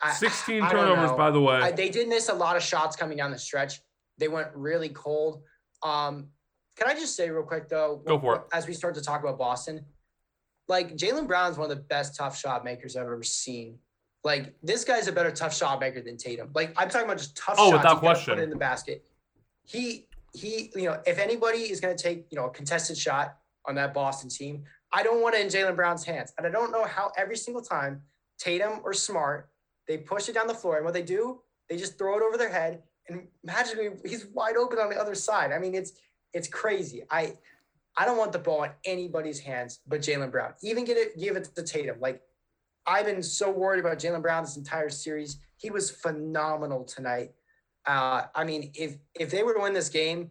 I, 0.00 0.12
16 0.12 0.68
turnovers, 0.68 1.12
by 1.12 1.30
the 1.30 1.40
way. 1.40 1.56
I, 1.56 1.72
they 1.72 1.88
did 1.88 2.08
miss 2.08 2.28
a 2.28 2.34
lot 2.34 2.56
of 2.56 2.62
shots 2.62 2.96
coming 2.96 3.16
down 3.16 3.30
the 3.30 3.38
stretch. 3.38 3.80
They 4.18 4.28
went 4.28 4.48
really 4.54 4.88
cold. 4.88 5.42
Um, 5.82 6.28
can 6.76 6.88
I 6.88 6.94
just 6.94 7.16
say 7.16 7.30
real 7.30 7.42
quick 7.42 7.68
though? 7.68 8.02
Go 8.06 8.18
for 8.18 8.36
it. 8.36 8.42
As 8.52 8.66
we 8.66 8.72
start 8.72 8.94
to 8.94 9.02
talk 9.02 9.22
about 9.22 9.38
Boston, 9.38 9.84
like 10.68 10.96
Jaylen 10.96 11.26
Brown's 11.26 11.58
one 11.58 11.70
of 11.70 11.76
the 11.76 11.82
best 11.84 12.16
tough 12.16 12.38
shot 12.38 12.64
makers 12.64 12.96
I've 12.96 13.04
ever 13.04 13.22
seen. 13.22 13.78
Like 14.24 14.54
this 14.62 14.84
guy's 14.84 15.08
a 15.08 15.12
better 15.12 15.30
tough 15.30 15.54
shot 15.54 15.80
maker 15.80 16.00
than 16.00 16.16
Tatum. 16.16 16.50
Like 16.54 16.72
I'm 16.76 16.88
talking 16.88 17.06
about 17.06 17.18
just 17.18 17.36
tough 17.36 17.56
oh, 17.58 17.70
shots. 17.70 17.82
without 17.82 17.98
question. 17.98 18.34
Put 18.34 18.42
in 18.42 18.50
the 18.50 18.56
basket. 18.56 19.04
He 19.64 20.06
he, 20.34 20.70
you 20.74 20.84
know, 20.84 21.00
if 21.06 21.18
anybody 21.18 21.58
is 21.58 21.80
going 21.80 21.94
to 21.94 22.02
take 22.02 22.26
you 22.30 22.36
know 22.36 22.46
a 22.46 22.50
contested 22.50 22.96
shot 22.96 23.36
on 23.66 23.74
that 23.74 23.92
Boston 23.92 24.30
team, 24.30 24.64
I 24.92 25.02
don't 25.02 25.20
want 25.20 25.34
it 25.34 25.42
in 25.42 25.48
Jaylen 25.48 25.76
Brown's 25.76 26.04
hands, 26.04 26.32
and 26.38 26.46
I 26.46 26.50
don't 26.50 26.72
know 26.72 26.84
how 26.84 27.12
every 27.16 27.36
single 27.36 27.62
time 27.62 28.02
Tatum 28.38 28.80
or 28.84 28.92
Smart 28.92 29.50
they 29.88 29.98
push 29.98 30.28
it 30.28 30.34
down 30.34 30.46
the 30.46 30.54
floor, 30.54 30.76
and 30.76 30.84
what 30.84 30.94
they 30.94 31.02
do, 31.02 31.40
they 31.68 31.76
just 31.76 31.98
throw 31.98 32.16
it 32.16 32.22
over 32.22 32.38
their 32.38 32.48
head, 32.48 32.82
and 33.08 33.26
magically 33.42 33.90
he's 34.04 34.26
wide 34.26 34.56
open 34.56 34.78
on 34.78 34.90
the 34.90 34.96
other 34.96 35.14
side. 35.14 35.52
I 35.52 35.58
mean, 35.58 35.74
it's 35.74 35.92
it's 36.32 36.48
crazy. 36.48 37.02
I 37.10 37.34
I 37.96 38.04
don't 38.04 38.16
want 38.16 38.32
the 38.32 38.38
ball 38.38 38.64
in 38.64 38.70
anybody's 38.84 39.38
hands 39.38 39.80
but 39.86 40.00
Jaylen 40.00 40.30
Brown. 40.30 40.54
Even 40.62 40.84
get 40.84 40.96
it, 40.96 41.18
give 41.18 41.36
it 41.36 41.48
to 41.54 41.62
Tatum. 41.62 42.00
Like 42.00 42.22
I've 42.86 43.06
been 43.06 43.22
so 43.22 43.50
worried 43.50 43.80
about 43.80 43.98
Jaylen 43.98 44.22
Brown 44.22 44.42
this 44.44 44.56
entire 44.56 44.90
series. 44.90 45.38
He 45.56 45.70
was 45.70 45.90
phenomenal 45.90 46.84
tonight. 46.84 47.32
Uh, 47.86 48.24
I 48.34 48.44
mean, 48.44 48.72
if 48.74 48.96
if 49.18 49.30
they 49.30 49.42
were 49.42 49.54
to 49.54 49.60
win 49.60 49.72
this 49.72 49.88
game, 49.88 50.30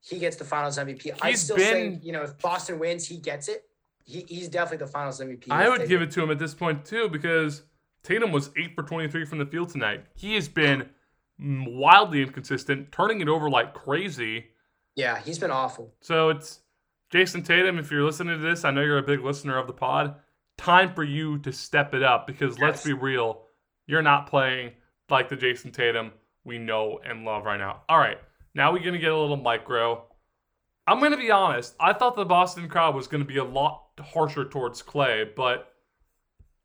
he 0.00 0.18
gets 0.18 0.36
the 0.36 0.44
Finals 0.44 0.78
MVP. 0.78 1.18
I 1.20 1.32
still 1.32 1.56
been, 1.56 2.00
say, 2.00 2.00
you 2.02 2.12
know, 2.12 2.22
if 2.22 2.38
Boston 2.38 2.78
wins, 2.78 3.06
he 3.06 3.18
gets 3.18 3.48
it. 3.48 3.64
He, 4.04 4.24
he's 4.28 4.48
definitely 4.48 4.86
the 4.86 4.92
Finals 4.92 5.20
MVP. 5.20 5.50
I 5.50 5.68
would 5.68 5.88
give 5.88 6.00
it 6.00 6.10
to 6.12 6.22
him 6.22 6.30
at 6.30 6.38
this 6.38 6.54
point 6.54 6.84
too 6.84 7.08
because 7.08 7.62
Tatum 8.02 8.32
was 8.32 8.50
eight 8.56 8.74
for 8.74 8.82
twenty 8.82 9.08
three 9.08 9.24
from 9.24 9.38
the 9.38 9.46
field 9.46 9.70
tonight. 9.70 10.04
He 10.14 10.34
has 10.34 10.48
been 10.48 10.88
wildly 11.38 12.22
inconsistent, 12.22 12.92
turning 12.92 13.20
it 13.20 13.28
over 13.28 13.50
like 13.50 13.74
crazy. 13.74 14.46
Yeah, 14.94 15.20
he's 15.20 15.38
been 15.38 15.50
awful. 15.50 15.94
So 16.00 16.30
it's 16.30 16.60
Jayson 17.12 17.44
Tatum. 17.44 17.78
If 17.78 17.90
you're 17.90 18.04
listening 18.04 18.38
to 18.38 18.42
this, 18.42 18.64
I 18.64 18.70
know 18.70 18.82
you're 18.82 18.98
a 18.98 19.02
big 19.02 19.20
listener 19.20 19.58
of 19.58 19.66
the 19.66 19.72
pod. 19.72 20.16
Time 20.56 20.94
for 20.94 21.04
you 21.04 21.38
to 21.40 21.52
step 21.52 21.94
it 21.94 22.02
up 22.02 22.26
because 22.26 22.56
yes. 22.56 22.62
let's 22.62 22.84
be 22.84 22.94
real, 22.94 23.42
you're 23.86 24.02
not 24.02 24.28
playing 24.28 24.72
like 25.10 25.28
the 25.28 25.36
Jayson 25.36 25.72
Tatum 25.72 26.12
we 26.44 26.58
know 26.58 27.00
and 27.04 27.24
love 27.24 27.44
right 27.44 27.58
now. 27.58 27.82
All 27.88 27.98
right, 27.98 28.18
now 28.54 28.72
we're 28.72 28.82
gonna 28.82 28.98
get 28.98 29.12
a 29.12 29.18
little 29.18 29.36
micro. 29.36 30.04
I'm 30.86 31.00
gonna 31.00 31.16
be 31.16 31.30
honest. 31.30 31.74
I 31.78 31.92
thought 31.92 32.16
the 32.16 32.24
Boston 32.24 32.68
crowd 32.68 32.94
was 32.94 33.06
gonna 33.06 33.24
be 33.24 33.36
a 33.36 33.44
lot 33.44 33.82
harsher 34.00 34.44
towards 34.44 34.82
Klay, 34.82 35.28
but 35.34 35.72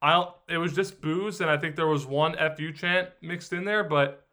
I 0.01 0.13
don't, 0.13 0.29
it 0.47 0.57
was 0.57 0.73
just 0.73 1.01
boos, 1.01 1.41
and 1.41 1.49
I 1.49 1.57
think 1.57 1.75
there 1.75 1.87
was 1.87 2.05
one 2.05 2.35
"fu" 2.57 2.71
chant 2.71 3.09
mixed 3.21 3.53
in 3.53 3.65
there. 3.65 3.83
But 3.83 4.25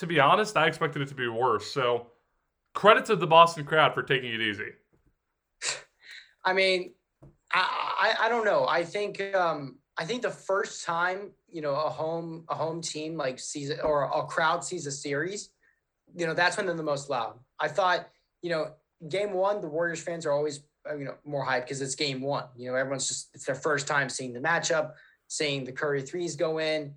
to 0.00 0.06
be 0.06 0.18
honest, 0.18 0.56
I 0.56 0.66
expected 0.66 1.02
it 1.02 1.08
to 1.08 1.14
be 1.14 1.28
worse. 1.28 1.70
So 1.72 2.06
credit 2.74 3.04
to 3.06 3.16
the 3.16 3.26
Boston 3.26 3.64
crowd 3.64 3.92
for 3.92 4.02
taking 4.02 4.32
it 4.32 4.40
easy. 4.40 4.70
I 6.44 6.54
mean, 6.54 6.94
I, 7.52 8.14
I, 8.18 8.26
I 8.26 8.28
don't 8.30 8.46
know. 8.46 8.66
I 8.66 8.82
think 8.82 9.20
um, 9.34 9.76
I 9.98 10.06
think 10.06 10.22
the 10.22 10.30
first 10.30 10.86
time 10.86 11.32
you 11.50 11.60
know 11.60 11.74
a 11.74 11.90
home 11.90 12.44
a 12.48 12.54
home 12.54 12.80
team 12.80 13.16
like 13.16 13.38
sees 13.38 13.70
or 13.82 14.04
a 14.04 14.24
crowd 14.24 14.64
sees 14.64 14.86
a 14.86 14.90
series, 14.90 15.50
you 16.16 16.26
know 16.26 16.32
that's 16.32 16.56
when 16.56 16.64
they're 16.64 16.74
the 16.74 16.82
most 16.82 17.10
loud. 17.10 17.38
I 17.58 17.68
thought 17.68 18.08
you 18.40 18.48
know 18.48 18.72
game 19.06 19.34
one 19.34 19.60
the 19.60 19.68
Warriors 19.68 20.00
fans 20.00 20.24
are 20.24 20.32
always 20.32 20.62
uh, 20.90 20.96
you 20.96 21.04
know 21.04 21.16
more 21.26 21.44
hyped 21.44 21.64
because 21.64 21.82
it's 21.82 21.94
game 21.94 22.22
one. 22.22 22.44
You 22.56 22.70
know 22.70 22.76
everyone's 22.76 23.06
just 23.06 23.28
it's 23.34 23.44
their 23.44 23.54
first 23.54 23.86
time 23.86 24.08
seeing 24.08 24.32
the 24.32 24.40
matchup, 24.40 24.92
seeing 25.28 25.64
the 25.64 25.72
Curry 25.72 26.00
threes 26.00 26.36
go 26.36 26.58
in. 26.58 26.94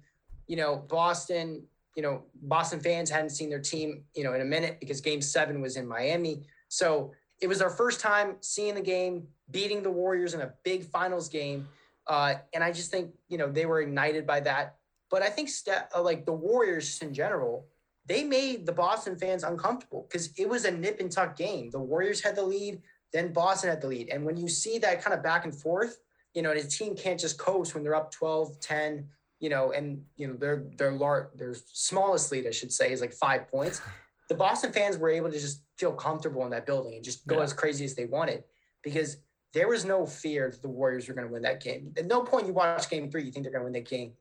You 0.47 0.55
know 0.55 0.77
Boston. 0.77 1.63
You 1.95 2.03
know 2.03 2.23
Boston 2.41 2.79
fans 2.79 3.09
hadn't 3.09 3.29
seen 3.29 3.49
their 3.49 3.59
team 3.59 4.03
you 4.15 4.23
know 4.23 4.33
in 4.33 4.41
a 4.41 4.45
minute 4.45 4.77
because 4.79 5.01
game 5.01 5.21
seven 5.21 5.61
was 5.61 5.77
in 5.77 5.87
Miami. 5.87 6.43
So 6.69 7.11
it 7.43 7.47
was 7.47 7.61
our 7.61 7.69
first 7.69 7.99
time 7.99 8.37
seeing 8.39 8.73
the 8.73 8.81
game, 8.81 9.27
beating 9.51 9.83
the 9.83 9.91
Warriors 9.91 10.33
in 10.33 10.41
a 10.41 10.53
big 10.63 10.85
finals 10.85 11.27
game. 11.27 11.67
Uh, 12.07 12.35
and 12.53 12.63
I 12.63 12.71
just 12.71 12.89
think, 12.89 13.11
you 13.27 13.37
know, 13.37 13.51
they 13.51 13.65
were 13.65 13.81
ignited 13.81 14.25
by 14.25 14.39
that. 14.41 14.77
But 15.11 15.21
I 15.21 15.29
think, 15.29 15.49
st- 15.49 15.83
uh, 15.93 16.01
like 16.01 16.25
the 16.25 16.33
Warriors 16.33 17.01
in 17.01 17.13
general, 17.13 17.67
they 18.05 18.23
made 18.23 18.65
the 18.65 18.71
Boston 18.71 19.17
fans 19.17 19.43
uncomfortable 19.43 20.07
because 20.09 20.31
it 20.37 20.47
was 20.47 20.65
a 20.65 20.71
nip 20.71 20.99
and 20.99 21.11
tuck 21.11 21.35
game. 21.35 21.69
The 21.69 21.79
Warriors 21.79 22.21
had 22.21 22.35
the 22.35 22.43
lead, 22.43 22.81
then 23.11 23.33
Boston 23.33 23.69
had 23.69 23.81
the 23.81 23.87
lead. 23.87 24.09
And 24.09 24.25
when 24.25 24.37
you 24.37 24.47
see 24.47 24.77
that 24.79 25.03
kind 25.03 25.13
of 25.13 25.21
back 25.21 25.43
and 25.45 25.53
forth, 25.53 25.99
you 26.33 26.41
know, 26.41 26.53
the 26.53 26.63
team 26.63 26.95
can't 26.95 27.19
just 27.19 27.37
coast 27.37 27.73
when 27.73 27.83
they're 27.83 27.95
up 27.95 28.11
12, 28.11 28.59
10, 28.59 29.07
you 29.43 29.49
know, 29.49 29.73
and, 29.73 30.01
you 30.15 30.25
know, 30.25 30.35
their, 30.35 30.63
their, 30.77 30.93
lar- 30.93 31.29
their 31.35 31.53
smallest 31.73 32.31
lead, 32.31 32.47
I 32.47 32.51
should 32.51 32.71
say, 32.71 32.93
is 32.93 33.01
like 33.01 33.11
five 33.11 33.49
points. 33.49 33.81
the 34.29 34.35
Boston 34.35 34.71
fans 34.71 34.97
were 34.97 35.09
able 35.09 35.29
to 35.29 35.37
just 35.37 35.63
feel 35.77 35.91
comfortable 35.91 36.45
in 36.45 36.51
that 36.51 36.65
building 36.65 36.93
and 36.95 37.03
just 37.03 37.27
go 37.27 37.39
Yeah. 37.39 37.43
as 37.43 37.51
crazy 37.51 37.83
as 37.83 37.93
they 37.93 38.05
wanted 38.05 38.45
because 38.83 39.17
there 39.53 39.67
was 39.67 39.83
no 39.83 40.05
fear 40.05 40.49
that 40.49 40.61
the 40.61 40.69
Warriors 40.69 41.09
were 41.09 41.13
going 41.13 41.27
to 41.27 41.33
win 41.33 41.41
that 41.41 41.61
game. 41.61 41.93
At 41.97 42.05
no 42.05 42.21
point 42.21 42.47
you 42.47 42.53
watch 42.53 42.89
game 42.89 43.11
three, 43.11 43.23
you 43.25 43.31
think 43.33 43.43
they're 43.43 43.51
going 43.51 43.63
to 43.63 43.65
win 43.65 43.73
that 43.73 43.89
game. 43.89 44.13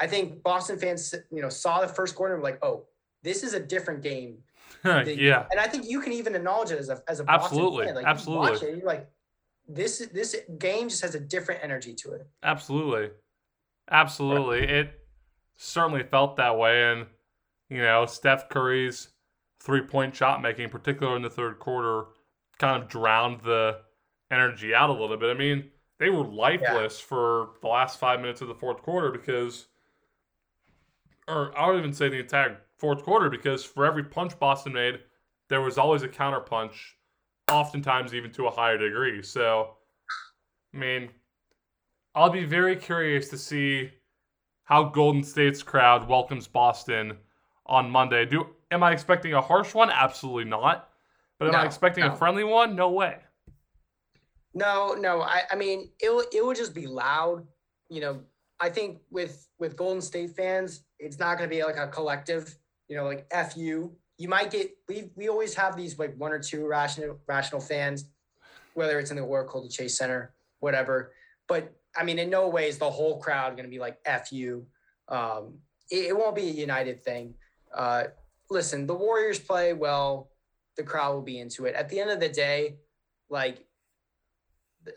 I 0.00 0.06
think 0.06 0.42
Boston 0.42 0.78
fans, 0.78 1.14
you 1.30 1.42
know, 1.42 1.50
saw 1.50 1.82
the 1.82 1.88
first 1.88 2.14
quarter 2.14 2.32
and 2.32 2.42
were 2.42 2.48
like, 2.48 2.64
oh, 2.64 2.86
this 3.22 3.42
is 3.42 3.52
a 3.52 3.60
different 3.60 4.02
game. 4.02 4.38
Yeah. 4.82 5.44
And 5.50 5.60
I 5.60 5.66
think 5.66 5.84
you 5.90 6.00
can 6.00 6.14
even 6.14 6.34
acknowledge 6.34 6.70
it 6.70 6.78
as 6.78 6.88
a, 6.88 7.02
as 7.06 7.20
a 7.20 7.24
Absolutely. 7.28 7.84
Boston 7.84 7.86
fan. 7.86 7.94
Like, 7.96 8.04
you 8.04 8.10
Absolutely. 8.10 8.50
watch 8.50 8.62
it, 8.62 8.76
you're 8.78 8.86
like, 8.86 9.10
this, 9.68 10.08
this 10.12 10.34
game 10.58 10.88
just 10.88 11.02
has 11.02 11.14
a 11.14 11.20
different 11.20 11.62
energy 11.62 11.92
to 11.96 12.12
it. 12.12 12.26
Absolutely. 12.42 13.10
Absolutely. 13.90 14.60
It 14.60 14.92
certainly 15.56 16.02
felt 16.02 16.36
that 16.36 16.56
way. 16.56 16.92
And, 16.92 17.06
you 17.68 17.82
know, 17.82 18.06
Steph 18.06 18.48
Curry's 18.48 19.08
three 19.60 19.82
point 19.82 20.14
shot 20.14 20.40
making, 20.40 20.68
particularly 20.68 21.16
in 21.16 21.22
the 21.22 21.30
third 21.30 21.58
quarter, 21.58 22.04
kind 22.58 22.82
of 22.82 22.88
drowned 22.88 23.40
the 23.40 23.78
energy 24.30 24.74
out 24.74 24.90
a 24.90 24.92
little 24.92 25.16
bit. 25.16 25.34
I 25.34 25.38
mean, 25.38 25.70
they 25.98 26.10
were 26.10 26.24
lifeless 26.24 26.98
for 26.98 27.50
the 27.60 27.68
last 27.68 27.98
five 27.98 28.20
minutes 28.20 28.40
of 28.40 28.48
the 28.48 28.54
fourth 28.54 28.82
quarter 28.82 29.10
because, 29.10 29.66
or 31.28 31.56
I 31.58 31.66
don't 31.66 31.78
even 31.78 31.92
say 31.92 32.08
the 32.08 32.20
entire 32.20 32.58
fourth 32.78 33.02
quarter 33.02 33.28
because 33.28 33.64
for 33.64 33.84
every 33.84 34.04
punch 34.04 34.38
Boston 34.38 34.72
made, 34.72 35.00
there 35.48 35.60
was 35.60 35.76
always 35.76 36.02
a 36.02 36.08
counter 36.08 36.40
punch, 36.40 36.96
oftentimes 37.50 38.14
even 38.14 38.32
to 38.32 38.46
a 38.46 38.50
higher 38.50 38.78
degree. 38.78 39.22
So, 39.22 39.76
I 40.72 40.78
mean, 40.78 41.10
I'll 42.14 42.30
be 42.30 42.44
very 42.44 42.76
curious 42.76 43.28
to 43.30 43.38
see 43.38 43.90
how 44.64 44.84
Golden 44.84 45.22
State's 45.22 45.62
crowd 45.62 46.08
welcomes 46.08 46.46
Boston 46.46 47.16
on 47.66 47.90
Monday. 47.90 48.26
Do 48.26 48.46
am 48.70 48.82
I 48.82 48.92
expecting 48.92 49.34
a 49.34 49.40
harsh 49.40 49.74
one? 49.74 49.90
Absolutely 49.90 50.44
not. 50.44 50.90
But 51.38 51.48
am 51.48 51.54
I 51.54 51.60
No, 51.60 51.66
expecting 51.66 52.04
a 52.04 52.14
friendly 52.14 52.44
one? 52.44 52.76
No 52.76 52.90
way. 52.90 53.18
No, 54.52 54.94
no. 54.94 55.22
I, 55.22 55.42
I 55.50 55.56
mean, 55.56 55.90
it 56.00 56.10
will 56.10 56.24
it 56.32 56.44
will 56.44 56.54
just 56.54 56.74
be 56.74 56.86
loud. 56.86 57.46
You 57.88 58.00
know, 58.00 58.20
I 58.60 58.68
think 58.68 59.00
with 59.10 59.48
with 59.58 59.76
Golden 59.76 60.02
State 60.02 60.30
fans, 60.30 60.84
it's 60.98 61.18
not 61.18 61.38
going 61.38 61.48
to 61.48 61.54
be 61.54 61.62
like 61.64 61.76
a 61.76 61.88
collective. 61.88 62.56
You 62.88 62.96
know, 62.96 63.04
like 63.04 63.26
f 63.30 63.56
you. 63.56 63.96
You 64.18 64.28
might 64.28 64.50
get 64.50 64.72
we 64.88 65.10
we 65.16 65.28
always 65.28 65.54
have 65.54 65.76
these 65.76 65.98
like 65.98 66.14
one 66.16 66.32
or 66.32 66.38
two 66.38 66.66
rational 66.66 67.18
rational 67.26 67.60
fans, 67.60 68.10
whether 68.74 68.98
it's 68.98 69.10
in 69.10 69.16
the 69.16 69.22
Oracle, 69.22 69.62
the 69.62 69.68
Chase 69.68 69.96
Center, 69.96 70.34
whatever. 70.58 71.12
But 71.48 71.74
I 71.96 72.04
mean, 72.04 72.18
in 72.18 72.30
no 72.30 72.48
way 72.48 72.68
is 72.68 72.78
the 72.78 72.90
whole 72.90 73.18
crowd 73.18 73.56
going 73.56 73.64
to 73.64 73.70
be 73.70 73.78
like 73.78 73.98
f 74.04 74.32
you. 74.32 74.66
Um, 75.08 75.58
it, 75.90 76.06
it 76.06 76.16
won't 76.16 76.36
be 76.36 76.48
a 76.48 76.52
united 76.52 77.04
thing. 77.04 77.34
Uh, 77.74 78.04
listen, 78.48 78.86
the 78.86 78.94
Warriors 78.94 79.38
play 79.38 79.72
well. 79.72 80.30
The 80.76 80.82
crowd 80.84 81.14
will 81.14 81.22
be 81.22 81.40
into 81.40 81.66
it. 81.66 81.74
At 81.74 81.88
the 81.88 82.00
end 82.00 82.10
of 82.10 82.20
the 82.20 82.28
day, 82.28 82.76
like 83.28 83.66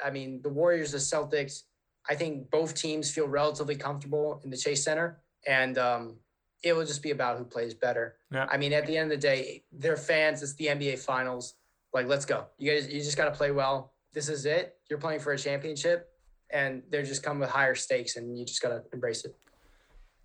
I 0.03 0.09
mean, 0.11 0.41
the 0.41 0.49
Warriors, 0.49 0.91
the 0.91 0.97
Celtics, 0.97 1.63
I 2.09 2.15
think 2.15 2.49
both 2.49 2.73
teams 2.73 3.11
feel 3.11 3.27
relatively 3.27 3.75
comfortable 3.75 4.41
in 4.43 4.49
the 4.49 4.57
Chase 4.57 4.83
Center, 4.83 5.21
and 5.47 5.77
um, 5.77 6.17
it 6.63 6.73
will 6.73 6.85
just 6.85 7.01
be 7.01 7.11
about 7.11 7.37
who 7.37 7.45
plays 7.45 7.73
better. 7.73 8.15
Yeah. 8.31 8.47
I 8.49 8.57
mean, 8.57 8.73
at 8.73 8.87
the 8.87 8.97
end 8.97 9.11
of 9.11 9.21
the 9.21 9.21
day, 9.21 9.63
they're 9.71 9.97
fans. 9.97 10.43
It's 10.43 10.55
the 10.55 10.67
NBA 10.67 10.99
Finals. 10.99 11.55
Like, 11.93 12.07
let's 12.07 12.25
go. 12.25 12.45
You 12.57 12.73
guys, 12.73 12.87
you 12.87 13.01
just 13.01 13.17
got 13.17 13.25
to 13.25 13.31
play 13.31 13.51
well. 13.51 13.93
This 14.13 14.29
is 14.29 14.45
it. 14.45 14.75
You're 14.89 14.99
playing 14.99 15.19
for 15.19 15.33
a 15.33 15.37
championship, 15.37 16.09
and 16.53 16.83
they're 16.89 17.03
just 17.03 17.23
come 17.23 17.39
with 17.39 17.49
higher 17.49 17.75
stakes, 17.75 18.15
and 18.15 18.37
you 18.37 18.45
just 18.45 18.61
got 18.61 18.69
to 18.69 18.83
embrace 18.93 19.25
it. 19.25 19.35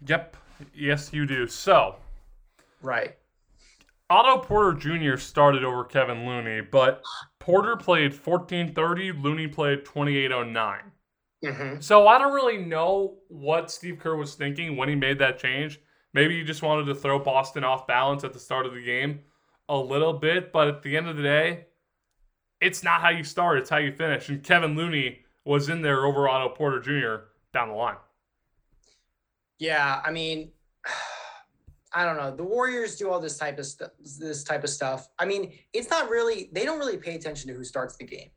Yep. 0.06 0.36
Yes, 0.74 1.12
you 1.12 1.26
do. 1.26 1.46
So, 1.46 1.96
Right. 2.82 3.16
Otto 4.10 4.38
Porter 4.38 4.72
Jr. 4.78 5.18
started 5.18 5.64
over 5.64 5.84
Kevin 5.84 6.26
Looney, 6.26 6.62
but 6.62 7.02
Porter 7.38 7.76
played 7.76 8.12
1430, 8.12 9.12
Looney 9.12 9.46
played 9.46 9.84
2809. 9.84 10.80
Mm-hmm. 11.44 11.80
So 11.80 12.08
I 12.08 12.18
don't 12.18 12.32
really 12.32 12.56
know 12.58 13.18
what 13.28 13.70
Steve 13.70 13.98
Kerr 13.98 14.16
was 14.16 14.34
thinking 14.34 14.76
when 14.76 14.88
he 14.88 14.94
made 14.94 15.18
that 15.18 15.38
change. 15.38 15.80
Maybe 16.14 16.38
he 16.38 16.44
just 16.44 16.62
wanted 16.62 16.86
to 16.86 16.94
throw 16.94 17.18
Boston 17.18 17.64
off 17.64 17.86
balance 17.86 18.24
at 18.24 18.32
the 18.32 18.38
start 18.38 18.64
of 18.64 18.74
the 18.74 18.82
game 18.82 19.20
a 19.68 19.76
little 19.76 20.14
bit, 20.14 20.52
but 20.52 20.68
at 20.68 20.82
the 20.82 20.96
end 20.96 21.06
of 21.06 21.16
the 21.16 21.22
day, 21.22 21.66
it's 22.60 22.82
not 22.82 23.02
how 23.02 23.10
you 23.10 23.22
start, 23.22 23.58
it's 23.58 23.70
how 23.70 23.76
you 23.76 23.92
finish. 23.92 24.30
And 24.30 24.42
Kevin 24.42 24.74
Looney 24.74 25.20
was 25.48 25.70
in 25.70 25.80
there 25.80 26.04
over 26.04 26.28
Otto 26.28 26.50
Porter 26.50 26.78
Jr. 26.78 27.24
down 27.54 27.68
the 27.68 27.74
line. 27.74 27.96
Yeah, 29.58 30.02
I 30.04 30.10
mean, 30.10 30.50
I 31.94 32.04
don't 32.04 32.18
know. 32.18 32.36
The 32.36 32.44
Warriors 32.44 32.96
do 32.96 33.10
all 33.10 33.18
this 33.18 33.38
type 33.38 33.58
of 33.58 33.64
stuff. 33.64 33.90
This 33.98 34.44
type 34.44 34.62
of 34.62 34.68
stuff. 34.68 35.08
I 35.18 35.24
mean, 35.24 35.54
it's 35.72 35.88
not 35.88 36.10
really. 36.10 36.50
They 36.52 36.66
don't 36.66 36.78
really 36.78 36.98
pay 36.98 37.14
attention 37.14 37.48
to 37.48 37.54
who 37.54 37.64
starts 37.64 37.96
the 37.96 38.04
game. 38.04 38.28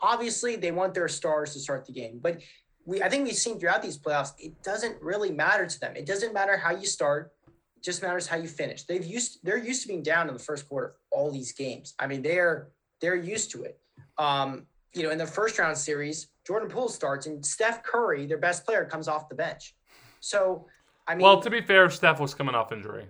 Obviously, 0.00 0.54
they 0.54 0.70
want 0.70 0.94
their 0.94 1.08
stars 1.08 1.52
to 1.54 1.58
start 1.58 1.86
the 1.86 1.92
game, 1.92 2.20
but 2.22 2.40
we. 2.86 3.02
I 3.02 3.08
think 3.08 3.24
we've 3.24 3.34
seen 3.34 3.58
throughout 3.58 3.82
these 3.82 3.98
playoffs, 3.98 4.30
it 4.38 4.62
doesn't 4.62 5.02
really 5.02 5.32
matter 5.32 5.66
to 5.66 5.80
them. 5.80 5.96
It 5.96 6.06
doesn't 6.06 6.32
matter 6.32 6.56
how 6.56 6.70
you 6.70 6.86
start. 6.86 7.32
It 7.76 7.82
just 7.82 8.00
matters 8.00 8.28
how 8.28 8.36
you 8.36 8.46
finish. 8.46 8.84
They've 8.84 9.04
used. 9.04 9.40
They're 9.42 9.58
used 9.58 9.82
to 9.82 9.88
being 9.88 10.04
down 10.04 10.28
in 10.28 10.34
the 10.34 10.40
first 10.40 10.68
quarter. 10.68 10.94
All 11.10 11.32
these 11.32 11.52
games. 11.52 11.94
I 11.98 12.06
mean, 12.06 12.22
they're 12.22 12.68
they're 13.00 13.16
used 13.16 13.50
to 13.52 13.64
it. 13.64 13.80
Um, 14.18 14.66
you 14.94 15.02
know, 15.02 15.10
in 15.10 15.18
the 15.18 15.26
first 15.26 15.58
round 15.58 15.76
series, 15.76 16.28
Jordan 16.50 16.68
Poole 16.68 16.88
starts, 16.88 17.26
and 17.26 17.46
Steph 17.46 17.84
Curry, 17.84 18.26
their 18.26 18.36
best 18.36 18.66
player, 18.66 18.84
comes 18.84 19.06
off 19.06 19.28
the 19.28 19.36
bench. 19.36 19.76
So, 20.18 20.66
I 21.06 21.14
mean, 21.14 21.22
Well, 21.22 21.40
to 21.40 21.48
be 21.48 21.60
fair, 21.60 21.88
Steph 21.90 22.18
was 22.18 22.34
coming 22.34 22.56
off 22.56 22.72
injury. 22.72 23.06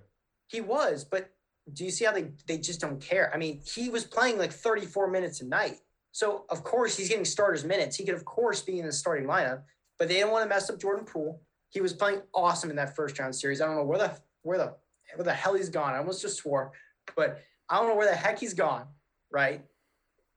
he 0.47 0.61
was, 0.61 1.05
but 1.05 1.30
do 1.72 1.86
you 1.86 1.91
see 1.91 2.05
how 2.05 2.12
they 2.12 2.32
they 2.47 2.59
just 2.59 2.82
don't 2.82 3.01
care? 3.01 3.30
I 3.32 3.38
mean, 3.38 3.62
he 3.64 3.88
was 3.88 4.05
playing 4.05 4.36
like 4.36 4.53
34 4.53 5.09
minutes 5.09 5.41
a 5.41 5.47
night. 5.47 5.78
So 6.12 6.45
of 6.51 6.62
course 6.64 6.99
he's 6.99 7.09
getting 7.09 7.24
starters 7.24 7.64
minutes. 7.64 7.97
He 7.97 8.05
could 8.05 8.14
of 8.14 8.26
course 8.26 8.61
be 8.61 8.78
in 8.78 8.84
the 8.84 8.93
starting 8.93 9.26
lineup, 9.26 9.62
but 9.99 10.09
they 10.09 10.14
didn't 10.16 10.32
want 10.32 10.43
to 10.45 10.49
mess 10.51 10.68
up 10.68 10.78
Jordan 10.78 11.07
Poole. 11.07 11.41
He 11.70 11.80
was 11.80 11.95
playing 11.95 12.20
awesome 12.34 12.68
in 12.68 12.76
that 12.76 12.95
first 12.95 13.18
round 13.18 13.34
series. 13.34 13.62
I 13.62 13.66
don't 13.66 13.76
know 13.76 13.84
where 13.84 13.99
the 13.99 14.12
where 14.43 14.59
the 14.59 14.74
where 15.14 15.24
the 15.24 15.32
hell 15.32 15.55
he's 15.55 15.70
gone. 15.70 15.95
I 15.95 15.99
almost 15.99 16.20
just 16.20 16.36
swore, 16.36 16.72
but 17.16 17.41
I 17.70 17.78
don't 17.78 17.88
know 17.88 17.95
where 17.97 18.11
the 18.11 18.16
heck 18.16 18.38
he's 18.38 18.53
gone, 18.53 18.84
right? 19.32 19.64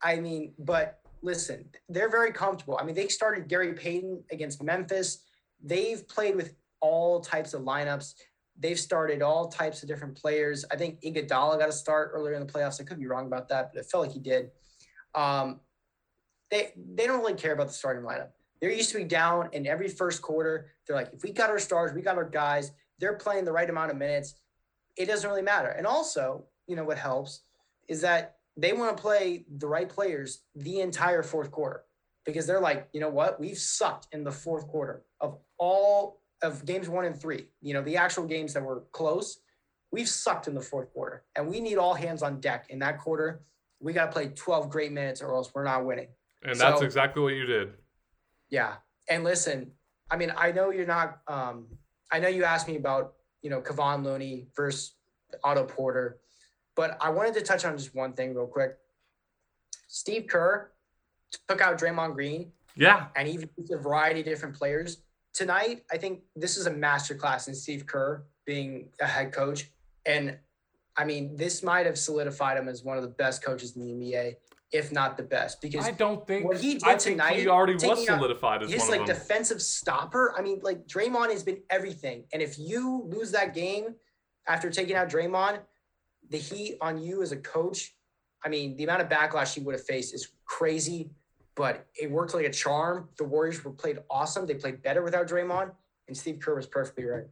I 0.02 0.22
mean, 0.22 0.54
but 0.58 1.00
listen, 1.24 1.66
they're 1.90 2.10
very 2.10 2.32
comfortable. 2.32 2.78
I 2.80 2.84
mean, 2.84 2.94
they 2.94 3.08
started 3.08 3.48
Gary 3.48 3.74
Payton 3.74 4.24
against 4.32 4.62
Memphis. 4.62 5.24
They've 5.64 6.08
played 6.08 6.36
with 6.36 6.54
all 6.82 7.22
types 7.22 7.54
of 7.54 7.62
lineups. 7.62 8.14
They've 8.60 8.80
started 8.80 9.22
all 9.24 9.48
types 9.48 9.82
of 9.82 9.90
different 9.90 10.16
players. 10.16 10.66
I 10.72 10.76
think 10.76 11.02
Iguodala 11.02 11.58
got 11.58 11.70
a 11.70 11.74
start 11.74 12.12
earlier 12.14 12.36
in 12.36 12.46
the 12.46 12.52
playoffs. 12.52 12.80
I 12.80 12.84
could 12.84 13.00
be 13.00 13.08
wrong 13.08 13.26
about 13.26 13.48
that, 13.50 13.72
but 13.74 13.80
it 13.80 13.86
felt 13.90 14.04
like 14.04 14.14
he 14.14 14.20
did. 14.20 14.52
Um, 15.16 15.62
they 16.52 16.74
they 16.76 17.08
don't 17.08 17.20
really 17.20 17.34
care 17.34 17.54
about 17.54 17.68
the 17.68 17.74
starting 17.74 18.04
lineup. 18.04 18.30
They're 18.62 18.72
used 18.72 18.92
to 18.92 18.98
be 18.98 19.06
down 19.06 19.50
in 19.54 19.66
every 19.66 19.88
first 19.88 20.22
quarter. 20.22 20.72
They're 20.86 20.96
like, 20.96 21.10
if 21.14 21.24
we 21.24 21.32
got 21.32 21.50
our 21.50 21.60
stars, 21.60 21.94
we 21.94 22.02
got 22.02 22.18
our 22.18 22.30
guys. 22.30 22.72
They're 23.00 23.16
playing 23.16 23.46
the 23.46 23.52
right 23.52 23.70
amount 23.70 23.92
of 23.92 23.98
minutes. 23.98 24.36
It 24.98 25.08
doesn't 25.08 25.28
really 25.28 25.42
matter. 25.42 25.70
And 25.70 25.88
also, 25.88 26.46
you 26.68 26.76
know 26.76 26.84
what 26.84 26.98
helps 26.98 27.42
is 27.88 28.02
that 28.02 28.38
they 28.58 28.74
want 28.74 28.96
to 28.96 29.02
play 29.02 29.46
the 29.58 29.68
right 29.68 29.90
players 29.90 30.44
the 30.56 30.82
entire 30.82 31.24
fourth 31.24 31.52
quarter 31.52 31.84
because 32.26 32.46
they're 32.46 32.62
like, 32.62 32.88
you 32.94 33.00
know 33.00 33.10
what? 33.10 33.40
We've 33.40 33.58
sucked 33.58 34.08
in 34.12 34.24
the 34.24 34.32
fourth 34.32 34.68
quarter 34.68 35.04
of 35.20 35.38
all 35.58 36.22
of 36.42 36.66
games 36.66 36.90
one 36.90 37.06
and 37.06 37.20
three. 37.20 37.48
You 37.62 37.74
know, 37.74 37.82
the 37.82 37.98
actual 37.98 38.26
games 38.26 38.54
that 38.54 38.64
were 38.64 38.84
close, 38.92 39.40
we've 39.92 40.10
sucked 40.10 40.48
in 40.48 40.54
the 40.54 40.62
fourth 40.62 40.92
quarter, 40.94 41.24
and 41.36 41.48
we 41.48 41.60
need 41.60 41.78
all 41.78 41.94
hands 41.94 42.22
on 42.22 42.40
deck 42.40 42.68
in 42.70 42.80
that 42.80 43.00
quarter. 43.00 43.44
We 43.80 43.94
got 43.94 44.06
to 44.06 44.12
play 44.12 44.30
12 44.30 44.70
great 44.70 44.92
minutes, 44.92 45.22
or 45.22 45.34
else 45.34 45.52
we're 45.54 45.64
not 45.64 45.86
winning. 45.86 46.08
And 46.44 46.60
that's 46.60 46.82
exactly 46.82 47.22
what 47.24 47.34
you 47.34 47.46
did. 47.46 47.74
Yeah. 48.50 48.76
And 49.10 49.24
listen, 49.24 49.72
I 50.12 50.18
mean, 50.18 50.34
I 50.38 50.52
know 50.52 50.70
you're 50.70 50.86
not. 50.86 51.20
Um, 51.28 51.68
I 52.12 52.20
know 52.20 52.28
you 52.28 52.44
asked 52.44 52.68
me 52.68 52.76
about 52.76 53.14
you 53.42 53.50
know 53.50 53.62
Kevon 53.62 54.04
Looney 54.04 54.48
versus 54.56 54.96
Otto 55.44 55.66
Porter, 55.66 56.20
but 56.76 56.98
I 57.02 57.10
wanted 57.10 57.34
to 57.36 57.42
touch 57.42 57.66
on 57.66 57.78
just 57.78 57.94
one 57.96 58.14
thing 58.14 58.34
real 58.34 58.48
quick. 58.48 58.78
Steve 59.88 60.28
Kerr 60.28 60.72
took 61.48 61.62
out 61.62 61.80
Draymond 61.80 62.14
Green 62.16 62.52
Yeah. 62.76 63.08
and 63.16 63.28
he 63.28 63.34
used 63.58 63.72
a 63.72 63.78
variety 63.78 64.22
of 64.22 64.26
different 64.26 64.56
players. 64.56 65.04
Tonight, 65.34 65.84
I 65.92 65.98
think 65.98 66.22
this 66.36 66.58
is 66.58 66.68
a 66.68 66.72
masterclass 66.72 67.48
in 67.48 67.56
Steve 67.56 67.86
Kerr 67.86 68.24
being 68.46 68.90
a 69.00 69.08
head 69.08 69.32
coach. 69.32 69.72
And 70.06 70.38
I 70.96 71.06
mean, 71.06 71.36
this 71.36 71.64
might 71.64 71.86
have 71.88 71.98
solidified 71.98 72.58
him 72.58 72.68
as 72.68 72.84
one 72.84 72.98
of 72.98 73.04
the 73.04 73.10
best 73.10 73.44
coaches 73.44 73.76
in 73.76 73.82
the 73.82 73.92
NBA, 73.94 74.36
if 74.72 74.92
not 74.92 75.18
the 75.18 75.24
best, 75.24 75.60
because 75.60 75.88
I 75.88 75.92
don't 75.92 76.26
think 76.28 76.46
what 76.46 76.58
he 76.58 76.74
did 76.74 76.84
I 76.84 76.90
think 76.98 77.02
tonight, 77.18 77.40
he 77.40 77.48
already 77.48 77.74
was 77.74 78.06
solidified 78.06 78.62
as 78.62 78.72
his 78.72 78.82
one 78.82 78.92
like 78.92 79.08
them. 79.08 79.16
defensive 79.16 79.60
stopper. 79.62 80.36
I 80.38 80.42
mean, 80.44 80.60
like 80.62 80.86
Draymond 80.86 81.32
has 81.32 81.42
been 81.44 81.62
everything. 81.72 82.26
And 82.32 82.44
if 82.44 82.60
you 82.60 83.04
lose 83.08 83.32
that 83.32 83.56
game 83.56 83.96
after 84.48 84.70
taking 84.70 84.96
out 84.96 85.10
Draymond, 85.10 85.62
the 86.34 86.40
heat 86.40 86.78
on 86.82 87.02
you 87.02 87.22
as 87.22 87.32
a 87.32 87.38
coach, 87.38 87.96
I 88.44 88.50
mean, 88.50 88.76
the 88.76 88.84
amount 88.84 89.02
of 89.02 89.08
backlash 89.08 89.54
he 89.54 89.62
would 89.62 89.76
have 89.76 89.86
faced 89.86 90.14
is 90.14 90.30
crazy, 90.46 91.12
but 91.56 91.86
it 91.96 92.10
worked 92.12 92.34
like 92.34 92.46
a 92.46 92.52
charm. 92.52 93.08
The 93.18 93.24
Warriors 93.24 93.64
were 93.64 93.72
played 93.72 94.00
awesome. 94.10 94.46
They 94.48 94.56
played 94.56 94.82
better 94.82 95.04
without 95.04 95.28
Draymond, 95.28 95.72
and 96.08 96.18
Steve 96.18 96.40
Kerr 96.42 96.56
was 96.56 96.66
perfectly 96.66 97.06
right. 97.06 97.26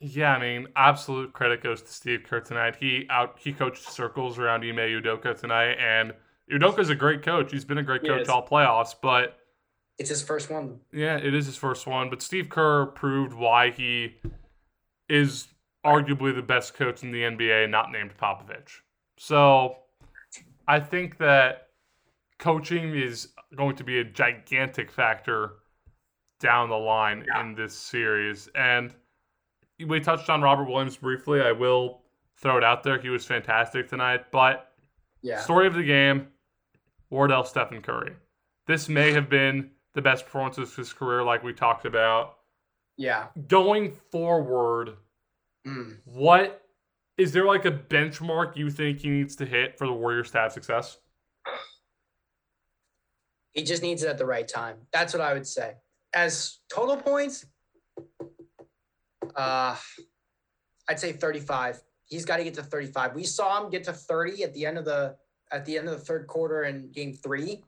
Yeah, 0.00 0.36
I 0.36 0.38
mean, 0.38 0.68
absolute 0.76 1.32
credit 1.32 1.62
goes 1.62 1.82
to 1.82 1.90
Steve 1.90 2.22
Kerr 2.24 2.40
tonight. 2.40 2.76
He 2.78 3.06
out 3.10 3.36
he 3.40 3.52
coached 3.52 3.90
circles 3.90 4.38
around 4.38 4.62
Ime 4.62 4.76
Udoka 4.76 5.36
tonight, 5.36 5.76
and 5.80 6.12
Udoka's 6.52 6.90
a 6.90 6.94
great 6.94 7.22
coach. 7.22 7.50
He's 7.50 7.64
been 7.64 7.78
a 7.78 7.82
great 7.82 8.04
coach 8.04 8.28
all 8.28 8.46
playoffs, 8.46 8.94
but 9.00 9.38
it's 9.98 10.10
his 10.10 10.22
first 10.22 10.50
one. 10.50 10.78
Yeah, 10.92 11.16
it 11.16 11.34
is 11.34 11.46
his 11.46 11.56
first 11.56 11.86
one. 11.86 12.10
But 12.10 12.22
Steve 12.22 12.48
Kerr 12.48 12.86
proved 12.86 13.32
why 13.32 13.70
he 13.70 14.16
is 15.08 15.48
arguably 15.84 16.34
the 16.34 16.42
best 16.42 16.74
coach 16.74 17.02
in 17.02 17.10
the 17.10 17.22
NBA, 17.22 17.70
not 17.70 17.92
named 17.92 18.16
Popovich. 18.16 18.80
So 19.16 19.76
I 20.66 20.80
think 20.80 21.18
that 21.18 21.68
coaching 22.38 22.94
is 22.94 23.28
going 23.56 23.76
to 23.76 23.84
be 23.84 23.98
a 23.98 24.04
gigantic 24.04 24.90
factor 24.90 25.54
down 26.40 26.68
the 26.68 26.76
line 26.76 27.24
yeah. 27.26 27.40
in 27.40 27.54
this 27.54 27.74
series. 27.74 28.48
And 28.54 28.94
we 29.86 30.00
touched 30.00 30.30
on 30.30 30.42
Robert 30.42 30.68
Williams 30.68 30.96
briefly. 30.96 31.40
I 31.40 31.52
will 31.52 32.02
throw 32.36 32.56
it 32.56 32.64
out 32.64 32.82
there. 32.82 33.00
He 33.00 33.08
was 33.08 33.24
fantastic 33.24 33.88
tonight. 33.88 34.30
But 34.30 34.72
yeah. 35.22 35.40
story 35.40 35.66
of 35.66 35.74
the 35.74 35.82
game, 35.82 36.28
Wardell 37.10 37.44
Stephen 37.44 37.82
Curry. 37.82 38.12
This 38.66 38.88
may 38.88 39.12
have 39.12 39.28
been 39.30 39.70
the 39.94 40.02
best 40.02 40.26
performance 40.26 40.58
of 40.58 40.74
his 40.74 40.92
career, 40.92 41.24
like 41.24 41.42
we 41.42 41.52
talked 41.52 41.86
about. 41.86 42.36
Yeah. 42.96 43.26
Going 43.48 43.92
forward, 44.10 44.96
mm. 45.68 45.96
what 46.04 46.62
is 47.18 47.32
there 47.32 47.44
like 47.44 47.64
a 47.64 47.72
benchmark 47.72 48.56
you 48.56 48.70
think 48.70 49.00
he 49.00 49.08
needs 49.08 49.36
to 49.36 49.44
hit 49.44 49.76
for 49.76 49.86
the 49.86 49.92
Warriors 49.92 50.30
to 50.30 50.38
have 50.38 50.52
success? 50.52 50.98
He 53.52 53.64
just 53.64 53.82
needs 53.82 54.04
it 54.04 54.08
at 54.08 54.18
the 54.18 54.24
right 54.24 54.46
time. 54.46 54.76
That's 54.92 55.12
what 55.12 55.20
I 55.20 55.34
would 55.34 55.46
say. 55.46 55.74
As 56.14 56.58
total 56.70 56.96
points, 56.96 57.44
uh, 59.34 59.76
I'd 60.88 61.00
say 61.00 61.12
35. 61.12 61.82
He's 62.04 62.24
got 62.24 62.36
to 62.36 62.44
get 62.44 62.54
to 62.54 62.62
35. 62.62 63.14
We 63.14 63.24
saw 63.24 63.62
him 63.62 63.70
get 63.70 63.84
to 63.84 63.92
30 63.92 64.44
at 64.44 64.54
the 64.54 64.64
end 64.64 64.78
of 64.78 64.84
the 64.84 65.16
at 65.50 65.64
the 65.64 65.78
end 65.78 65.88
of 65.88 65.98
the 65.98 66.04
third 66.04 66.26
quarter 66.26 66.64
in 66.64 66.90
game 66.92 67.14
three. 67.14 67.64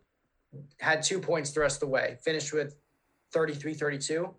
Had 0.78 1.02
two 1.02 1.18
points 1.18 1.50
the 1.50 1.60
rest 1.60 1.76
of 1.76 1.88
the 1.88 1.92
way. 1.92 2.18
Finished 2.22 2.52
with 2.52 2.76
33, 3.32 3.74
32. 3.74 4.34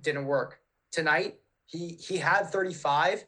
Didn't 0.00 0.26
work. 0.26 0.58
Tonight, 0.90 1.38
he 1.72 1.98
he 2.00 2.18
had 2.18 2.50
35, 2.50 3.24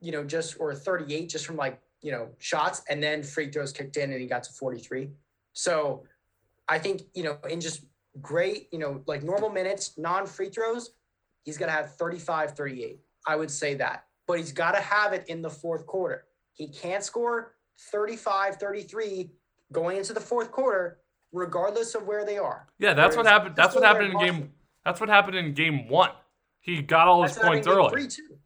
you 0.00 0.12
know, 0.12 0.24
just 0.24 0.56
or 0.58 0.74
38 0.74 1.28
just 1.28 1.46
from 1.46 1.56
like, 1.56 1.80
you 2.02 2.10
know, 2.12 2.28
shots 2.38 2.82
and 2.90 3.02
then 3.02 3.22
free 3.22 3.50
throws 3.50 3.72
kicked 3.72 3.96
in 3.96 4.10
and 4.10 4.20
he 4.20 4.26
got 4.26 4.42
to 4.42 4.52
43. 4.52 5.10
So 5.52 6.04
I 6.68 6.78
think, 6.78 7.02
you 7.14 7.22
know, 7.22 7.38
in 7.48 7.60
just 7.60 7.84
great, 8.20 8.68
you 8.72 8.78
know, 8.78 9.00
like 9.06 9.22
normal 9.22 9.48
minutes, 9.48 9.96
non 9.96 10.26
free 10.26 10.50
throws, 10.50 10.90
he's 11.44 11.56
going 11.56 11.68
to 11.70 11.74
have 11.74 11.94
35, 11.94 12.52
38. 12.52 12.98
I 13.26 13.36
would 13.36 13.50
say 13.50 13.74
that. 13.74 14.04
But 14.26 14.38
he's 14.38 14.52
got 14.52 14.72
to 14.72 14.80
have 14.80 15.12
it 15.12 15.24
in 15.28 15.40
the 15.40 15.50
fourth 15.50 15.86
quarter. 15.86 16.24
He 16.52 16.68
can't 16.68 17.02
score 17.02 17.54
35, 17.92 18.56
33 18.56 19.30
going 19.72 19.98
into 19.98 20.12
the 20.12 20.20
fourth 20.20 20.50
quarter, 20.50 20.98
regardless 21.32 21.94
of 21.94 22.06
where 22.06 22.24
they 22.24 22.38
are. 22.38 22.68
Yeah, 22.78 22.94
that's 22.94 23.16
Whereas 23.16 23.16
what 23.16 23.26
happened. 23.26 23.56
That's 23.56 23.74
what 23.74 23.84
happened 23.84 24.12
in 24.12 24.18
game. 24.18 24.52
That's 24.84 25.00
what 25.00 25.08
happened 25.08 25.36
in 25.36 25.54
game 25.54 25.88
one. 25.88 26.10
He 26.64 26.80
got 26.80 27.08
all 27.08 27.22
his 27.22 27.36
points 27.36 27.66
early. 27.66 27.90
Three, 27.90 28.08
too. 28.08 28.38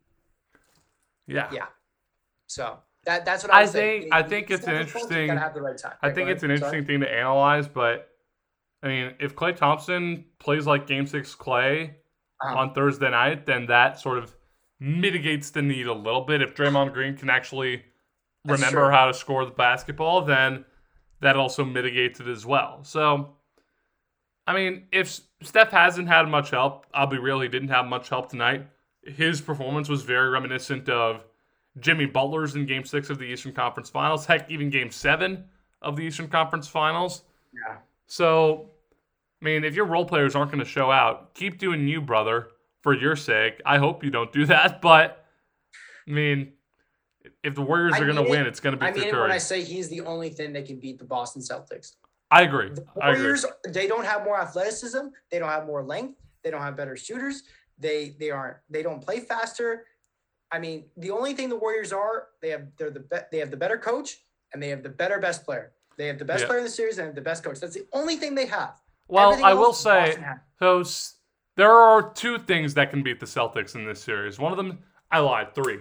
Yeah. 1.28 1.48
Yeah. 1.52 1.66
So 2.48 2.78
that 3.04 3.24
that's 3.24 3.44
what 3.44 3.54
I, 3.54 3.60
I 3.60 3.66
think. 3.66 4.02
Saying. 4.02 4.08
I 4.12 4.22
think 4.24 4.50
it's 4.50 4.66
an 4.66 4.74
interesting. 4.74 5.28
Right 5.28 5.78
time. 5.78 5.92
I 6.02 6.10
think 6.10 6.28
it's 6.28 6.42
an 6.42 6.50
interesting 6.50 6.84
Sorry. 6.84 6.98
thing 6.98 7.00
to 7.00 7.08
analyze, 7.08 7.68
but 7.68 8.08
I 8.82 8.88
mean, 8.88 9.14
if 9.20 9.36
Klay 9.36 9.54
Thompson 9.54 10.24
plays 10.40 10.66
like 10.66 10.88
Game 10.88 11.06
Six 11.06 11.36
Klay 11.36 11.90
uh-huh. 12.40 12.58
on 12.58 12.74
Thursday 12.74 13.08
night, 13.08 13.46
then 13.46 13.66
that 13.66 14.00
sort 14.00 14.18
of 14.18 14.34
mitigates 14.80 15.50
the 15.50 15.62
need 15.62 15.86
a 15.86 15.94
little 15.94 16.22
bit. 16.22 16.42
If 16.42 16.56
Draymond 16.56 16.92
Green 16.94 17.16
can 17.16 17.30
actually 17.30 17.84
That's 18.44 18.60
remember 18.60 18.86
true. 18.86 18.90
how 18.90 19.06
to 19.06 19.14
score 19.14 19.44
the 19.44 19.52
basketball, 19.52 20.22
then 20.22 20.64
that 21.20 21.36
also 21.36 21.64
mitigates 21.64 22.18
it 22.18 22.26
as 22.26 22.44
well. 22.44 22.82
So, 22.82 23.36
I 24.44 24.54
mean, 24.54 24.86
if 24.90 25.20
Steph 25.42 25.70
hasn't 25.70 26.08
had 26.08 26.28
much 26.28 26.50
help, 26.50 26.86
I'll 26.92 27.06
be 27.06 27.18
real, 27.18 27.40
he 27.40 27.48
didn't 27.48 27.68
have 27.68 27.86
much 27.86 28.08
help 28.08 28.28
tonight. 28.28 28.66
His 29.04 29.40
performance 29.40 29.88
was 29.88 30.02
very 30.02 30.28
reminiscent 30.30 30.88
of 30.88 31.24
Jimmy 31.80 32.06
Butler's 32.06 32.56
in 32.56 32.66
game 32.66 32.84
six 32.84 33.10
of 33.10 33.18
the 33.18 33.24
Eastern 33.24 33.52
Conference 33.52 33.88
Finals, 33.88 34.26
heck, 34.26 34.50
even 34.50 34.70
game 34.70 34.90
seven 34.90 35.44
of 35.80 35.96
the 35.96 36.02
Eastern 36.02 36.28
Conference 36.28 36.66
Finals. 36.66 37.22
Yeah. 37.54 37.76
So, 38.06 38.70
I 39.40 39.44
mean, 39.44 39.64
if 39.64 39.74
your 39.74 39.84
role 39.84 40.04
players 40.04 40.34
aren't 40.34 40.50
going 40.50 40.64
to 40.64 40.68
show 40.68 40.90
out, 40.90 41.34
keep 41.34 41.58
doing 41.58 41.86
you, 41.86 42.00
brother, 42.00 42.48
for 42.82 42.94
your 42.94 43.16
sake. 43.16 43.60
I 43.64 43.78
hope 43.78 44.02
you 44.02 44.10
don't 44.10 44.32
do 44.32 44.46
that, 44.46 44.80
but 44.82 45.24
I 46.06 46.10
mean, 46.10 46.52
if 47.44 47.54
the 47.54 47.62
Warriors 47.62 47.94
I 47.94 48.00
are 48.00 48.12
going 48.12 48.24
to 48.24 48.30
win, 48.30 48.46
it's 48.46 48.60
going 48.60 48.76
to 48.76 48.80
be. 48.80 48.86
I 48.86 48.92
mean, 48.92 49.16
when 49.16 49.30
I 49.30 49.38
say 49.38 49.62
he's 49.62 49.88
the 49.88 50.00
only 50.02 50.30
thing 50.30 50.52
that 50.54 50.66
can 50.66 50.80
beat 50.80 50.98
the 50.98 51.04
Boston 51.04 51.42
Celtics. 51.42 51.96
I 52.30 52.42
agree. 52.42 52.70
The 52.70 52.84
Warriors, 52.94 53.44
I 53.44 53.48
agree. 53.48 53.72
they 53.72 53.86
don't 53.86 54.04
have 54.04 54.24
more 54.24 54.40
athleticism. 54.40 55.08
They 55.30 55.38
don't 55.38 55.48
have 55.48 55.66
more 55.66 55.82
length. 55.82 56.18
They 56.42 56.50
don't 56.50 56.60
have 56.60 56.76
better 56.76 56.96
shooters. 56.96 57.42
They 57.78 58.16
they 58.18 58.30
aren't. 58.30 58.56
They 58.68 58.82
don't 58.82 59.00
play 59.00 59.20
faster. 59.20 59.86
I 60.50 60.58
mean, 60.58 60.84
the 60.96 61.10
only 61.10 61.34
thing 61.34 61.48
the 61.48 61.56
Warriors 61.56 61.92
are, 61.92 62.28
they 62.40 62.50
have 62.50 62.66
they're 62.76 62.90
the 62.90 63.00
be- 63.00 63.16
they 63.30 63.38
have 63.38 63.50
the 63.50 63.56
better 63.56 63.78
coach 63.78 64.18
and 64.52 64.62
they 64.62 64.68
have 64.68 64.82
the 64.82 64.88
better 64.88 65.18
best 65.18 65.44
player. 65.44 65.72
They 65.96 66.06
have 66.06 66.18
the 66.18 66.24
best 66.24 66.42
yeah. 66.42 66.46
player 66.46 66.58
in 66.58 66.64
the 66.64 66.70
series 66.70 66.98
and 66.98 67.14
the 67.14 67.20
best 67.20 67.42
coach. 67.42 67.60
That's 67.60 67.74
the 67.74 67.86
only 67.92 68.16
thing 68.16 68.34
they 68.34 68.46
have. 68.46 68.80
Well, 69.08 69.32
Everything 69.32 69.46
I 69.46 69.54
will 69.54 69.72
say, 69.72 70.16
so 70.58 70.84
there 71.56 71.72
are 71.72 72.12
two 72.12 72.38
things 72.38 72.74
that 72.74 72.90
can 72.90 73.02
beat 73.02 73.20
the 73.20 73.26
Celtics 73.26 73.74
in 73.74 73.84
this 73.84 74.00
series. 74.00 74.38
One 74.38 74.52
of 74.52 74.58
them, 74.58 74.78
I 75.10 75.18
lied, 75.18 75.54
three. 75.54 75.78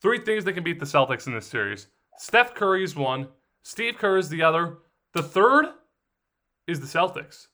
Three 0.00 0.20
things 0.20 0.44
that 0.44 0.52
can 0.52 0.62
beat 0.62 0.78
the 0.78 0.86
Celtics 0.86 1.26
in 1.26 1.34
this 1.34 1.46
series. 1.46 1.88
Steph 2.18 2.54
Curry 2.54 2.84
is 2.84 2.94
one, 2.94 3.28
Steve 3.62 3.96
Kerr 3.98 4.18
is 4.18 4.28
the 4.28 4.42
other. 4.42 4.78
The 5.14 5.22
third 5.22 5.66
is 6.66 6.80
the 6.80 6.86
Celtics. 6.86 7.48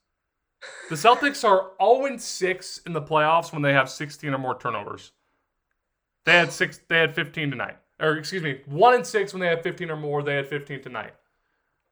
The 0.88 0.96
Celtics 0.96 1.44
are 1.48 1.72
0 1.82 2.16
6 2.18 2.80
in 2.86 2.92
the 2.92 3.02
playoffs 3.02 3.52
when 3.52 3.62
they 3.62 3.72
have 3.72 3.90
16 3.90 4.32
or 4.32 4.38
more 4.38 4.58
turnovers. 4.58 5.12
They 6.24 6.32
had 6.32 6.52
six. 6.52 6.80
They 6.88 6.98
had 6.98 7.14
15 7.14 7.50
tonight. 7.50 7.76
Or 8.00 8.16
excuse 8.16 8.42
me, 8.42 8.60
one 8.66 8.94
and 8.94 9.06
six 9.06 9.32
when 9.32 9.40
they 9.40 9.48
had 9.48 9.62
15 9.62 9.90
or 9.90 9.96
more. 9.96 10.22
They 10.22 10.36
had 10.36 10.48
15 10.48 10.82
tonight. 10.82 11.12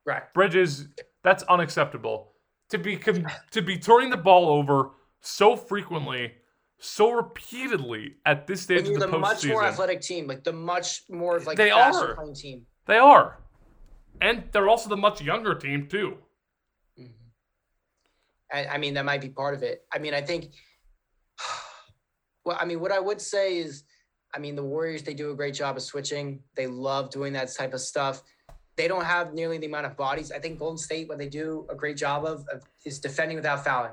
Right. 0.05 0.23
Bridges. 0.33 0.87
That's 1.23 1.43
unacceptable. 1.43 2.33
To 2.69 2.77
be 2.77 2.97
to 3.51 3.61
be 3.61 3.77
turning 3.77 4.09
the 4.09 4.17
ball 4.17 4.47
over 4.49 4.91
so 5.19 5.57
frequently, 5.57 6.31
so 6.79 7.11
repeatedly 7.11 8.15
at 8.25 8.47
this 8.47 8.61
stage 8.61 8.87
of 8.87 8.93
the, 8.93 8.99
the 8.99 9.07
postseason. 9.07 9.19
much 9.19 9.45
more 9.45 9.65
athletic 9.65 9.99
team, 10.01 10.25
like 10.25 10.45
the 10.45 10.53
much 10.53 11.03
more 11.09 11.41
like 11.41 11.57
they 11.57 11.69
are 11.69 12.15
team. 12.33 12.65
They 12.85 12.97
are, 12.97 13.39
and 14.21 14.45
they're 14.53 14.69
also 14.69 14.87
the 14.87 14.95
much 14.95 15.21
younger 15.21 15.53
team 15.53 15.87
too. 15.87 16.17
I, 18.51 18.65
I 18.65 18.77
mean, 18.77 18.93
that 18.95 19.05
might 19.05 19.21
be 19.21 19.29
part 19.29 19.53
of 19.53 19.63
it. 19.63 19.85
I 19.93 19.99
mean, 19.99 20.13
I 20.13 20.21
think. 20.21 20.53
Well, 22.43 22.57
I 22.59 22.65
mean, 22.65 22.79
what 22.79 22.91
I 22.91 22.99
would 22.99 23.21
say 23.21 23.59
is 23.59 23.83
I 24.33 24.39
mean, 24.39 24.55
the 24.55 24.63
Warriors, 24.63 25.03
they 25.03 25.13
do 25.13 25.31
a 25.31 25.35
great 25.35 25.53
job 25.53 25.77
of 25.77 25.83
switching. 25.83 26.41
They 26.55 26.67
love 26.67 27.09
doing 27.09 27.33
that 27.33 27.53
type 27.53 27.73
of 27.73 27.81
stuff. 27.81 28.21
They 28.77 28.87
don't 28.87 29.03
have 29.03 29.33
nearly 29.33 29.57
the 29.57 29.65
amount 29.65 29.85
of 29.85 29.97
bodies. 29.97 30.31
I 30.31 30.39
think 30.39 30.59
Golden 30.59 30.77
State, 30.77 31.09
what 31.09 31.17
they 31.17 31.27
do 31.27 31.67
a 31.69 31.75
great 31.75 31.97
job 31.97 32.25
of, 32.25 32.45
of 32.51 32.63
is 32.85 32.99
defending 32.99 33.35
without 33.35 33.63
fouling. 33.63 33.91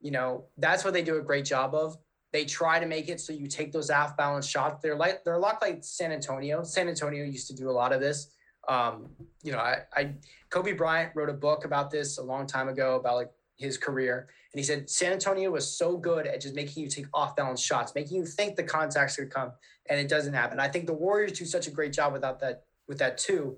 You 0.00 0.10
know, 0.10 0.44
that's 0.56 0.84
what 0.84 0.94
they 0.94 1.02
do 1.02 1.18
a 1.18 1.22
great 1.22 1.44
job 1.44 1.74
of. 1.74 1.96
They 2.32 2.44
try 2.44 2.80
to 2.80 2.86
make 2.86 3.08
it 3.08 3.20
so 3.20 3.32
you 3.32 3.46
take 3.46 3.70
those 3.70 3.90
off 3.90 4.16
balance 4.16 4.46
shots. 4.46 4.82
They're 4.82 4.96
like 4.96 5.22
they're 5.22 5.34
a 5.34 5.38
lot 5.38 5.62
like 5.62 5.84
San 5.84 6.10
Antonio. 6.10 6.64
San 6.64 6.88
Antonio 6.88 7.24
used 7.24 7.46
to 7.48 7.54
do 7.54 7.70
a 7.70 7.72
lot 7.72 7.92
of 7.92 8.00
this. 8.00 8.28
Um, 8.66 9.10
you 9.42 9.52
know, 9.52 9.58
I, 9.58 9.82
I 9.94 10.14
Kobe 10.50 10.72
Bryant 10.72 11.12
wrote 11.14 11.28
a 11.28 11.34
book 11.34 11.64
about 11.64 11.90
this 11.90 12.18
a 12.18 12.22
long 12.22 12.46
time 12.46 12.68
ago 12.68 12.96
about 12.96 13.16
like 13.16 13.30
his 13.56 13.78
career. 13.78 14.28
And 14.52 14.58
he 14.58 14.64
said 14.64 14.88
San 14.88 15.12
Antonio 15.12 15.50
was 15.50 15.76
so 15.76 15.96
good 15.96 16.26
at 16.26 16.40
just 16.40 16.54
making 16.54 16.82
you 16.82 16.88
take 16.88 17.06
off 17.12 17.36
balance 17.36 17.60
shots, 17.60 17.94
making 17.94 18.16
you 18.16 18.26
think 18.26 18.56
the 18.56 18.62
contacts 18.62 19.16
could 19.16 19.30
come, 19.30 19.52
and 19.88 19.98
it 19.98 20.08
doesn't 20.08 20.34
happen. 20.34 20.60
I 20.60 20.68
think 20.68 20.86
the 20.86 20.94
Warriors 20.94 21.38
do 21.38 21.44
such 21.44 21.66
a 21.66 21.70
great 21.70 21.92
job 21.92 22.12
without 22.12 22.40
that 22.40 22.64
with 22.88 22.98
that 22.98 23.18
too. 23.18 23.56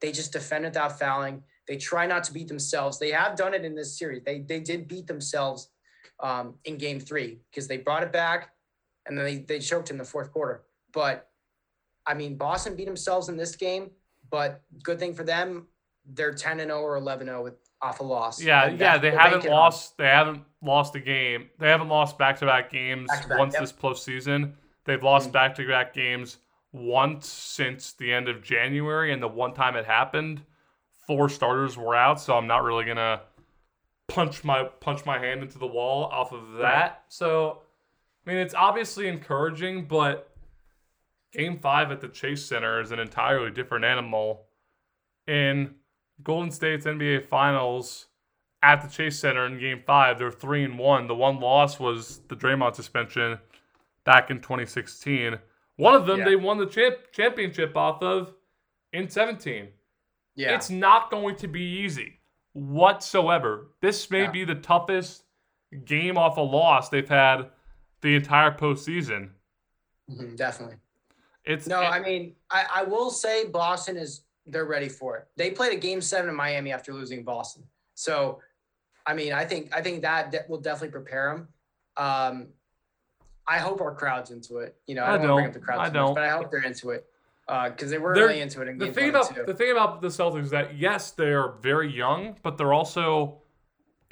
They 0.00 0.12
just 0.12 0.32
defend 0.32 0.64
without 0.64 0.98
fouling. 0.98 1.42
They 1.68 1.76
try 1.76 2.06
not 2.06 2.24
to 2.24 2.32
beat 2.32 2.48
themselves. 2.48 2.98
They 2.98 3.10
have 3.10 3.36
done 3.36 3.54
it 3.54 3.64
in 3.64 3.74
this 3.74 3.98
series. 3.98 4.22
They 4.24 4.40
they 4.40 4.60
did 4.60 4.88
beat 4.88 5.06
themselves 5.06 5.68
um, 6.20 6.54
in 6.64 6.78
Game 6.78 7.00
Three 7.00 7.40
because 7.50 7.68
they 7.68 7.76
brought 7.76 8.02
it 8.02 8.12
back, 8.12 8.50
and 9.06 9.16
then 9.16 9.24
they 9.24 9.38
they 9.38 9.58
choked 9.58 9.90
in 9.90 9.98
the 9.98 10.04
fourth 10.04 10.32
quarter. 10.32 10.62
But 10.92 11.28
I 12.06 12.14
mean, 12.14 12.36
Boston 12.36 12.76
beat 12.76 12.86
themselves 12.86 13.28
in 13.28 13.36
this 13.36 13.56
game. 13.56 13.90
But 14.30 14.62
good 14.82 14.98
thing 14.98 15.14
for 15.14 15.24
them, 15.24 15.66
they're 16.04 16.32
10 16.32 16.60
and 16.60 16.70
0 16.70 16.80
or 16.80 16.96
11 16.96 17.26
0 17.26 17.42
with 17.42 17.54
off 17.82 18.00
a 18.00 18.02
loss. 18.02 18.42
Yeah, 18.42 18.68
yeah, 18.68 18.98
they 18.98 19.10
haven't 19.10 19.44
lost. 19.46 19.92
On. 19.98 20.04
They 20.04 20.10
haven't 20.10 20.42
lost 20.62 20.94
a 20.94 21.00
game. 21.00 21.48
They 21.58 21.68
haven't 21.68 21.88
lost 21.88 22.18
back 22.18 22.38
to 22.40 22.46
back 22.46 22.70
games 22.70 23.08
back-to-back, 23.08 23.38
once 23.38 23.54
yep. 23.54 23.62
this 23.62 23.72
postseason. 23.72 24.52
They've 24.84 25.02
lost 25.02 25.32
back 25.32 25.54
to 25.56 25.66
back 25.66 25.94
games 25.94 26.38
once 26.72 27.28
since 27.28 27.92
the 27.92 28.12
end 28.12 28.28
of 28.28 28.42
January, 28.42 29.12
and 29.12 29.22
the 29.22 29.28
one 29.28 29.54
time 29.54 29.76
it 29.76 29.86
happened, 29.86 30.42
four 31.06 31.28
starters 31.28 31.76
were 31.76 31.94
out. 31.94 32.20
So 32.20 32.36
I'm 32.36 32.46
not 32.46 32.62
really 32.62 32.84
gonna 32.84 33.22
punch 34.08 34.44
my 34.44 34.64
punch 34.64 35.04
my 35.06 35.18
hand 35.18 35.42
into 35.42 35.58
the 35.58 35.66
wall 35.66 36.04
off 36.04 36.32
of 36.32 36.52
that. 36.58 36.62
Right. 36.62 36.92
So, 37.08 37.62
I 38.26 38.30
mean, 38.30 38.38
it's 38.38 38.54
obviously 38.54 39.08
encouraging, 39.08 39.86
but 39.86 40.26
Game 41.32 41.58
five 41.60 41.92
at 41.92 42.00
the 42.00 42.08
Chase 42.08 42.44
Center 42.44 42.80
is 42.80 42.90
an 42.90 42.98
entirely 42.98 43.52
different 43.52 43.84
animal. 43.84 44.46
In 45.28 45.76
Golden 46.22 46.50
State's 46.50 46.86
NBA 46.86 47.26
Finals 47.28 48.06
at 48.62 48.82
the 48.82 48.88
Chase 48.88 49.18
Center 49.18 49.46
in 49.46 49.58
Game 49.58 49.82
five, 49.86 50.18
they're 50.18 50.30
three 50.30 50.64
and 50.64 50.78
one. 50.78 51.06
The 51.06 51.14
one 51.14 51.40
loss 51.40 51.80
was 51.80 52.20
the 52.28 52.36
Draymond 52.36 52.74
suspension 52.74 53.38
back 54.04 54.30
in 54.30 54.40
2016. 54.40 55.38
One 55.76 55.94
of 55.94 56.06
them 56.06 56.18
Yeah. 56.20 56.24
they 56.26 56.36
won 56.36 56.58
the 56.58 56.66
champ- 56.66 57.10
championship 57.12 57.76
off 57.76 58.02
of 58.02 58.34
in 58.92 59.08
17. 59.08 59.68
Yeah. 60.34 60.54
It's 60.54 60.68
not 60.70 61.10
going 61.10 61.36
to 61.36 61.48
be 61.48 61.62
easy 61.62 62.20
whatsoever. 62.52 63.68
This 63.80 64.10
may 64.10 64.22
Yeah. 64.22 64.30
be 64.30 64.44
the 64.44 64.54
toughest 64.56 65.24
game 65.84 66.18
off 66.18 66.36
a 66.36 66.40
loss 66.42 66.88
they've 66.88 67.08
had 67.08 67.50
the 68.00 68.14
entire 68.14 68.50
postseason. 68.50 69.30
Mhm, 70.10 70.36
definitely. 70.36 70.76
It's 71.44 71.66
No, 71.66 71.80
I 71.80 72.00
mean, 72.00 72.36
I, 72.50 72.66
I 72.76 72.82
will 72.84 73.10
say 73.10 73.46
Boston 73.46 73.96
is 73.96 74.24
they're 74.50 74.64
ready 74.66 74.88
for 74.88 75.16
it. 75.18 75.26
They 75.36 75.50
played 75.50 75.72
a 75.72 75.80
game 75.80 76.00
seven 76.00 76.28
in 76.30 76.36
Miami 76.36 76.72
after 76.72 76.92
losing 76.92 77.22
Boston. 77.24 77.62
So, 77.94 78.40
I 79.06 79.14
mean, 79.14 79.32
I 79.32 79.44
think 79.44 79.74
I 79.74 79.80
think 79.82 80.02
that 80.02 80.30
de- 80.30 80.44
will 80.48 80.60
definitely 80.60 80.90
prepare 80.90 81.32
them. 81.34 81.48
Um, 81.96 82.48
I 83.48 83.58
hope 83.58 83.80
our 83.80 83.94
crowd's 83.94 84.30
into 84.30 84.58
it. 84.58 84.76
You 84.86 84.94
know, 84.94 85.02
I 85.02 85.14
I 85.14 85.18
don't, 85.18 85.26
bring 85.26 85.36
don't. 85.38 85.46
up 85.48 85.52
the 85.54 85.60
crowd 85.60 85.80
I 85.80 85.86
too 85.88 85.94
don't. 85.94 86.04
much, 86.10 86.14
but 86.16 86.24
I 86.24 86.28
hope 86.30 86.50
they're 86.50 86.62
into 86.62 86.90
it 86.90 87.06
because 87.46 87.90
they 87.90 87.98
were 87.98 88.14
They're- 88.14 88.28
really 88.28 88.40
into 88.40 88.62
it 88.62 88.68
in 88.68 88.78
the 88.78 88.92
thing 88.92 89.08
about 89.10 89.34
two. 89.34 89.42
the 89.44 89.54
thing 89.54 89.72
about 89.72 90.00
the 90.00 90.08
Celtics 90.08 90.44
is 90.44 90.50
that 90.50 90.76
yes, 90.78 91.10
they're 91.12 91.52
very 91.60 91.90
young, 91.92 92.36
but 92.42 92.56
they're 92.56 92.72
also 92.72 93.42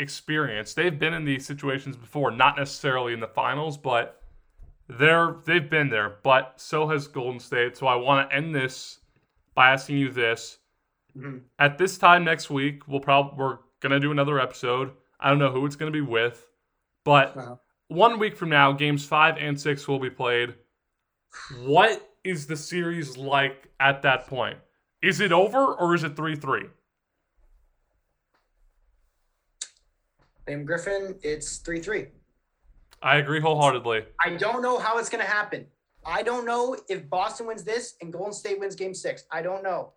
experienced. 0.01 0.77
They've 0.77 0.99
been 0.99 1.15
in 1.15 1.25
these 1.25 1.47
situations 1.47 1.97
before, 1.97 2.31
not 2.31 2.57
necessarily 2.57 3.13
in 3.13 3.21
the 3.21 3.29
finals, 3.29 3.77
but 3.77 4.23
they're 4.89 5.37
they've 5.45 5.69
been 5.71 5.89
there. 5.89 6.17
But 6.23 6.55
so 6.57 6.89
has 6.89 7.07
Golden 7.07 7.39
State. 7.41 7.77
So 7.77 7.87
I 7.87 7.95
want 7.95 8.29
to 8.29 8.35
end 8.37 8.55
this 8.55 8.99
by 9.59 9.73
asking 9.73 9.99
you 9.99 10.13
this: 10.13 10.59
Mhm. 11.17 11.43
at 11.59 11.79
this 11.79 11.99
time 11.99 12.23
next 12.23 12.49
week, 12.49 12.87
we'll 12.87 13.01
probably 13.01 13.37
we're 13.37 13.59
gonna 13.81 13.99
do 13.99 14.13
another 14.13 14.39
episode. 14.39 14.95
I 15.19 15.31
don't 15.31 15.41
know 15.41 15.51
who 15.51 15.67
it's 15.67 15.75
gonna 15.75 15.91
be 15.91 16.01
with, 16.01 16.49
but 17.05 17.37
Uh-huh. 17.37 17.57
one 17.89 18.21
week 18.21 18.37
from 18.37 18.51
now, 18.51 18.71
games 18.71 19.05
five 19.05 19.37
and 19.37 19.61
six 19.61 19.89
will 19.89 19.99
be 19.99 20.11
played. 20.11 20.55
What 21.63 22.09
is 22.23 22.47
the 22.47 22.55
series 22.57 23.17
like 23.17 23.67
at 23.81 24.03
that 24.03 24.29
point? 24.29 24.61
Is 25.03 25.19
it 25.19 25.33
over 25.33 25.75
or 25.75 25.93
is 25.93 26.05
it 26.05 26.15
three 26.15 26.37
three? 26.37 26.71
Liam 30.47 30.65
Griffin, 30.65 31.19
it's 31.25 31.57
three 31.59 31.81
three. 31.81 32.07
I 33.03 33.17
agree 33.17 33.41
wholeheartedly. 33.41 34.07
I 34.25 34.37
don't 34.37 34.63
know 34.63 34.79
how 34.79 34.99
it's 34.99 35.09
going 35.09 35.25
to 35.25 35.31
happen. 35.31 35.67
I 36.09 36.23
don't 36.23 36.47
know 36.47 36.77
if 36.89 37.09
Boston 37.11 37.47
wins 37.47 37.63
this 37.65 37.95
and 38.01 38.13
Golden 38.13 38.33
State 38.33 38.59
wins 38.59 38.75
game 38.75 38.95
six. 38.95 39.25
I 39.31 39.43
don't 39.43 39.63
know. 39.63 39.93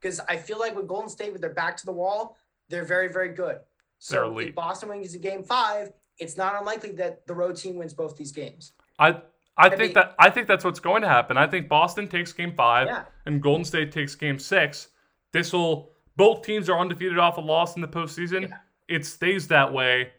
Because 0.00 0.20
I 0.28 0.36
feel 0.36 0.58
like 0.58 0.76
with 0.76 0.86
Golden 0.86 1.08
State, 1.08 1.32
with 1.32 1.40
their 1.40 1.54
back 1.54 1.76
to 1.78 1.86
the 1.86 1.92
wall, 1.92 2.36
they're 2.68 2.84
very, 2.84 3.08
very 3.10 3.30
good. 3.30 3.58
So 3.98 4.38
if 4.38 4.54
Boston 4.54 4.90
wins 4.90 5.14
in 5.14 5.22
game 5.22 5.42
five, 5.42 5.90
it's 6.18 6.36
not 6.36 6.54
unlikely 6.58 6.92
that 6.92 7.26
the 7.26 7.32
road 7.34 7.56
team 7.56 7.76
wins 7.76 7.94
both 7.94 8.16
these 8.16 8.30
games. 8.32 8.72
I 8.98 9.22
I 9.56 9.70
think 9.70 9.80
mean- 9.80 9.92
that 9.94 10.14
I 10.18 10.28
think 10.28 10.46
that's 10.48 10.64
what's 10.64 10.80
going 10.80 11.00
to 11.02 11.08
happen. 11.08 11.38
I 11.38 11.46
think 11.46 11.68
Boston 11.68 12.06
takes 12.08 12.32
game 12.34 12.52
five 12.54 12.88
Yeah. 12.88 13.04
and 13.24 13.42
Golden 13.42 13.64
State 13.64 13.90
takes 13.92 14.14
game 14.14 14.38
six. 14.38 14.88
This 15.32 15.52
will 15.54 15.92
both 16.16 16.42
teams 16.42 16.68
are 16.68 16.78
undefeated 16.78 17.18
off 17.18 17.38
a 17.38 17.40
loss 17.40 17.74
in 17.76 17.80
the 17.82 17.88
postseason. 17.88 18.48
Yeah. 18.50 18.56
It 18.88 19.06
stays 19.06 19.48
that 19.48 19.72
way 19.72 20.12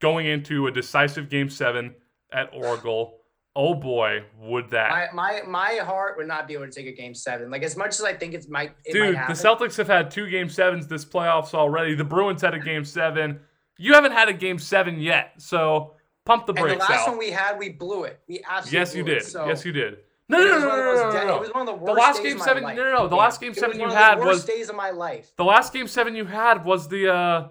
going 0.00 0.26
into 0.26 0.66
a 0.66 0.72
decisive 0.72 1.28
game 1.28 1.48
seven 1.48 1.94
at 2.32 2.50
Oracle. 2.52 3.19
Oh 3.56 3.74
boy, 3.74 4.22
would 4.38 4.70
that 4.70 5.12
My, 5.12 5.40
my 5.42 5.42
my 5.46 5.74
heart 5.84 6.16
would 6.16 6.28
not 6.28 6.46
be 6.46 6.54
able 6.54 6.66
to 6.66 6.70
take 6.72 6.86
a 6.86 6.92
game 6.92 7.14
seven. 7.14 7.50
Like 7.50 7.62
as 7.64 7.76
much 7.76 7.90
as 7.98 8.02
I 8.02 8.14
think 8.14 8.32
it's 8.34 8.48
might 8.48 8.72
it 8.84 8.92
Dude, 8.92 9.16
the. 9.16 9.32
Celtics 9.32 9.76
have 9.76 9.88
had 9.88 10.10
two 10.10 10.30
game 10.30 10.48
sevens 10.48 10.86
this 10.86 11.04
playoffs 11.04 11.52
already. 11.52 11.94
The 11.94 12.04
Bruins 12.04 12.42
had 12.42 12.54
a 12.54 12.60
game 12.60 12.84
seven. 12.84 13.40
You 13.76 13.94
haven't 13.94 14.12
had 14.12 14.28
a 14.28 14.32
game 14.32 14.58
seven 14.58 15.00
yet, 15.00 15.32
so 15.38 15.94
pump 16.24 16.46
the 16.46 16.52
brakes. 16.52 16.72
and 16.72 16.80
the 16.80 16.84
last 16.84 17.06
out. 17.06 17.08
one 17.08 17.18
we 17.18 17.30
had, 17.30 17.58
we 17.58 17.70
blew 17.70 18.04
it. 18.04 18.20
We 18.28 18.40
absolutely 18.48 18.78
yes, 18.78 18.94
you 18.94 19.02
did. 19.02 19.16
It. 19.18 19.24
So 19.26 19.46
yes, 19.46 19.64
you 19.64 19.72
did. 19.72 19.96
No, 20.28 20.38
no, 20.38 20.44
no, 20.44 20.58
no, 20.60 21.08
of 21.08 21.14
no, 21.14 21.26
no, 21.26 21.36
It 21.36 21.40
was 21.40 21.50
one 21.52 21.62
of 21.62 21.66
the 21.66 21.72
worst. 21.72 21.86
The 21.86 21.92
last 22.00 22.22
days 22.22 22.32
game 22.32 22.38
my 22.38 22.44
seven. 22.44 22.62
No, 22.62 22.72
no, 22.74 22.92
no. 22.98 23.08
The 23.08 23.16
last 23.16 23.40
game 23.40 23.52
seven 23.52 23.80
you 23.80 23.88
had 23.88 24.18
worst 24.20 24.26
was 24.28 24.44
days 24.44 24.68
of 24.68 24.76
my 24.76 24.90
life. 24.90 25.32
the 25.36 25.44
last 25.44 25.72
game 25.72 25.88
seven 25.88 26.14
you 26.14 26.24
had 26.24 26.64
was 26.64 26.86
the 26.86 27.12
uh, 27.12 27.48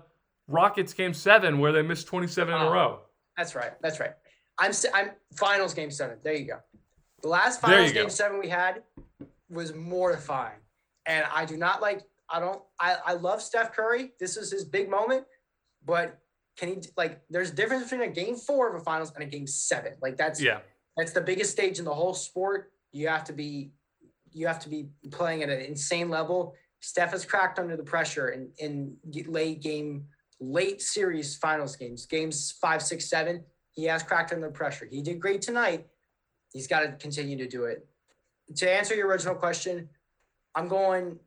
Rockets 0.48 0.94
game 0.94 1.14
seven 1.14 1.60
where 1.60 1.74
they 1.74 1.82
missed 1.82 2.08
twenty 2.08 2.28
seven 2.28 2.54
in 2.56 2.62
a 2.62 2.70
Oh. 2.70 2.72
row. 2.72 3.00
That's 3.36 3.54
right. 3.54 3.72
That's 3.82 4.00
right. 4.00 4.12
I'm 4.60 4.72
I'm 4.94 5.12
finals 5.36 5.74
game 5.74 5.92
seven. 5.92 6.18
There 6.24 6.36
you 6.36 6.46
go. 6.46 6.60
The 7.22 7.30
last 7.30 7.62
finals 7.62 7.90
you 7.90 7.94
go. 7.94 8.02
game 8.02 8.10
seven 8.10 8.40
we 8.40 8.50
had 8.50 8.84
was 9.50 9.74
mortifying, 9.74 10.60
and 11.06 11.26
I 11.34 11.46
do 11.46 11.58
not 11.58 11.82
like. 11.82 12.04
I 12.30 12.40
don't. 12.40 12.62
I 12.80 12.98
I 13.06 13.14
love 13.14 13.42
Steph 13.42 13.74
Curry. 13.74 14.14
This 14.20 14.38
is 14.38 14.52
his 14.52 14.66
big 14.66 14.90
moment, 14.90 15.26
but 15.86 16.20
can 16.58 16.70
he 16.70 16.82
like? 16.98 17.22
There's 17.30 17.52
a 17.52 17.56
difference 17.56 17.84
between 17.84 18.02
a 18.02 18.12
game 18.12 18.36
four 18.36 18.70
of 18.70 18.80
a 18.80 18.84
finals 18.84 19.12
and 19.16 19.24
a 19.24 19.28
game 19.28 19.48
seven. 19.48 19.94
Like 20.02 20.18
that's 20.18 20.42
Yeah, 20.42 20.60
that's 20.98 21.12
the 21.12 21.22
biggest 21.22 21.52
stage 21.52 21.80
in 21.80 21.86
the 21.86 21.94
whole 21.94 22.14
sport. 22.14 22.72
You 22.92 23.08
have 23.08 23.24
to 23.26 23.34
be 23.34 23.72
you 24.32 24.48
have 24.48 24.60
to 24.60 24.70
be 24.70 24.90
playing 25.12 25.44
at 25.44 25.50
an 25.50 25.62
insane 25.62 26.10
level. 26.10 26.54
Steph 26.82 27.12
has 27.12 27.26
cracked 27.26 27.60
under 27.60 27.76
the 27.76 27.84
pressure 27.84 28.30
in, 28.30 28.50
in 28.58 28.96
late 29.28 29.62
game, 29.62 30.06
late 30.40 30.82
series 30.82 31.36
finals 31.36 31.76
games, 31.76 32.06
games 32.06 32.54
five, 32.62 32.82
six, 32.82 33.10
seven. 33.10 33.44
He 33.80 33.86
has 33.86 34.04
cracked 34.04 34.34
under 34.34 34.50
pressure. 34.50 34.86
He 34.92 35.02
did 35.02 35.22
great 35.22 35.42
tonight. 35.42 35.88
He's 36.52 36.68
got 36.68 36.82
to 36.82 36.92
continue 36.98 37.38
to 37.38 37.48
do 37.48 37.64
it. 37.64 37.88
To 38.58 38.70
answer 38.70 38.94
your 38.94 39.08
original 39.08 39.36
question, 39.36 39.88
I'm 40.54 40.68
going. 40.68 41.18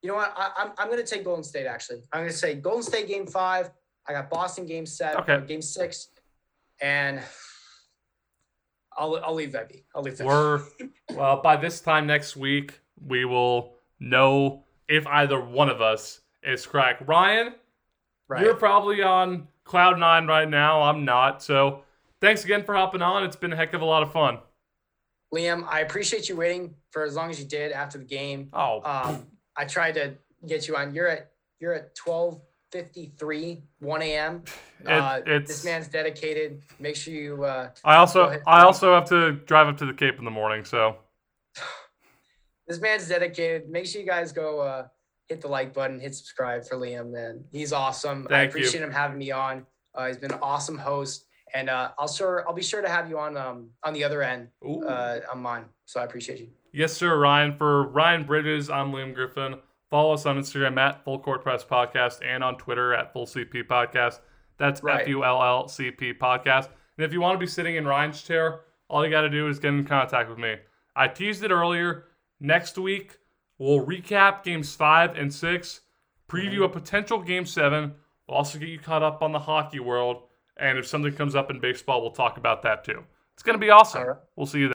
You 0.00 0.08
know 0.08 0.14
what? 0.14 0.32
I, 0.34 0.50
I'm, 0.56 0.70
I'm 0.78 0.88
going 0.88 0.98
to 0.98 1.06
take 1.06 1.24
Golden 1.24 1.44
State, 1.44 1.66
actually. 1.66 1.98
I'm 2.10 2.20
going 2.22 2.30
to 2.32 2.36
say 2.36 2.54
Golden 2.54 2.82
State 2.82 3.06
game 3.06 3.26
five. 3.26 3.70
I 4.08 4.12
got 4.14 4.30
Boston 4.30 4.64
game 4.64 4.86
seven, 4.86 5.20
Okay. 5.20 5.46
game 5.46 5.60
six. 5.60 6.08
And 6.80 7.20
I'll, 8.96 9.16
I'll 9.22 9.34
leave 9.34 9.52
that 9.52 9.68
be. 9.68 9.84
I'll 9.94 10.02
leave 10.02 10.16
that. 10.16 10.26
we're 10.26 10.62
well 11.14 11.42
by 11.42 11.56
this 11.56 11.80
time 11.82 12.06
next 12.06 12.34
week 12.34 12.80
we 13.06 13.26
will 13.26 13.74
know 14.00 14.64
if 14.88 15.06
either 15.06 15.38
one 15.38 15.68
of 15.68 15.82
us 15.82 16.20
is 16.42 16.64
correct. 16.66 17.02
Ryan, 17.06 17.54
right. 18.28 18.42
You're 18.44 18.54
probably 18.54 19.02
on 19.02 19.48
cloud 19.64 19.98
nine 19.98 20.26
right 20.26 20.48
now. 20.48 20.82
I'm 20.82 21.04
not. 21.04 21.42
So 21.42 21.82
thanks 22.20 22.44
again 22.44 22.64
for 22.64 22.74
hopping 22.74 23.02
on. 23.02 23.24
It's 23.24 23.36
been 23.36 23.52
a 23.52 23.56
heck 23.56 23.74
of 23.74 23.80
a 23.82 23.84
lot 23.84 24.02
of 24.02 24.12
fun. 24.12 24.38
Liam, 25.34 25.66
I 25.68 25.80
appreciate 25.80 26.28
you 26.28 26.36
waiting 26.36 26.74
for 26.90 27.02
as 27.04 27.14
long 27.16 27.30
as 27.30 27.40
you 27.40 27.46
did 27.46 27.72
after 27.72 27.98
the 27.98 28.04
game. 28.04 28.50
Oh, 28.52 28.80
Um, 28.84 29.26
I 29.56 29.64
tried 29.64 29.94
to 29.94 30.14
get 30.46 30.68
you 30.68 30.76
on. 30.76 30.94
You're 30.94 31.08
at 31.08 31.30
you're 31.60 31.72
at 31.74 31.94
twelve 31.94 32.40
fifty 32.70 33.12
three, 33.18 33.62
one 33.80 34.02
a.m. 34.02 34.44
Uh, 34.86 35.20
it's- 35.26 35.48
this 35.48 35.64
man's 35.64 35.88
dedicated. 35.88 36.60
Make 36.78 36.94
sure 36.94 37.14
you. 37.14 37.42
Uh, 37.44 37.70
I 37.84 37.96
also. 37.96 38.38
I 38.46 38.60
also 38.64 38.92
have 38.92 39.08
to 39.08 39.32
drive 39.32 39.66
up 39.66 39.78
to 39.78 39.86
the 39.86 39.94
Cape 39.94 40.18
in 40.18 40.26
the 40.26 40.30
morning. 40.30 40.62
So 40.66 40.96
this 42.68 42.80
man's 42.80 43.08
dedicated. 43.08 43.70
Make 43.70 43.86
sure 43.86 44.00
you 44.02 44.06
guys 44.06 44.32
go 44.32 44.60
uh, 44.60 44.88
hit 45.28 45.40
the 45.40 45.48
like 45.48 45.72
button, 45.72 45.98
hit 46.00 46.14
subscribe 46.14 46.66
for 46.66 46.76
Liam. 46.76 47.10
Man, 47.10 47.44
he's 47.52 47.72
awesome. 47.72 48.26
I 48.28 48.30
Thank 48.30 48.54
you. 48.54 48.60
appreciate 48.60 48.82
him 48.82 48.90
having 48.92 49.18
me 49.18 49.30
on. 49.30 49.66
Uh, 49.94 50.06
he's 50.08 50.16
been 50.18 50.32
an 50.32 50.38
awesome 50.42 50.76
host, 50.78 51.26
and 51.54 51.70
uh, 51.70 51.90
I'll 51.98 52.08
sure 52.08 52.44
I'll 52.48 52.54
be 52.54 52.62
sure 52.62 52.82
to 52.82 52.88
have 52.88 53.08
you 53.08 53.18
on 53.18 53.36
um 53.36 53.68
on 53.82 53.92
the 53.94 54.04
other 54.04 54.22
end 54.22 54.48
uh, 54.64 55.18
on 55.32 55.40
mine. 55.40 55.64
So 55.86 56.00
I 56.00 56.04
appreciate 56.04 56.40
you. 56.40 56.48
yes, 56.72 56.92
sir, 56.92 57.16
Ryan. 57.18 57.56
For 57.56 57.88
Ryan 57.88 58.24
Bridges, 58.24 58.70
I'm 58.70 58.92
Liam 58.92 59.14
Griffin. 59.14 59.56
Follow 59.90 60.14
us 60.14 60.26
on 60.26 60.36
Instagram 60.38 60.76
at 60.78 61.04
Full 61.04 61.20
Court 61.20 61.42
Press 61.42 61.62
Podcast 61.64 62.18
and 62.26 62.42
on 62.42 62.56
Twitter 62.56 62.94
at 62.94 63.12
Full 63.12 63.26
CP 63.26 63.64
Podcast. 63.68 64.18
That's 64.58 64.82
Right. 64.82 65.02
F 65.02 65.08
U 65.08 65.24
L 65.24 65.42
L 65.42 65.68
C 65.68 65.90
P 65.90 66.12
Podcast. 66.12 66.68
And 66.98 67.04
if 67.04 67.12
you 67.12 67.20
want 67.20 67.34
to 67.34 67.38
be 67.38 67.46
sitting 67.46 67.76
in 67.76 67.86
Ryan's 67.86 68.20
chair, 68.22 68.60
all 68.88 69.04
you 69.04 69.10
got 69.10 69.20
to 69.22 69.30
do 69.30 69.48
is 69.48 69.58
get 69.60 69.68
in 69.74 69.84
contact 69.84 70.28
with 70.28 70.38
me. 70.38 70.56
I 70.96 71.06
teased 71.08 71.44
it 71.44 71.50
earlier. 71.50 72.04
Next 72.40 72.76
week, 72.78 73.18
we'll 73.58 73.84
recap 73.84 74.42
games 74.42 74.74
five 74.74 75.16
and 75.16 75.32
six, 75.32 75.80
preview 76.28 76.64
a 76.64 76.68
potential 76.68 77.20
game 77.20 77.46
seven. 77.46 77.94
We'll 78.28 78.38
also 78.38 78.58
get 78.58 78.68
you 78.68 78.78
caught 78.78 79.02
up 79.02 79.22
on 79.22 79.32
the 79.32 79.38
hockey 79.38 79.80
world. 79.80 80.22
And 80.56 80.78
if 80.78 80.86
something 80.86 81.12
comes 81.12 81.34
up 81.34 81.50
in 81.50 81.60
baseball, 81.60 82.00
we'll 82.00 82.12
talk 82.12 82.36
about 82.36 82.62
that 82.62 82.84
too. 82.84 83.04
It's 83.34 83.42
going 83.42 83.58
to 83.58 83.64
be 83.64 83.70
awesome. 83.70 84.02
Right. 84.02 84.16
We'll 84.36 84.46
see 84.46 84.60
you 84.60 84.68
then. 84.68 84.72